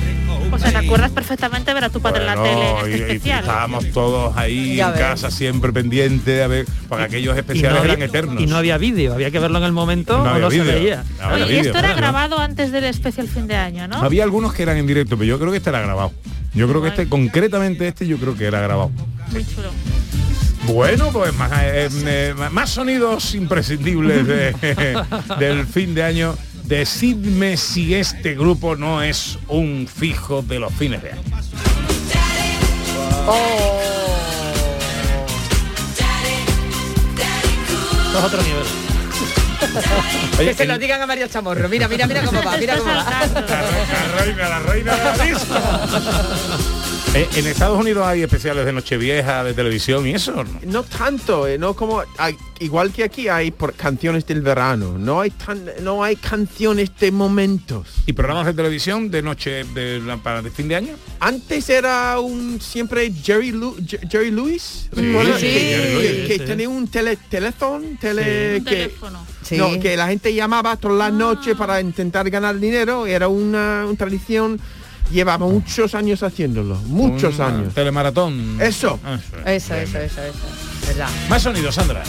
O 0.52 0.58
sea, 0.60 0.72
¿te 0.72 0.78
acuerdas 0.78 1.12
perfectamente 1.12 1.74
ver 1.74 1.84
a 1.84 1.89
tu 1.89 2.00
padre 2.02 2.22
en 2.22 2.26
la 2.28 2.36
tele 2.41 2.72
este 2.78 2.89
y- 2.89 2.91
y 2.91 3.02
especial? 3.04 3.39
estábamos 3.41 3.91
todos 3.91 4.36
ahí 4.38 4.76
Ya 4.78 4.88
en 4.88 4.91
ves. 4.93 5.02
casa 5.02 5.30
siempre 5.32 5.74
pendientes 5.74 6.41
a 6.43 6.48
ver, 6.48 6.66
porque 6.88 7.04
aquellos 7.04 7.38
especiales 7.38 7.80
no 7.80 7.86
eran 7.86 8.02
eternos. 8.02 8.41
Y 8.41 8.45
no 8.48 8.56
había 8.58 8.78
vídeo, 8.78 9.14
había 9.14 9.30
que 9.32 9.39
verlo 9.39 9.58
en 9.58 9.66
el 9.66 9.74
momento 9.74 10.18
No 10.18 10.24
o 10.24 10.28
había 10.28 10.41
no 10.41 10.52
se 10.52 10.62
vídeo. 10.62 10.74
veía. 10.74 11.04
No 11.20 11.26
había 11.26 11.45
Oye, 11.45 11.54
y 11.54 11.58
vídeo, 11.58 11.72
esto 11.74 11.80
era 11.80 11.93
grabado 11.95 12.39
antes 12.39 12.72
del 12.72 12.86
especial 12.86 13.28
fin 13.28 13.48
de 13.48 13.56
año, 13.56 13.88
¿no? 13.89 13.98
Había 13.98 14.24
algunos 14.24 14.54
que 14.54 14.64
eran 14.64 14.78
en 14.78 14.88
directo, 14.88 15.18
pero 15.18 15.28
yo 15.28 15.38
creo 15.39 15.52
que 15.52 15.58
este 15.58 15.70
era 15.70 15.82
grabado. 15.82 16.14
Yo 16.54 16.68
creo 16.70 16.82
que 16.82 16.88
este, 16.89 17.08
concretamente 17.10 17.88
este, 17.88 18.08
yo 18.08 18.18
creo 18.18 18.36
que 18.36 18.45
era 18.45 18.62
grabado. 18.62 18.89
Muy 19.32 19.45
chulo. 19.45 19.70
Bueno, 20.68 21.11
pues 21.11 21.34
más, 21.34 21.51
eh, 21.63 21.89
eh, 22.05 22.34
más 22.51 22.70
sonidos 22.70 23.34
imprescindibles 23.36 24.28
de- 24.28 24.53
del 25.39 25.65
fin 25.65 25.95
de 25.95 26.03
año. 26.03 26.36
Decidme 26.65 27.55
si 27.55 27.95
este 27.95 28.36
grupo 28.36 28.76
no 28.76 29.01
es 29.01 29.39
un 29.47 29.88
fijo 29.88 30.41
de 30.41 30.59
los 30.59 30.74
fines 30.74 31.01
de 31.01 31.11
año. 31.13 31.22
Esto 36.88 38.20
es 38.20 38.24
otro 38.24 38.41
nivel. 38.43 38.63
Oye, 40.39 40.47
Que 40.49 40.53
se 40.53 40.63
el- 40.63 40.70
lo 40.70 40.78
digan 40.78 41.01
a 41.01 41.07
Mario 41.07 41.28
Chamorro. 41.28 41.68
Mira, 41.68 41.88
mira, 41.88 42.07
mira 42.07 42.22
cómo 42.24 42.41
va, 42.43 42.57
mira 42.57 42.78
cómo 42.78 42.91
va. 42.93 43.03
La 43.47 44.24
reina, 44.24 44.49
la 44.49 44.59
reina 44.59 44.95
de 44.95 45.03
la 45.03 45.18
disco. 45.26 45.55
Eh, 47.18 47.28
en 47.36 47.47
Estados 47.47 47.80
Unidos 47.80 48.05
hay 48.05 48.22
especiales 48.22 48.63
de 48.63 48.72
Nochevieja, 48.74 49.43
de 49.43 49.55
televisión 49.55 50.05
y 50.05 50.11
eso. 50.13 50.43
¿no? 50.43 50.59
No 50.65 50.84
tanto, 50.84 51.47
eh, 51.47 51.57
no 51.57 51.74
como 51.74 52.03
hay- 52.20 52.36
igual 52.59 52.91
que 52.91 53.03
aquí 53.05 53.28
hay 53.28 53.49
por 53.49 53.74
canciones 53.74 54.24
del 54.28 54.41
verano, 54.41 54.97
no 54.99 55.22
hay 55.22 55.32
tan, 55.32 55.65
no 55.82 56.03
hay 56.03 56.15
canciones 56.15 56.91
de 56.99 57.11
momentos. 57.11 57.88
¿Y 58.05 58.13
programas 58.13 58.45
de 58.45 58.53
televisión 58.53 59.09
de 59.09 59.24
noche 59.24 59.63
de, 59.63 59.99
la- 59.99 60.18
para 60.18 60.43
de 60.43 60.51
fin 60.51 60.68
de 60.68 60.76
año? 60.76 60.93
Antes 61.20 61.68
era 61.72 62.20
un 62.20 62.61
siempre 62.61 63.11
Jerry 63.11 63.51
Lu- 63.51 63.78
Jer- 63.78 64.07
Jerry 64.11 64.30
Lewis, 64.30 64.88
Sí, 64.95 65.01
que, 66.28 66.43
tenía 66.45 66.70
un 66.70 66.88
tele, 66.88 67.18
teléfono, 67.30 67.84
tele, 67.99 68.61
que, 68.63 68.70
teléfono. 68.70 69.26
Sí. 69.41 69.57
no, 69.57 69.80
que 69.80 69.97
la 69.97 70.07
gente 70.07 70.32
llamaba 70.36 70.76
todas 70.78 70.97
las 70.99 71.07
Ah. 71.07 71.11
noches 71.18 71.55
para 71.55 71.82
intentar 71.82 72.30
ganar 72.30 72.59
dinero, 72.59 73.07
era 73.07 73.28
una, 73.28 73.86
una 73.88 73.97
tradición, 73.97 74.59
llevaba 75.12 75.45
muchos 75.45 75.95
años 75.95 76.24
haciéndolo, 76.24 76.76
muchos 76.86 77.39
años. 77.39 77.74
Telemaratón. 77.74 78.62
Eso. 78.62 78.99
Eso, 79.45 79.76
eso, 79.76 79.97
eso, 79.99 80.22
eso. 80.22 80.39
¿Verdad? 80.88 81.10
Más 81.30 81.41
sonidos, 81.41 81.76
Sandra. 81.76 82.03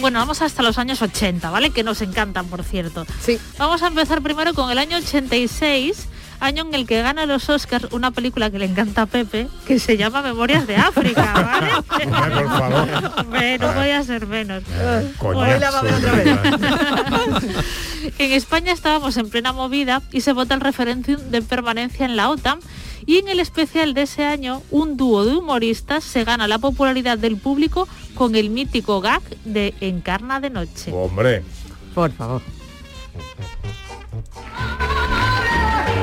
Bueno, 0.00 0.18
vamos 0.18 0.40
hasta 0.40 0.62
los 0.62 0.78
años 0.78 1.02
80, 1.02 1.50
¿vale? 1.50 1.70
Que 1.70 1.82
nos 1.82 2.00
encantan, 2.00 2.46
por 2.46 2.62
cierto. 2.64 3.06
Sí. 3.24 3.38
Vamos 3.58 3.82
a 3.82 3.88
empezar 3.88 4.22
primero 4.22 4.54
con 4.54 4.70
el 4.70 4.78
año 4.78 4.96
86, 4.96 6.06
año 6.40 6.64
en 6.64 6.74
el 6.74 6.86
que 6.86 7.02
gana 7.02 7.26
los 7.26 7.48
Oscars 7.48 7.92
una 7.92 8.10
película 8.10 8.50
que 8.50 8.58
le 8.58 8.64
encanta 8.64 9.02
a 9.02 9.06
Pepe, 9.06 9.48
que 9.66 9.78
se 9.78 9.96
llama 9.96 10.22
Memorias 10.22 10.66
de 10.66 10.76
África, 10.76 11.32
¿vale? 11.34 11.70
Hombre, 11.74 12.34
por 12.34 12.48
favor. 12.48 13.12
Hombre, 13.18 13.58
no 13.58 13.72
podía 13.72 14.02
ser 14.02 14.26
menos. 14.26 14.62
Coñazo, 15.18 15.78
otra 15.80 16.12
vez. 16.12 16.38
En 18.18 18.32
España 18.32 18.72
estábamos 18.72 19.16
en 19.18 19.28
plena 19.28 19.52
movida 19.52 20.02
y 20.10 20.22
se 20.22 20.32
vota 20.32 20.54
el 20.54 20.60
referéndum 20.60 21.16
de 21.30 21.42
permanencia 21.42 22.06
en 22.06 22.16
la 22.16 22.30
OTAN 22.30 22.58
y 23.06 23.18
en 23.18 23.28
el 23.28 23.40
especial 23.40 23.92
de 23.94 24.02
ese 24.02 24.24
año 24.24 24.62
un 24.70 24.96
dúo 24.96 25.24
de 25.24 25.36
humoristas 25.36 26.04
se 26.04 26.24
gana 26.24 26.48
la 26.48 26.58
popularidad 26.58 27.18
del 27.18 27.36
público 27.36 27.88
con 28.14 28.34
el 28.36 28.50
mítico 28.50 29.00
gag 29.00 29.22
de 29.44 29.74
Encarna 29.80 30.40
de 30.40 30.50
Noche. 30.50 30.92
Hombre. 30.92 31.42
Por 31.94 32.12
favor. 32.12 32.42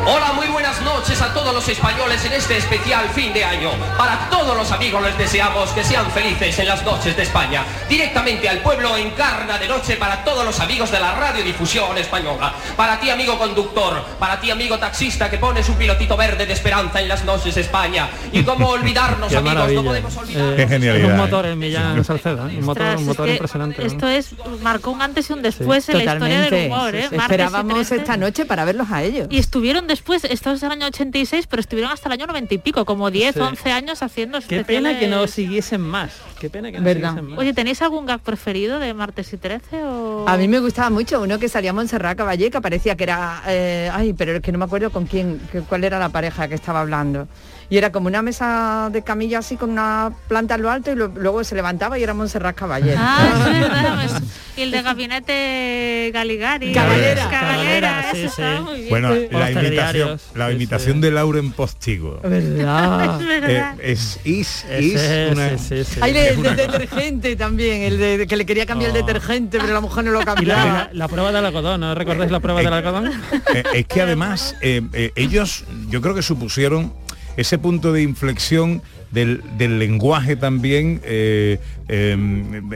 Hola, 0.10 0.32
muy 0.32 0.48
buenas 0.48 0.82
noches 0.84 1.22
a 1.22 1.34
todos 1.34 1.54
los 1.54 1.68
españoles 1.68 2.24
en 2.24 2.32
este 2.32 2.56
especial 2.56 3.10
fin 3.10 3.34
de 3.34 3.44
año. 3.44 3.72
Para 3.98 4.30
todos 4.30 4.56
los 4.56 4.72
amigos 4.72 5.04
les 5.04 5.18
deseamos 5.18 5.70
que 5.72 5.84
sean 5.84 6.10
felices 6.12 6.58
en 6.60 6.68
las 6.70 6.82
noches 6.86 7.18
de 7.18 7.24
España. 7.24 7.66
Directamente 7.90 8.48
al 8.48 8.60
pueblo 8.60 8.96
encarna 8.96 9.58
de 9.58 9.68
noche 9.68 9.98
para 9.98 10.24
todos 10.24 10.46
los 10.46 10.58
amigos 10.62 10.92
de 10.92 11.02
la 11.02 11.14
radiodifusión 11.14 11.98
española. 11.98 12.54
Para 12.78 12.98
ti, 13.02 13.10
amigo 13.10 13.38
conductor, 13.38 14.02
para 14.18 14.40
ti, 14.40 14.50
amigo 14.50 14.78
taxista 14.80 15.30
que 15.30 15.40
pones 15.40 15.68
un 15.68 15.76
pilotito 15.76 16.16
verde 16.16 16.46
de 16.46 16.54
esperanza 16.54 17.02
en 17.02 17.10
las 17.10 17.26
noches 17.26 17.56
de 17.56 17.62
España. 17.62 18.08
Y 18.32 18.44
cómo 18.44 18.70
olvidarnos, 18.70 19.34
amigos, 19.34 19.44
no 19.44 19.60
maravilla. 19.60 19.84
podemos 19.84 20.16
olvidar. 20.16 20.54
Eh, 20.54 20.56
Qué 20.56 20.68
genialidad, 20.70 21.06
Un 21.10 21.16
eh. 21.16 21.18
motor 21.18 21.46
en 21.48 21.60
Millán 21.60 22.06
Salceda, 22.06 22.50
¿eh? 22.50 22.58
un 22.60 22.66
motor, 22.66 22.84
Ostras, 22.84 23.00
un 23.02 23.06
motor 23.08 23.28
es 23.28 23.32
que 23.32 23.36
impresionante. 23.36 23.82
¿no? 23.82 23.88
Esto 23.88 24.08
es 24.08 24.36
marcó 24.62 24.92
un 24.92 25.02
antes 25.02 25.30
y 25.30 25.34
un 25.34 25.42
después 25.42 25.90
en 25.90 25.98
la 25.98 26.04
historia 26.14 26.40
del 26.44 26.50
Totalmente. 26.50 26.74
humor, 26.74 26.96
¿eh? 26.96 27.10
Esperábamos 27.12 27.74
13. 27.74 27.96
esta 27.98 28.16
noche 28.16 28.46
para 28.46 28.64
verlos 28.64 28.88
a 28.90 29.04
ellos. 29.04 29.28
Y 29.30 29.38
estuvieron 29.40 29.86
después, 29.98 30.24
esto 30.26 30.52
es 30.52 30.64
el 30.64 30.72
año 30.72 30.86
86, 30.88 31.48
pero 31.48 31.60
estuvieron 31.60 31.92
hasta 31.92 32.08
el 32.10 32.14
año 32.14 32.28
90 32.28 32.54
y 32.54 32.58
pico, 32.60 32.86
como 32.86 33.12
10, 33.12 33.34
Sí. 33.36 33.40
11 33.40 33.72
años 33.72 34.02
haciendo 34.04 34.40
Qué 34.42 34.64
pena 34.64 34.90
que 35.00 35.08
no 35.08 35.24
especiales. 35.24 35.32
siguiesen 35.32 35.82
más. 35.82 36.12
Qué 36.40 36.50
pena 36.50 36.72
que 36.72 36.78
no 36.78 36.84
¿Verdad? 36.84 37.10
siguiesen 37.10 37.30
más. 37.32 37.40
Oye, 37.40 37.54
¿tenéis 37.54 37.82
algún 37.82 38.06
gag 38.06 38.22
preferido 38.22 38.80
de 38.80 38.94
martes 38.94 39.34
y 39.34 39.38
13 39.38 39.84
o...? 39.84 40.26
A 40.28 40.38
mí 40.38 40.48
me 40.48 40.60
gustaba 40.60 40.90
mucho 40.90 41.22
uno 41.22 41.40
que 41.40 41.50
salía 41.50 41.74
Montserrat 41.74 42.18
Caballé, 42.18 42.50
que 42.52 42.62
parecía 42.62 42.96
que 42.96 43.04
era... 43.04 43.42
eh, 43.48 43.90
ay, 43.94 44.14
pero 44.14 44.34
es 44.38 44.42
que 44.42 44.52
no 44.52 44.60
me 44.60 44.66
acuerdo 44.66 44.92
con 44.92 45.06
quién, 45.06 45.40
que- 45.52 45.62
cuál 45.62 45.84
era 45.84 46.00
la 46.00 46.10
pareja 46.10 46.48
que 46.48 46.56
estaba 46.56 46.82
hablando. 46.82 47.28
Y 47.70 47.78
era 47.78 47.92
como 47.92 48.08
una 48.08 48.22
mesa 48.22 48.90
de 48.94 49.02
camilla 49.04 49.40
así 49.40 49.58
con 49.58 49.72
una 49.72 50.12
planta 50.30 50.56
en 50.56 50.62
lo 50.62 50.72
alto 50.72 50.92
y 50.92 50.96
lo- 50.96 51.10
luego 51.10 51.44
se 51.44 51.54
levantaba 51.54 52.00
y 52.00 52.04
era 52.04 52.14
Montserrat 52.14 52.56
Caballero. 52.56 52.98
Ah, 52.98 53.28
es 53.52 53.60
verdad, 53.60 53.96
pues, 53.96 54.24
y 54.56 54.62
el 54.62 54.72
de 54.72 54.82
gabinete 54.82 56.12
Galigari. 56.14 56.72
Cabalera. 56.74 57.30
Cabalera, 57.30 57.40
Cabalera, 57.42 58.04
sí, 58.14 58.18
ese 58.20 58.26
estaba 58.28 58.58
sí. 58.58 58.64
muy 58.64 58.76
bien. 58.78 58.90
Bueno, 58.90 59.10
Los 59.10 59.18
la 59.20 59.28
imitación, 59.52 59.54
telediarios, 59.64 60.22
la 60.36 60.48
sí, 60.48 60.54
imitación 60.56 61.02
de 61.02 61.12
Lauren 61.12 61.52
Postigo. 61.52 62.20
¿Verdad? 62.24 63.20
Es 63.22 63.28
verdad. 63.28 63.76
Eh, 63.80 63.92
es, 63.92 64.20
is, 64.24 64.66
is 64.80 65.02
una- 65.32 65.58
sí, 65.58 65.84
sí, 65.84 65.84
sí. 65.84 66.00
Hay 66.02 66.12
el 66.12 66.18
Es 66.18 66.42
del 66.42 66.56
detergente 66.56 67.36
también, 67.36 67.82
el 67.84 67.98
de 67.98 68.28
que 68.28 68.38
le 68.38 68.46
quería 68.46 68.66
cambiar 68.66 68.92
el 68.92 68.98
Oh. 69.04 69.06
detergente, 69.06 69.60
pero 69.60 69.74
la 69.74 69.82
mujer 69.82 70.06
no 70.06 70.12
lo 70.12 70.22
Y 70.22 70.26
la, 70.26 70.34
cambiaba. 70.36 70.64
la- 70.66 70.90
la 70.94 71.08
prueba 71.10 71.32
del 71.34 71.46
algodón, 71.46 71.82
¿no 71.82 71.94
recordáis 71.96 72.32
la 72.32 72.40
prueba 72.40 72.62
del 72.62 72.72
algodón? 72.74 73.12
Eh, 73.54 73.64
es 73.74 73.86
que 73.88 74.02
además 74.02 74.56
eh, 74.62 74.82
eh, 74.94 75.12
ellos 75.16 75.66
yo 75.90 76.02
creo 76.02 76.16
que 76.16 76.22
supusieron 76.22 76.94
ese 77.38 77.58
punto 77.58 77.94
de 77.94 78.02
inflexión 78.02 78.82
del, 79.12 79.42
del 79.58 79.80
lenguaje 79.80 80.36
también 80.36 81.00
eh, 81.04 81.60
eh, 81.88 82.12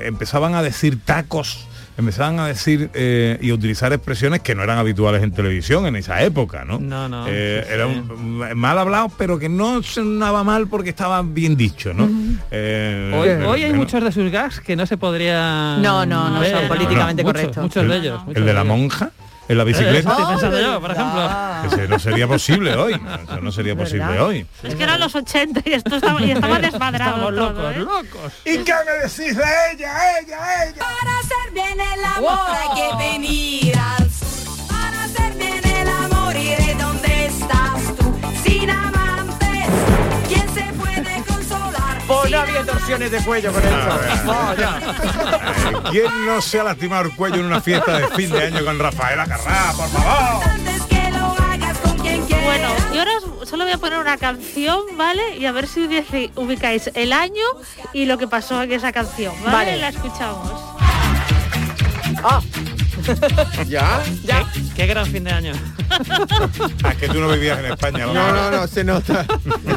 empezaban 0.06 0.56
a 0.56 0.64
decir 0.64 0.98
tacos 1.04 1.68
empezaban 1.98 2.40
a 2.40 2.48
decir 2.48 2.90
eh, 2.94 3.38
y 3.42 3.50
a 3.50 3.54
utilizar 3.54 3.92
expresiones 3.92 4.40
que 4.40 4.56
no 4.56 4.64
eran 4.64 4.78
habituales 4.78 5.22
en 5.24 5.34
televisión 5.34 5.86
en 5.86 5.98
esa 5.98 6.24
época 6.24 6.64
no 6.64 6.80
No, 6.80 7.10
no. 7.10 7.26
Eh, 7.28 7.64
sí, 7.68 7.74
era 7.74 7.86
sí. 7.88 8.02
mal 8.56 8.80
hablado 8.80 9.12
pero 9.18 9.38
que 9.38 9.50
no 9.50 9.84
sonaba 9.84 10.44
mal 10.46 10.68
porque 10.68 10.90
estaba 10.90 11.22
bien 11.22 11.58
dicho 11.58 11.94
no 11.94 12.10
Eh, 12.50 13.12
Hoy, 13.14 13.28
pero- 13.28 13.50
hoy 13.50 13.64
hay 13.64 13.74
muchos 13.74 14.02
de 14.04 14.12
sus 14.14 14.32
gags 14.32 14.62
que 14.62 14.76
no 14.78 14.86
se 14.86 14.96
podrían 14.98 15.82
No, 15.82 16.06
no, 16.06 16.30
no 16.30 16.40
ver, 16.40 16.58
son 16.58 16.68
políticamente 16.70 17.24
correctos. 17.24 17.62
Muchos 17.64 17.88
de 17.88 17.98
ellos. 17.98 18.20
muchos 18.26 18.38
el 18.38 18.46
de 18.46 18.54
la 18.54 18.64
monja 18.64 19.12
en 19.52 19.58
la 19.58 19.64
bicicleta 19.64 20.00
eso 20.00 20.10
estoy 20.12 20.26
pensando 20.26 20.62
yo, 20.62 20.82
por 20.82 20.92
ejemplo. 20.92 21.30
Ese 21.66 21.88
no 21.88 22.00
sería 22.00 22.28
posible 22.28 22.76
hoy 22.76 22.94
eso 22.94 23.42
no 23.42 23.52
sería 23.52 23.76
posible 23.76 24.06
¿Verdad? 24.06 24.26
hoy 24.28 24.46
Es 24.64 24.76
que 24.76 24.84
eran 24.84 25.00
los 25.00 25.14
80 25.16 25.62
y 25.66 25.74
esto 25.74 25.96
estaba, 25.96 26.22
y 26.22 26.32
estaba 26.32 26.60
desmadrado 26.60 27.30
Estamos 27.30 27.36
todo, 27.36 27.72
locos, 27.72 27.76
¿eh? 27.76 27.80
locos. 27.80 28.34
¿Y 28.46 28.58
qué 28.60 28.74
me 28.86 28.92
decís 29.04 29.38
de 29.38 29.44
ella, 29.74 30.20
ella, 30.20 30.66
ella? 30.66 30.76
Para 30.80 31.20
hacer 31.20 31.54
bien 31.54 31.80
el 31.80 32.06
amor 32.06 32.40
hay 32.50 32.82
que 32.82 33.12
venir 33.12 33.74
no 42.32 42.40
había 42.40 42.64
torsiones 42.66 43.12
de 43.12 43.20
cuello 43.20 43.52
con 43.52 43.62
Ah, 43.66 44.56
eso. 44.56 44.62
Eh, 44.64 45.82
¿Quién 45.92 46.26
no 46.26 46.42
se 46.42 46.60
ha 46.60 46.64
lastimado 46.64 47.04
el 47.06 47.16
cuello 47.16 47.36
en 47.38 47.46
una 47.46 47.62
fiesta 47.62 47.98
de 48.00 48.08
fin 48.10 48.32
de 48.32 48.44
año 48.48 48.64
con 48.66 48.80
Rafaela 48.80 49.26
Carrá, 49.26 49.74
por 49.76 49.88
favor? 49.90 50.44
amantes 50.46 50.82
que 50.84 51.12
lo 51.12 51.26
hagas 51.44 51.78
con 51.80 51.98
quien 52.00 52.26
quieras. 52.26 52.46
Bueno, 52.46 52.70
y 52.94 52.98
ahora 52.98 53.12
solo 53.46 53.64
voy 53.66 53.74
a 53.74 53.78
poner 53.78 54.00
una 54.00 54.18
canción, 54.18 54.80
¿vale? 54.98 55.38
Y 55.38 55.46
a 55.46 55.52
ver 55.52 55.68
si 55.68 55.82
ubicáis 56.36 56.90
el 56.96 57.14
año 57.14 57.44
y 57.94 58.06
lo 58.06 58.18
que 58.18 58.28
pasó 58.28 58.62
en 58.64 58.72
esa 58.72 58.92
canción, 58.92 59.34
¿vale? 59.44 59.52
Vale. 59.54 59.78
La 59.78 59.90
escuchamos. 59.90 60.50
Ah, 62.24 62.40
¿Ya? 63.68 64.02
ya. 64.24 64.46
Qué 64.76 64.86
gran 64.88 65.06
fin 65.08 65.24
de 65.24 65.32
año. 65.32 65.54
Ah, 66.84 66.94
que 66.96 67.08
tú 67.10 67.20
no 67.20 67.30
vivías 67.30 67.60
en 67.60 67.66
España, 67.66 68.06
No, 68.08 68.14
no, 68.32 68.50
no, 68.52 68.68
se 68.68 68.84
nota. 68.84 69.26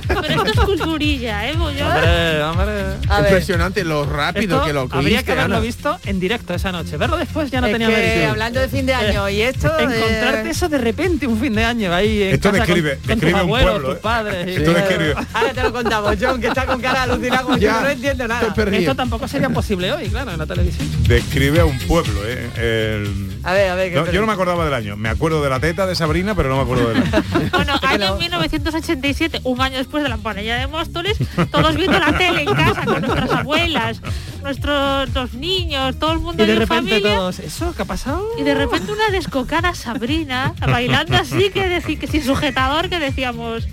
Pero 0.09 0.45
esto 0.45 0.63
es 0.63 0.81
culturilla, 0.81 1.49
¿eh? 1.51 1.55
Hombre, 1.59 2.43
hombre. 2.43 2.75
Impresionante 3.19 3.85
lo 3.85 4.05
rápido 4.07 4.57
Esto 4.57 4.67
que 4.67 4.73
lo 4.73 4.81
habría 4.83 5.01
cogiste, 5.01 5.25
que 5.25 5.33
haberlo 5.33 5.57
Ana. 5.57 5.65
visto 5.65 5.99
en 6.07 6.21
directo 6.21 6.55
esa 6.55 6.73
noche. 6.73 6.97
Verlo 6.97 7.17
después 7.19 7.51
ya 7.51 7.61
no 7.61 7.67
Es 7.67 7.73
tenía 7.73 7.89
que, 7.89 8.27
hablando 8.27 8.61
de 8.61 8.69
fin 8.69 8.87
de 8.87 8.95
año 8.95 9.29
y 9.29 9.43
esto 9.43 9.67
Encontrarte 9.79 10.49
eh, 10.49 10.51
eso 10.51 10.69
de 10.69 10.79
repente 10.79 11.27
un 11.27 11.39
fin 11.39 11.55
de 11.55 11.65
año 11.65 11.93
ahí 11.93 12.23
en 12.23 12.35
Esto 12.35 12.51
casa 12.53 12.65
describe- 12.65 12.99
con, 12.99 13.01
con 13.01 13.09
describe 13.09 13.33
tus 13.33 13.33
un 13.33 13.41
abuelos, 13.41 13.71
pueblo, 13.73 13.89
tus 13.89 13.97
¿eh? 13.97 14.01
padres. 14.03 14.47
y- 14.49 14.51
Esto 14.55 14.73
describe- 14.75 15.15
Ahora 15.35 15.53
te 15.53 15.63
lo 15.63 15.73
contamos, 15.73 16.17
John, 16.21 16.41
que 16.41 16.47
está 16.49 16.67
con 16.67 16.81
cara 16.81 17.03
alucinada 17.03 17.43
como 17.43 17.57
yo 17.57 17.63
Ya, 17.69 17.81
no 17.81 17.89
entiendo 17.89 18.29
nada. 18.29 18.55
Esto 18.73 18.95
tampoco 18.95 19.29
sería 19.29 19.51
posible 19.51 19.93
hoy, 19.93 20.09
claro, 20.09 20.33
en 20.33 20.39
la 20.39 20.47
televisión. 20.47 20.89
Describe 21.09 21.61
a 21.61 21.65
un 21.65 21.79
pueblo, 21.81 22.21
¿eh? 22.27 22.51
El- 22.57 23.14
A 23.43 23.53
ver, 23.53 23.71
a 23.71 23.75
ver. 23.75 23.93
No, 23.93 24.11
yo 24.11 24.21
no 24.21 24.27
me 24.27 24.33
acordaba 24.33 24.65
del 24.65 24.73
año. 24.75 24.97
Me 24.97 25.09
acuerdo 25.09 25.43
de 25.43 25.51
la 25.51 25.61
teta 25.61 25.87
de 25.87 25.95
Sabrina, 25.95 26.35
pero 26.35 26.49
no 26.49 26.57
me 26.57 26.63
acuerdo 26.63 26.89
del 26.89 26.97
año. 26.99 27.11
Bueno, 27.53 27.75
año 27.83 28.09
no. 28.15 28.17
1987, 28.17 29.41
un 29.45 29.61
año 29.61 29.77
después 29.79 30.03
de 30.03 30.09
la 30.09 30.17
panella 30.17 30.57
de 30.57 30.67
Móstoles, 30.67 31.17
todos 31.51 31.77
viendo 31.77 31.99
la 31.99 32.17
tele 32.17 32.43
en 32.43 32.55
casa 32.55 32.85
con 32.85 33.01
nuestras 33.03 33.31
abuelas, 33.31 34.01
nuestros 34.43 35.11
los 35.15 35.35
niños, 35.35 35.99
todo 35.99 36.13
el 36.13 36.19
mundo 36.21 36.43
Y 36.43 36.47
de 36.47 36.53
en 36.55 36.59
repente 36.61 36.91
familia. 36.93 37.17
todos, 37.17 37.39
¿eso 37.41 37.75
qué 37.77 37.83
ha 37.83 37.85
pasado? 37.85 38.27
Y 38.39 38.43
de 38.43 38.55
repente 38.55 38.91
una 38.93 39.09
descocada 39.11 39.75
Sabrina, 39.75 40.55
bailando 40.61 41.17
así, 41.17 41.51
que, 41.51 41.69
deci- 41.69 41.99
que 41.99 42.07
sin 42.07 42.25
sujetador, 42.25 42.89
que 42.89 42.99
decíamos... 42.99 43.67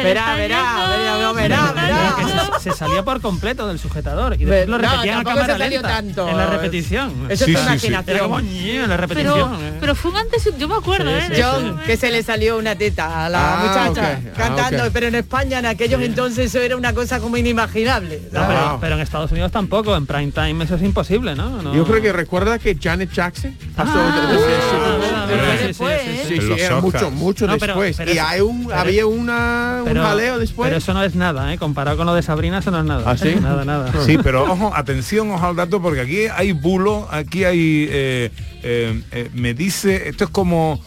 Se 0.00 0.08
le 0.08 0.14
Verá, 0.14 0.20
está 0.20 0.36
verá, 0.36 1.32
verá, 1.32 1.72
verá, 1.72 2.58
se, 2.60 2.70
se 2.70 2.76
salía 2.76 3.02
por 3.04 3.20
completo 3.20 3.66
del 3.68 3.78
sujetador 3.78 4.34
y 4.34 4.38
después 4.44 4.68
lo 4.68 4.78
No, 4.78 4.82
repetían 4.90 5.18
a 5.20 5.22
tampoco 5.24 5.36
cámara 5.36 5.54
se 5.54 5.58
salió 5.60 5.80
lenta 5.80 5.88
tanto. 5.96 6.28
en 6.28 6.36
la 6.36 6.46
repetición. 6.46 7.26
Eso 7.30 7.44
Sí, 7.44 7.52
es 7.52 7.56
tu 7.56 7.62
sí, 7.62 7.66
sí. 7.80 7.86
imaginación. 7.86 8.16
Era 8.16 8.24
como 8.24 8.40
"Ñe", 8.40 8.76
en 8.84 8.88
la 8.88 8.96
repetición. 8.96 9.56
Pero, 9.56 9.68
eh. 9.68 9.76
pero 9.80 9.94
fue 9.94 10.10
un 10.10 10.16
antes, 10.16 10.48
yo 10.58 10.68
me 10.68 10.74
acuerdo, 10.76 11.10
Sí, 11.10 11.16
¿eh? 11.16 11.34
sí, 11.34 11.42
John, 11.42 11.80
que 11.86 11.96
se 11.96 12.10
le 12.10 12.22
salió 12.22 12.56
una 12.58 12.74
teta 12.74 13.26
a 13.26 13.28
la 13.28 13.40
Ah, 13.40 13.58
muchacha 13.88 13.90
ok. 14.20 14.24
Ah, 14.26 14.36
cantando, 14.36 14.84
ok. 14.84 14.90
pero 14.92 15.06
en 15.08 15.14
España 15.14 15.58
en 15.58 15.66
aquellos 15.66 16.00
entonces 16.02 16.46
eso 16.46 16.58
era 16.60 16.76
una 16.76 16.92
cosa 16.92 17.20
como 17.20 17.36
inimaginable. 17.36 18.22
No, 18.32 18.46
pero, 18.46 18.78
pero 18.80 18.94
en 18.96 19.00
Estados 19.00 19.30
Unidos 19.32 19.52
tampoco, 19.52 19.96
en 19.96 20.06
prime 20.06 20.32
time 20.32 20.64
eso 20.64 20.74
es 20.76 20.82
imposible, 20.82 21.34
¿no? 21.34 21.62
No. 21.62 21.74
Yo 21.74 21.84
creo 21.84 22.00
que 22.02 22.12
recuerda 22.12 22.58
que 22.58 22.76
Janet 22.80 23.10
Jackson 23.12 23.56
pasó 23.76 23.92
Ah, 23.94 25.26
sí, 25.60 25.66
después, 25.66 25.99
sí, 26.30 26.40
sí, 26.40 26.60
era 26.60 26.80
mucho, 26.80 27.10
mucho 27.10 27.46
No, 27.46 27.58
pero- 27.58 27.74
después. 27.74 27.96
pero 27.96 28.12
y 28.12 28.18
hay 28.18 28.40
un, 28.40 28.66
pero- 28.66 28.78
había 28.78 29.06
una, 29.06 29.76
un 29.80 29.84
Pero- 29.84 30.02
jaleo 30.02 30.38
después. 30.38 30.68
Pero 30.68 30.78
eso 30.78 30.92
no 30.94 31.02
es 31.02 31.14
nada, 31.14 31.52
¿eh? 31.52 31.58
Comparado 31.58 31.96
con 31.96 32.06
lo 32.06 32.14
de 32.14 32.22
Sabrina, 32.22 32.58
eso 32.58 32.70
no 32.70 32.78
es 32.80 32.84
nada. 32.84 33.02
¿Ah, 33.06 33.16
sí? 33.16 33.34
Nada, 33.40 33.64
nada. 33.64 33.92
Sí, 34.06 34.18
pero 34.22 34.44
ojo, 34.44 34.72
atención, 34.74 35.30
ojo 35.30 35.46
al 35.46 35.56
dato, 35.56 35.80
porque 35.82 36.00
aquí 36.00 36.20
hay 36.34 36.52
bulo, 36.52 37.08
aquí 37.10 37.44
hay... 37.44 37.88
eh, 37.90 38.30
eh, 38.62 39.00
eh, 39.12 39.30
me 39.34 39.54
dice, 39.54 40.08
esto 40.08 40.24
es 40.24 40.30
como 40.30 40.80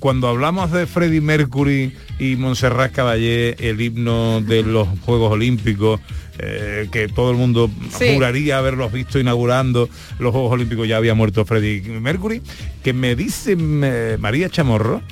cuando 0.00 0.28
hablamos 0.28 0.70
de 0.72 0.86
Freddie 0.86 1.22
Mercury 1.22 1.94
y 2.18 2.36
Montserrat 2.36 2.92
Caballé, 2.92 3.56
el 3.66 3.80
himno 3.80 4.42
de 4.42 4.62
los 4.62 4.86
Juegos 5.06 5.32
Olímpicos, 5.32 6.00
eh, 6.42 6.88
que 6.90 7.08
todo 7.08 7.30
el 7.30 7.36
mundo 7.36 7.70
Sí. 7.96 8.14
juraría 8.14 8.58
haberlos 8.58 8.92
visto 8.92 9.18
inaugurando 9.18 9.88
los 10.18 10.32
Juegos 10.32 10.52
Olímpicos, 10.52 10.86
ya 10.88 10.96
había 10.96 11.14
muerto 11.14 11.44
Freddie 11.44 11.82
Mercury, 12.00 12.42
que 12.82 12.92
me 12.92 13.14
dice 13.16 13.56
eh, 13.58 14.16
María 14.18 14.48
Chamorro 14.48 15.02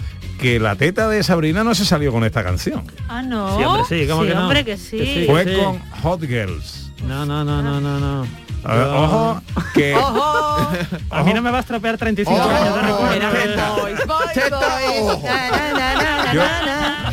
que 0.41 0.61
la 0.61 0.77
teta 0.77 1.09
de 1.09 1.23
Sabrina 1.25 1.65
no 1.65 1.75
se 1.75 1.85
salió 1.85 2.13
con 2.13 2.23
esta 2.25 2.45
canción. 2.45 2.85
Ah, 3.09 3.23
no. 3.23 3.57
Sí, 3.59 3.65
hombre, 3.65 3.83
sí, 3.89 4.07
¿cómo 4.09 4.23
que 4.25 4.35
no? 4.35 4.43
hombre, 4.45 4.65
que 4.65 4.77
sí. 4.77 4.97
Que 4.99 5.05
sí. 5.07 5.25
Fue 5.27 5.45
sí. 5.45 5.51
con 5.61 5.79
Hot 6.03 6.21
Girls. 6.21 6.93
No, 7.07 7.27
no, 7.27 7.45
no, 7.45 7.61
no, 7.63 7.81
no, 7.81 7.99
no. 7.99 8.27
A 8.65 8.75
ver, 8.75 8.85
Yo- 8.87 9.03
ojo, 9.03 9.43
que... 9.75 9.95
¡Ojo! 9.97 10.71
A 11.11 11.23
mí 11.23 11.33
no 11.33 11.43
me 11.43 11.51
va 11.51 11.59
a 11.59 11.61
estropear 11.61 11.97
35 11.97 12.39
Ojo, 12.39 12.51
años 12.51 12.75
de 12.75 12.83
recuerdo. 12.83 13.89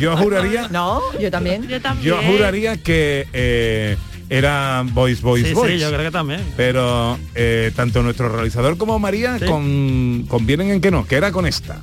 Yo, 0.00 0.16
juraría, 0.16 0.68
No, 0.68 1.00
yo 1.18 1.30
también. 1.30 1.66
Yo 1.68 1.80
también. 1.80 2.06
yo 2.06 2.22
juraría 2.22 2.76
que 2.82 3.26
eh, 3.32 3.96
era 4.28 4.82
Boys, 4.84 5.22
Boys, 5.22 5.46
Sí, 5.46 5.54
Boys. 5.54 5.72
sí, 5.72 5.78
yo 5.78 5.88
creo 5.88 6.02
que 6.02 6.10
también. 6.10 6.42
Pero 6.56 7.18
eh, 7.34 7.72
tanto 7.74 8.02
nuestro 8.02 8.28
realizador 8.28 8.76
como 8.76 8.98
María 8.98 9.38
Sí. 9.38 9.46
con, 9.46 10.24
convienen 10.28 10.70
en 10.70 10.80
que 10.80 10.90
no, 10.90 11.06
que 11.06 11.16
era 11.16 11.32
con 11.32 11.46
esta. 11.46 11.78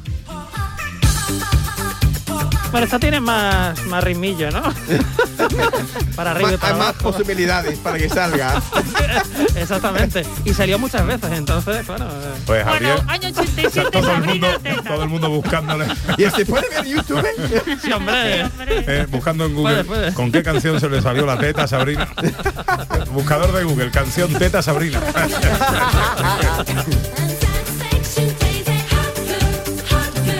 Bueno, 2.74 2.86
esta 2.86 2.98
tiene 2.98 3.20
más, 3.20 3.80
más 3.86 4.04
ritmillo, 4.04 4.50
¿no? 4.50 4.64
para 6.16 6.32
arriba 6.32 6.54
y 6.54 6.58
para 6.58 6.74
hay 6.74 6.80
más 6.80 6.94
posibilidades 6.94 7.78
para 7.78 8.00
que 8.00 8.10
salga. 8.10 8.60
Exactamente. 9.56 10.26
Y 10.44 10.56
salió 10.56 10.80
muchas 10.80 11.06
veces, 11.06 11.32
entonces, 11.34 11.86
bueno. 11.86 12.06
eh, 12.08 12.34
Pues 12.48 12.66
Bueno, 12.66 12.72
Javier, 12.72 13.04
año 13.08 13.30
o 13.30 13.34
sea, 13.34 13.44
87, 13.44 13.92
todo, 13.92 14.12
el 14.12 14.24
mundo, 14.24 14.48
Sabrina 14.48 14.60
Teta. 14.60 14.90
todo 14.90 15.04
el 15.04 15.10
mundo 15.10 15.30
buscándole, 15.30 15.86
¿Y 16.18 16.24
se 16.32 16.46
puede 16.48 16.68
ver 16.70 16.80
en 16.88 16.98
YouTube? 16.98 17.26
Sí, 17.80 17.92
hombre. 17.92 18.50
eh, 18.68 19.06
buscando 19.12 19.46
en 19.46 19.54
Google 19.54 19.84
Puede, 19.84 20.02
puede. 20.08 20.14
con 20.16 20.32
qué 20.32 20.42
canción 20.42 20.80
se 20.80 20.90
le 20.90 21.00
salió 21.00 21.28
la 21.28 21.38
teta 21.38 21.66
a 21.66 21.68
Sabrina. 21.68 22.08
Buscador 23.12 23.52
de 23.52 23.66
Google, 23.66 23.92
canción 23.92 24.34
teta 24.34 24.64
Sabrina. 24.64 25.00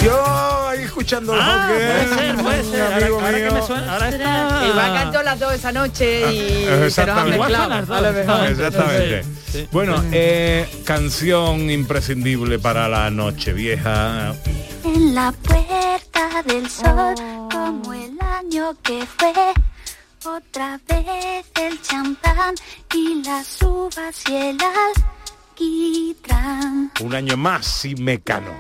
Yo 0.02 0.53
escuchando 0.94 1.34
el 1.34 1.40
Ah, 1.42 1.66
puede 1.68 2.08
ser, 2.08 2.36
puede 2.36 2.64
ser. 2.64 2.82
Ahora, 2.82 2.96
amigo 2.98 3.20
ahora 3.20 3.38
que 3.38 3.44
mío. 3.44 3.54
me 3.54 3.62
suena, 3.64 3.94
ahora 3.94 4.10
está... 4.10 4.68
Y 4.68 4.78
va 4.78 4.86
a 4.86 4.94
cantar 4.94 5.26
las 5.26 5.40
dos 5.40 5.54
esa 5.54 5.72
noche 5.72 6.32
y 6.34 6.66
Ah, 6.68 6.86
exactamente. 6.86 7.34
Igual 7.36 7.52
son 7.56 7.70
las 7.70 7.88
dos. 7.88 8.50
Exactamente. 8.50 9.24
Sí. 9.52 9.68
Bueno, 9.72 9.96
eh, 10.12 10.70
canción 10.86 11.70
imprescindible 11.72 12.60
para 12.60 12.88
la 12.88 13.10
noche 13.10 13.54
vieja. 13.54 14.36
En 14.84 15.16
la 15.16 15.32
puerta 15.32 16.44
del 16.46 16.70
sol, 16.70 17.16
como 17.52 17.94
el 17.94 18.18
año 18.22 18.76
que 18.84 19.04
fue, 19.18 19.34
otra 20.26 20.80
vez 20.88 21.46
el 21.60 21.82
champán 21.82 22.54
y 22.94 23.24
las 23.24 23.62
uvas 23.62 24.24
y 24.30 24.36
el 24.36 24.58
alquitrán. 25.58 26.92
Un 27.02 27.16
año 27.16 27.36
más 27.38 27.86
y 27.86 27.96
mecano. 27.96 28.52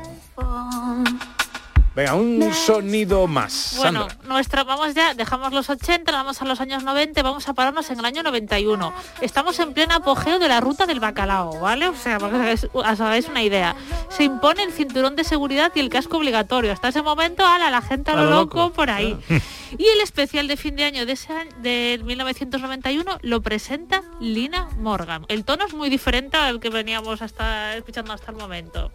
Venga, 1.95 2.15
un 2.15 2.53
sonido 2.53 3.27
más. 3.27 3.75
Bueno, 3.77 4.09
Sandra. 4.09 4.27
nuestra, 4.27 4.63
vamos 4.63 4.95
ya, 4.95 5.13
dejamos 5.13 5.53
los 5.53 5.69
80, 5.69 6.11
vamos 6.11 6.41
a 6.41 6.45
los 6.45 6.59
años 6.59 6.83
90, 6.83 7.21
vamos 7.21 7.47
a 7.47 7.53
pararnos 7.53 7.89
en 7.91 7.99
el 7.99 8.05
año 8.05 8.23
91. 8.23 8.93
Estamos 9.21 9.59
en 9.59 9.73
pleno 9.73 9.93
apogeo 9.93 10.39
de 10.39 10.47
la 10.47 10.59
ruta 10.59 10.87
del 10.87 10.99
bacalao, 10.99 11.59
¿vale? 11.59 11.87
O 11.87 11.95
sea, 11.95 12.17
para 12.17 12.55
que 12.55 12.67
os 12.73 12.99
hagáis, 12.99 13.27
una 13.27 13.43
idea. 13.43 13.75
Se 14.09 14.23
impone 14.23 14.63
el 14.63 14.71
cinturón 14.71 15.15
de 15.15 15.23
seguridad 15.23 15.71
y 15.75 15.81
el 15.81 15.89
casco 15.89 16.17
obligatorio. 16.17 16.71
Hasta 16.71 16.87
ese 16.87 17.03
momento, 17.03 17.45
ala, 17.45 17.69
la 17.69 17.81
gente 17.81 18.09
a 18.09 18.15
lo, 18.15 18.21
A 18.21 18.23
lo 18.23 18.29
loco, 18.31 18.57
loco, 18.57 18.73
por 18.73 18.89
ahí. 18.89 19.17
Y 19.75 19.87
el 19.87 20.01
especial 20.01 20.47
de 20.47 20.55
fin 20.55 20.75
de 20.75 20.83
año 20.83 21.07
de 21.07 21.13
ese 21.13 21.33
año, 21.33 21.49
de 21.63 21.99
1991 22.05 23.17
lo 23.23 23.41
presenta 23.41 24.03
Lina 24.19 24.69
Morgan. 24.77 25.25
El 25.29 25.45
tono 25.45 25.65
es 25.65 25.73
muy 25.73 25.89
diferente 25.89 26.37
al 26.37 26.59
que 26.59 26.69
veníamos 26.69 27.23
hasta 27.23 27.75
escuchando 27.75 28.13
hasta 28.13 28.31
el 28.31 28.37
momento. 28.37 28.91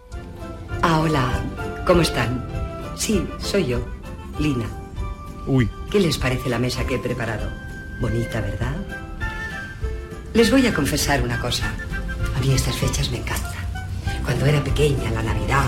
Ah, 0.83 1.01
hola. 1.01 1.43
¿Cómo 1.85 2.03
están? 2.03 2.68
Sí, 2.99 3.27
soy 3.39 3.67
yo, 3.67 3.87
Lina. 4.39 4.67
Uy. 5.47 5.71
¿Qué 5.91 6.01
les 6.01 6.19
parece 6.19 6.51
la 6.51 6.59
mesa 6.59 6.85
que 6.85 6.97
he 6.97 6.99
preparado? 6.99 7.49
Bonita, 8.01 8.41
¿verdad? 8.41 8.77
Les 10.35 10.51
voy 10.51 10.67
a 10.67 10.75
confesar 10.75 11.23
una 11.23 11.41
cosa. 11.41 11.73
A 12.37 12.41
mí 12.41 12.53
estas 12.53 12.77
fechas 12.77 13.11
me 13.11 13.19
encantan. 13.19 13.68
Cuando 14.29 14.45
era 14.45 14.63
pequeña, 14.63 15.11
la 15.11 15.23
Navidad, 15.23 15.65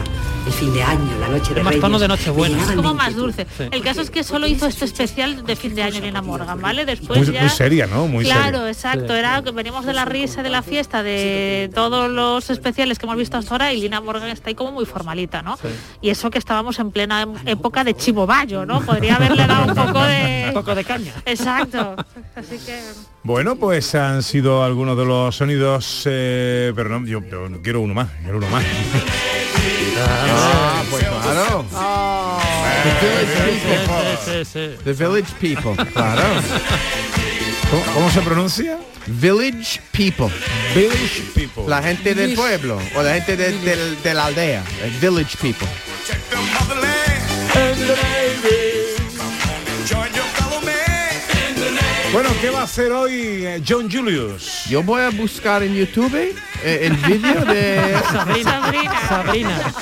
el 0.47 0.53
fin 0.53 0.75
de 0.75 0.83
año, 0.83 1.19
la 1.19 1.29
noche 1.29 1.55
de 1.55 1.63
más 1.63 1.71
Reyes, 1.71 1.81
tono 1.81 1.99
de 1.99 2.09
me 2.09 2.15
Nochebuena. 2.15 2.55
llenaban 2.57 2.71
Es 2.71 2.77
como 2.77 2.95
más 2.95 3.17
dulce. 3.17 3.47
Sí. 3.57 3.65
El 3.71 3.83
caso 3.83 4.03
es 4.03 4.11
que 4.11 4.23
solo 4.23 4.47
hizo 4.47 4.67
este 4.67 4.85
especial 4.85 5.47
de 5.47 5.57
fin 5.57 5.75
de 5.75 5.83
año 5.83 5.99
Lina 5.99 6.21
Morgan, 6.21 6.61
¿vale? 6.61 6.85
Después 6.85 7.21
Muy, 7.27 7.35
ya... 7.35 7.41
muy 7.41 7.49
seria, 7.49 7.87
¿no? 7.87 8.07
Muy 8.07 8.27
claro, 8.27 8.59
seria. 8.59 8.71
exacto. 8.73 9.15
Era 9.15 9.41
que 9.43 9.53
venimos 9.53 9.87
de 9.87 9.95
la 9.95 10.05
risa 10.05 10.43
de 10.43 10.51
la 10.51 10.61
fiesta 10.61 11.03
de 11.03 11.71
todos 11.75 12.11
los 12.11 12.51
especiales 12.51 12.99
que 12.99 13.07
hemos 13.07 13.17
visto 13.17 13.39
hasta 13.39 13.51
ahora 13.55 13.73
y 13.73 13.81
Lina 13.81 14.03
Morgan 14.03 14.29
está 14.29 14.51
ahí 14.51 14.55
como 14.55 14.73
muy 14.73 14.85
formalita, 14.85 15.41
¿no? 15.41 15.59
Y 16.03 16.11
eso 16.11 16.31
que 16.31 16.37
estábamos 16.37 16.79
en 16.81 16.91
plena 16.91 17.27
época 17.47 17.83
de 17.83 17.95
Chivo 17.95 18.27
Bayo, 18.27 18.67
¿no? 18.67 18.83
Podría 18.83 19.17
haberle 19.17 19.47
dado 19.47 19.69
un 19.69 19.75
poco 19.75 20.05
de... 20.05 20.45
Un 20.51 20.55
poco 20.55 20.75
de 20.75 20.85
caña. 20.85 21.15
Exacto. 21.25 21.97
Así 22.37 22.59
que... 22.59 22.79
Bueno, 23.23 23.57
pues 23.57 23.95
han 23.95 24.23
sido 24.23 24.64
algunos 24.64 24.97
de 24.97 25.05
los 25.05 25.37
sonidos, 25.37 26.05
eh, 26.07 26.73
pero 26.75 26.89
no, 26.89 27.07
yo, 27.07 27.21
yo 27.23 27.62
quiero 27.62 27.81
uno 27.83 27.93
más, 27.95 28.09
quiero 28.23 28.39
uno 28.39 28.49
más. 28.49 28.64
Ah, 30.03 30.83
pues 30.91 31.05
claro. 31.05 31.66
The 32.83 33.07
Village 33.07 33.64
People. 33.68 34.16
Sí, 34.25 34.33
sí, 34.33 34.45
sí. 34.45 34.85
The 34.85 34.93
Village 34.93 35.33
People. 35.41 35.93
Claro. 35.93 36.23
¿Cómo, 37.71 37.83
cómo 37.95 38.11
se 38.11 38.21
pronuncia? 38.23 38.79
Village 39.07 39.81
People. 39.93 40.29
Village 40.75 41.23
People. 41.35 41.64
La 41.66 41.83
gente 41.83 42.14
del 42.14 42.35
pueblo 42.35 42.79
o 42.97 43.03
la 43.03 43.14
gente 43.14 43.37
de, 43.37 44.14
la 44.14 44.27
aldea. 44.27 44.64
Village 45.01 45.37
People. 45.41 45.68
¿Qué 52.41 52.51
va 52.51 52.61
a 52.61 52.64
hacer 52.64 52.93
hoy 52.93 53.12
eh, 53.47 53.62
John 53.66 53.91
Julius? 53.91 54.64
Yo 54.68 54.82
voy 54.82 55.03
a 55.03 55.11
buscar 55.11 55.62
en 55.62 55.74
YouTube 55.74 56.14
eh, 56.62 56.80
el 56.82 56.95
vídeo 56.97 57.45
de 57.45 57.95
Sabrina. 58.11 58.61
Sabrina. 59.09 59.74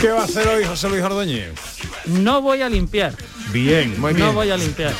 ¿Qué 0.00 0.08
va 0.08 0.22
a 0.22 0.24
hacer 0.24 0.48
hoy 0.48 0.64
José 0.64 0.88
Luis 0.88 1.02
Ordóñez? 1.02 1.50
No 2.06 2.40
voy 2.42 2.62
a 2.62 2.68
limpiar. 2.68 3.14
Bien, 3.52 4.00
muy 4.00 4.12
No 4.12 4.18
bien. 4.18 4.34
voy 4.34 4.50
a 4.50 4.56
limpiar. 4.56 4.92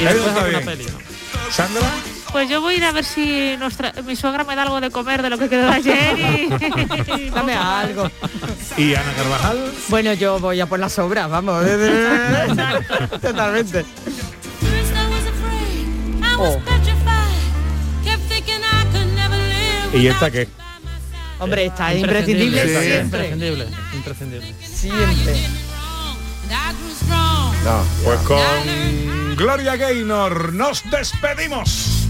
Y 0.00 0.04
después 0.04 0.36
hago 0.36 0.48
una 0.48 0.60
peli. 0.60 0.84
¿no? 0.84 1.52
Sandra, 1.52 1.90
Pues 2.32 2.48
yo 2.48 2.62
voy 2.62 2.74
a 2.74 2.76
ir 2.78 2.84
a 2.84 2.92
ver 2.92 3.04
si 3.04 3.56
nuestra, 3.58 3.92
mi 4.06 4.16
suegra 4.16 4.42
me 4.44 4.56
da 4.56 4.62
algo 4.62 4.80
de 4.80 4.90
comer 4.90 5.20
de 5.22 5.28
lo 5.28 5.36
que 5.38 5.50
quedó 5.50 5.70
ayer 5.70 6.18
y... 6.18 7.30
Dame 7.30 7.54
algo. 7.54 8.10
y 8.78 8.94
Ana 8.94 9.12
Carvajal. 9.14 9.72
Bueno, 9.88 10.14
yo 10.14 10.38
voy 10.40 10.58
a 10.60 10.66
por 10.66 10.78
las 10.78 10.98
obras, 10.98 11.28
vamos. 11.28 11.62
Totalmente. 13.20 13.84
Oh. 16.38 16.58
¿Y 19.92 20.06
esta 20.06 20.30
qué? 20.30 20.48
Hombre, 21.38 21.66
está 21.66 21.94
imprescindible 21.94 22.62
Sí, 22.62 22.68
siempre. 22.68 23.28
Imprescindible. 23.28 23.66
Imprescindible. 23.94 24.54
Siempre. 24.64 25.36
No, 27.64 27.84
Pues 28.04 28.20
con 28.20 29.36
Gloria 29.36 29.76
Gaynor 29.76 30.52
nos 30.54 30.82
despedimos. 30.90 32.01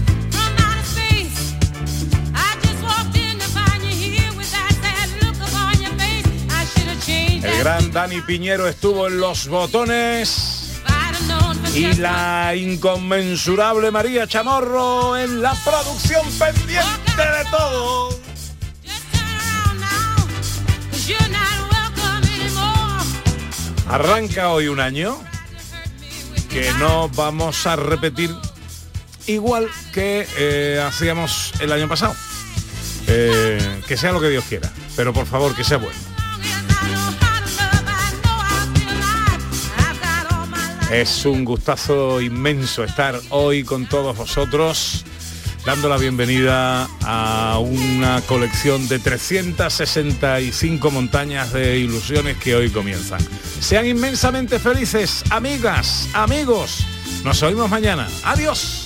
El 7.43 7.59
gran 7.59 7.91
Dani 7.91 8.21
Piñero 8.21 8.69
estuvo 8.69 9.07
en 9.07 9.19
los 9.19 9.47
botones 9.47 10.79
y 11.75 11.93
la 11.95 12.55
inconmensurable 12.55 13.91
María 13.91 14.25
Chamorro 14.27 15.17
en 15.17 15.41
la 15.41 15.53
producción 15.65 16.25
pendiente 16.39 17.11
de 17.17 17.45
todo. 17.51 18.17
Arranca 23.89 24.49
hoy 24.49 24.69
un 24.69 24.79
año 24.79 25.19
que 26.49 26.71
no 26.79 27.09
vamos 27.09 27.67
a 27.67 27.75
repetir 27.75 28.33
igual 29.27 29.67
que 29.93 30.25
eh, 30.37 30.81
hacíamos 30.85 31.51
el 31.59 31.73
año 31.73 31.89
pasado. 31.89 32.15
Eh, 33.07 33.81
que 33.85 33.97
sea 33.97 34.13
lo 34.13 34.21
que 34.21 34.29
Dios 34.29 34.45
quiera, 34.47 34.71
pero 34.95 35.11
por 35.11 35.25
favor 35.25 35.53
que 35.53 35.65
sea 35.65 35.77
bueno. 35.77 36.12
Es 40.93 41.25
un 41.25 41.43
gustazo 41.43 42.21
inmenso 42.21 42.83
estar 42.83 43.19
hoy 43.31 43.63
con 43.63 43.89
todos 43.89 44.15
vosotros, 44.15 45.03
dando 45.65 45.89
la 45.89 45.97
bienvenida 45.97 46.87
a 47.01 47.57
una 47.57 48.21
colección 48.27 48.87
de 48.87 48.99
365 48.99 50.91
montañas 50.91 51.51
de 51.51 51.79
ilusiones 51.79 52.37
que 52.37 52.55
hoy 52.55 52.69
comienzan. 52.69 53.19
Sean 53.59 53.87
inmensamente 53.87 54.59
felices, 54.59 55.23
amigas, 55.31 56.07
amigos. 56.13 56.85
Nos 57.23 57.41
oímos 57.41 57.71
mañana. 57.71 58.07
Adiós. 58.23 58.82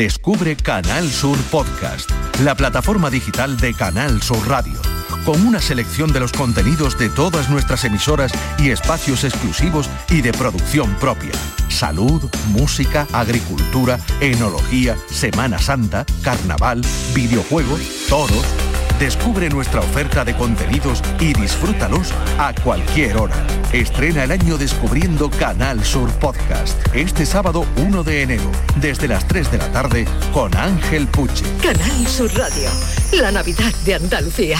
Descubre 0.00 0.56
Canal 0.56 1.10
Sur 1.10 1.36
Podcast, 1.50 2.10
la 2.42 2.54
plataforma 2.54 3.10
digital 3.10 3.58
de 3.58 3.74
Canal 3.74 4.22
Sur 4.22 4.48
Radio, 4.48 4.80
con 5.26 5.46
una 5.46 5.60
selección 5.60 6.10
de 6.10 6.20
los 6.20 6.32
contenidos 6.32 6.96
de 6.96 7.10
todas 7.10 7.50
nuestras 7.50 7.84
emisoras 7.84 8.32
y 8.58 8.70
espacios 8.70 9.24
exclusivos 9.24 9.90
y 10.08 10.22
de 10.22 10.32
producción 10.32 10.94
propia. 10.94 11.32
Salud, 11.68 12.30
música, 12.46 13.06
agricultura, 13.12 14.00
enología, 14.22 14.96
Semana 15.10 15.58
Santa, 15.58 16.06
carnaval, 16.22 16.80
videojuegos, 17.12 17.82
toros. 18.08 18.69
Descubre 19.00 19.48
nuestra 19.48 19.80
oferta 19.80 20.26
de 20.26 20.36
contenidos 20.36 21.02
y 21.18 21.32
disfrútalos 21.32 22.12
a 22.38 22.52
cualquier 22.62 23.16
hora. 23.16 23.46
Estrena 23.72 24.24
el 24.24 24.30
año 24.30 24.58
descubriendo 24.58 25.30
Canal 25.30 25.82
Sur 25.82 26.10
Podcast 26.18 26.78
este 26.94 27.24
sábado 27.24 27.64
1 27.78 28.04
de 28.04 28.22
enero, 28.22 28.52
desde 28.76 29.08
las 29.08 29.26
3 29.26 29.50
de 29.52 29.58
la 29.58 29.72
tarde, 29.72 30.06
con 30.34 30.54
Ángel 30.54 31.08
Puche. 31.08 31.46
Canal 31.62 32.06
Sur 32.06 32.30
Radio, 32.34 32.68
la 33.18 33.32
Navidad 33.32 33.72
de 33.86 33.94
Andalucía. 33.94 34.58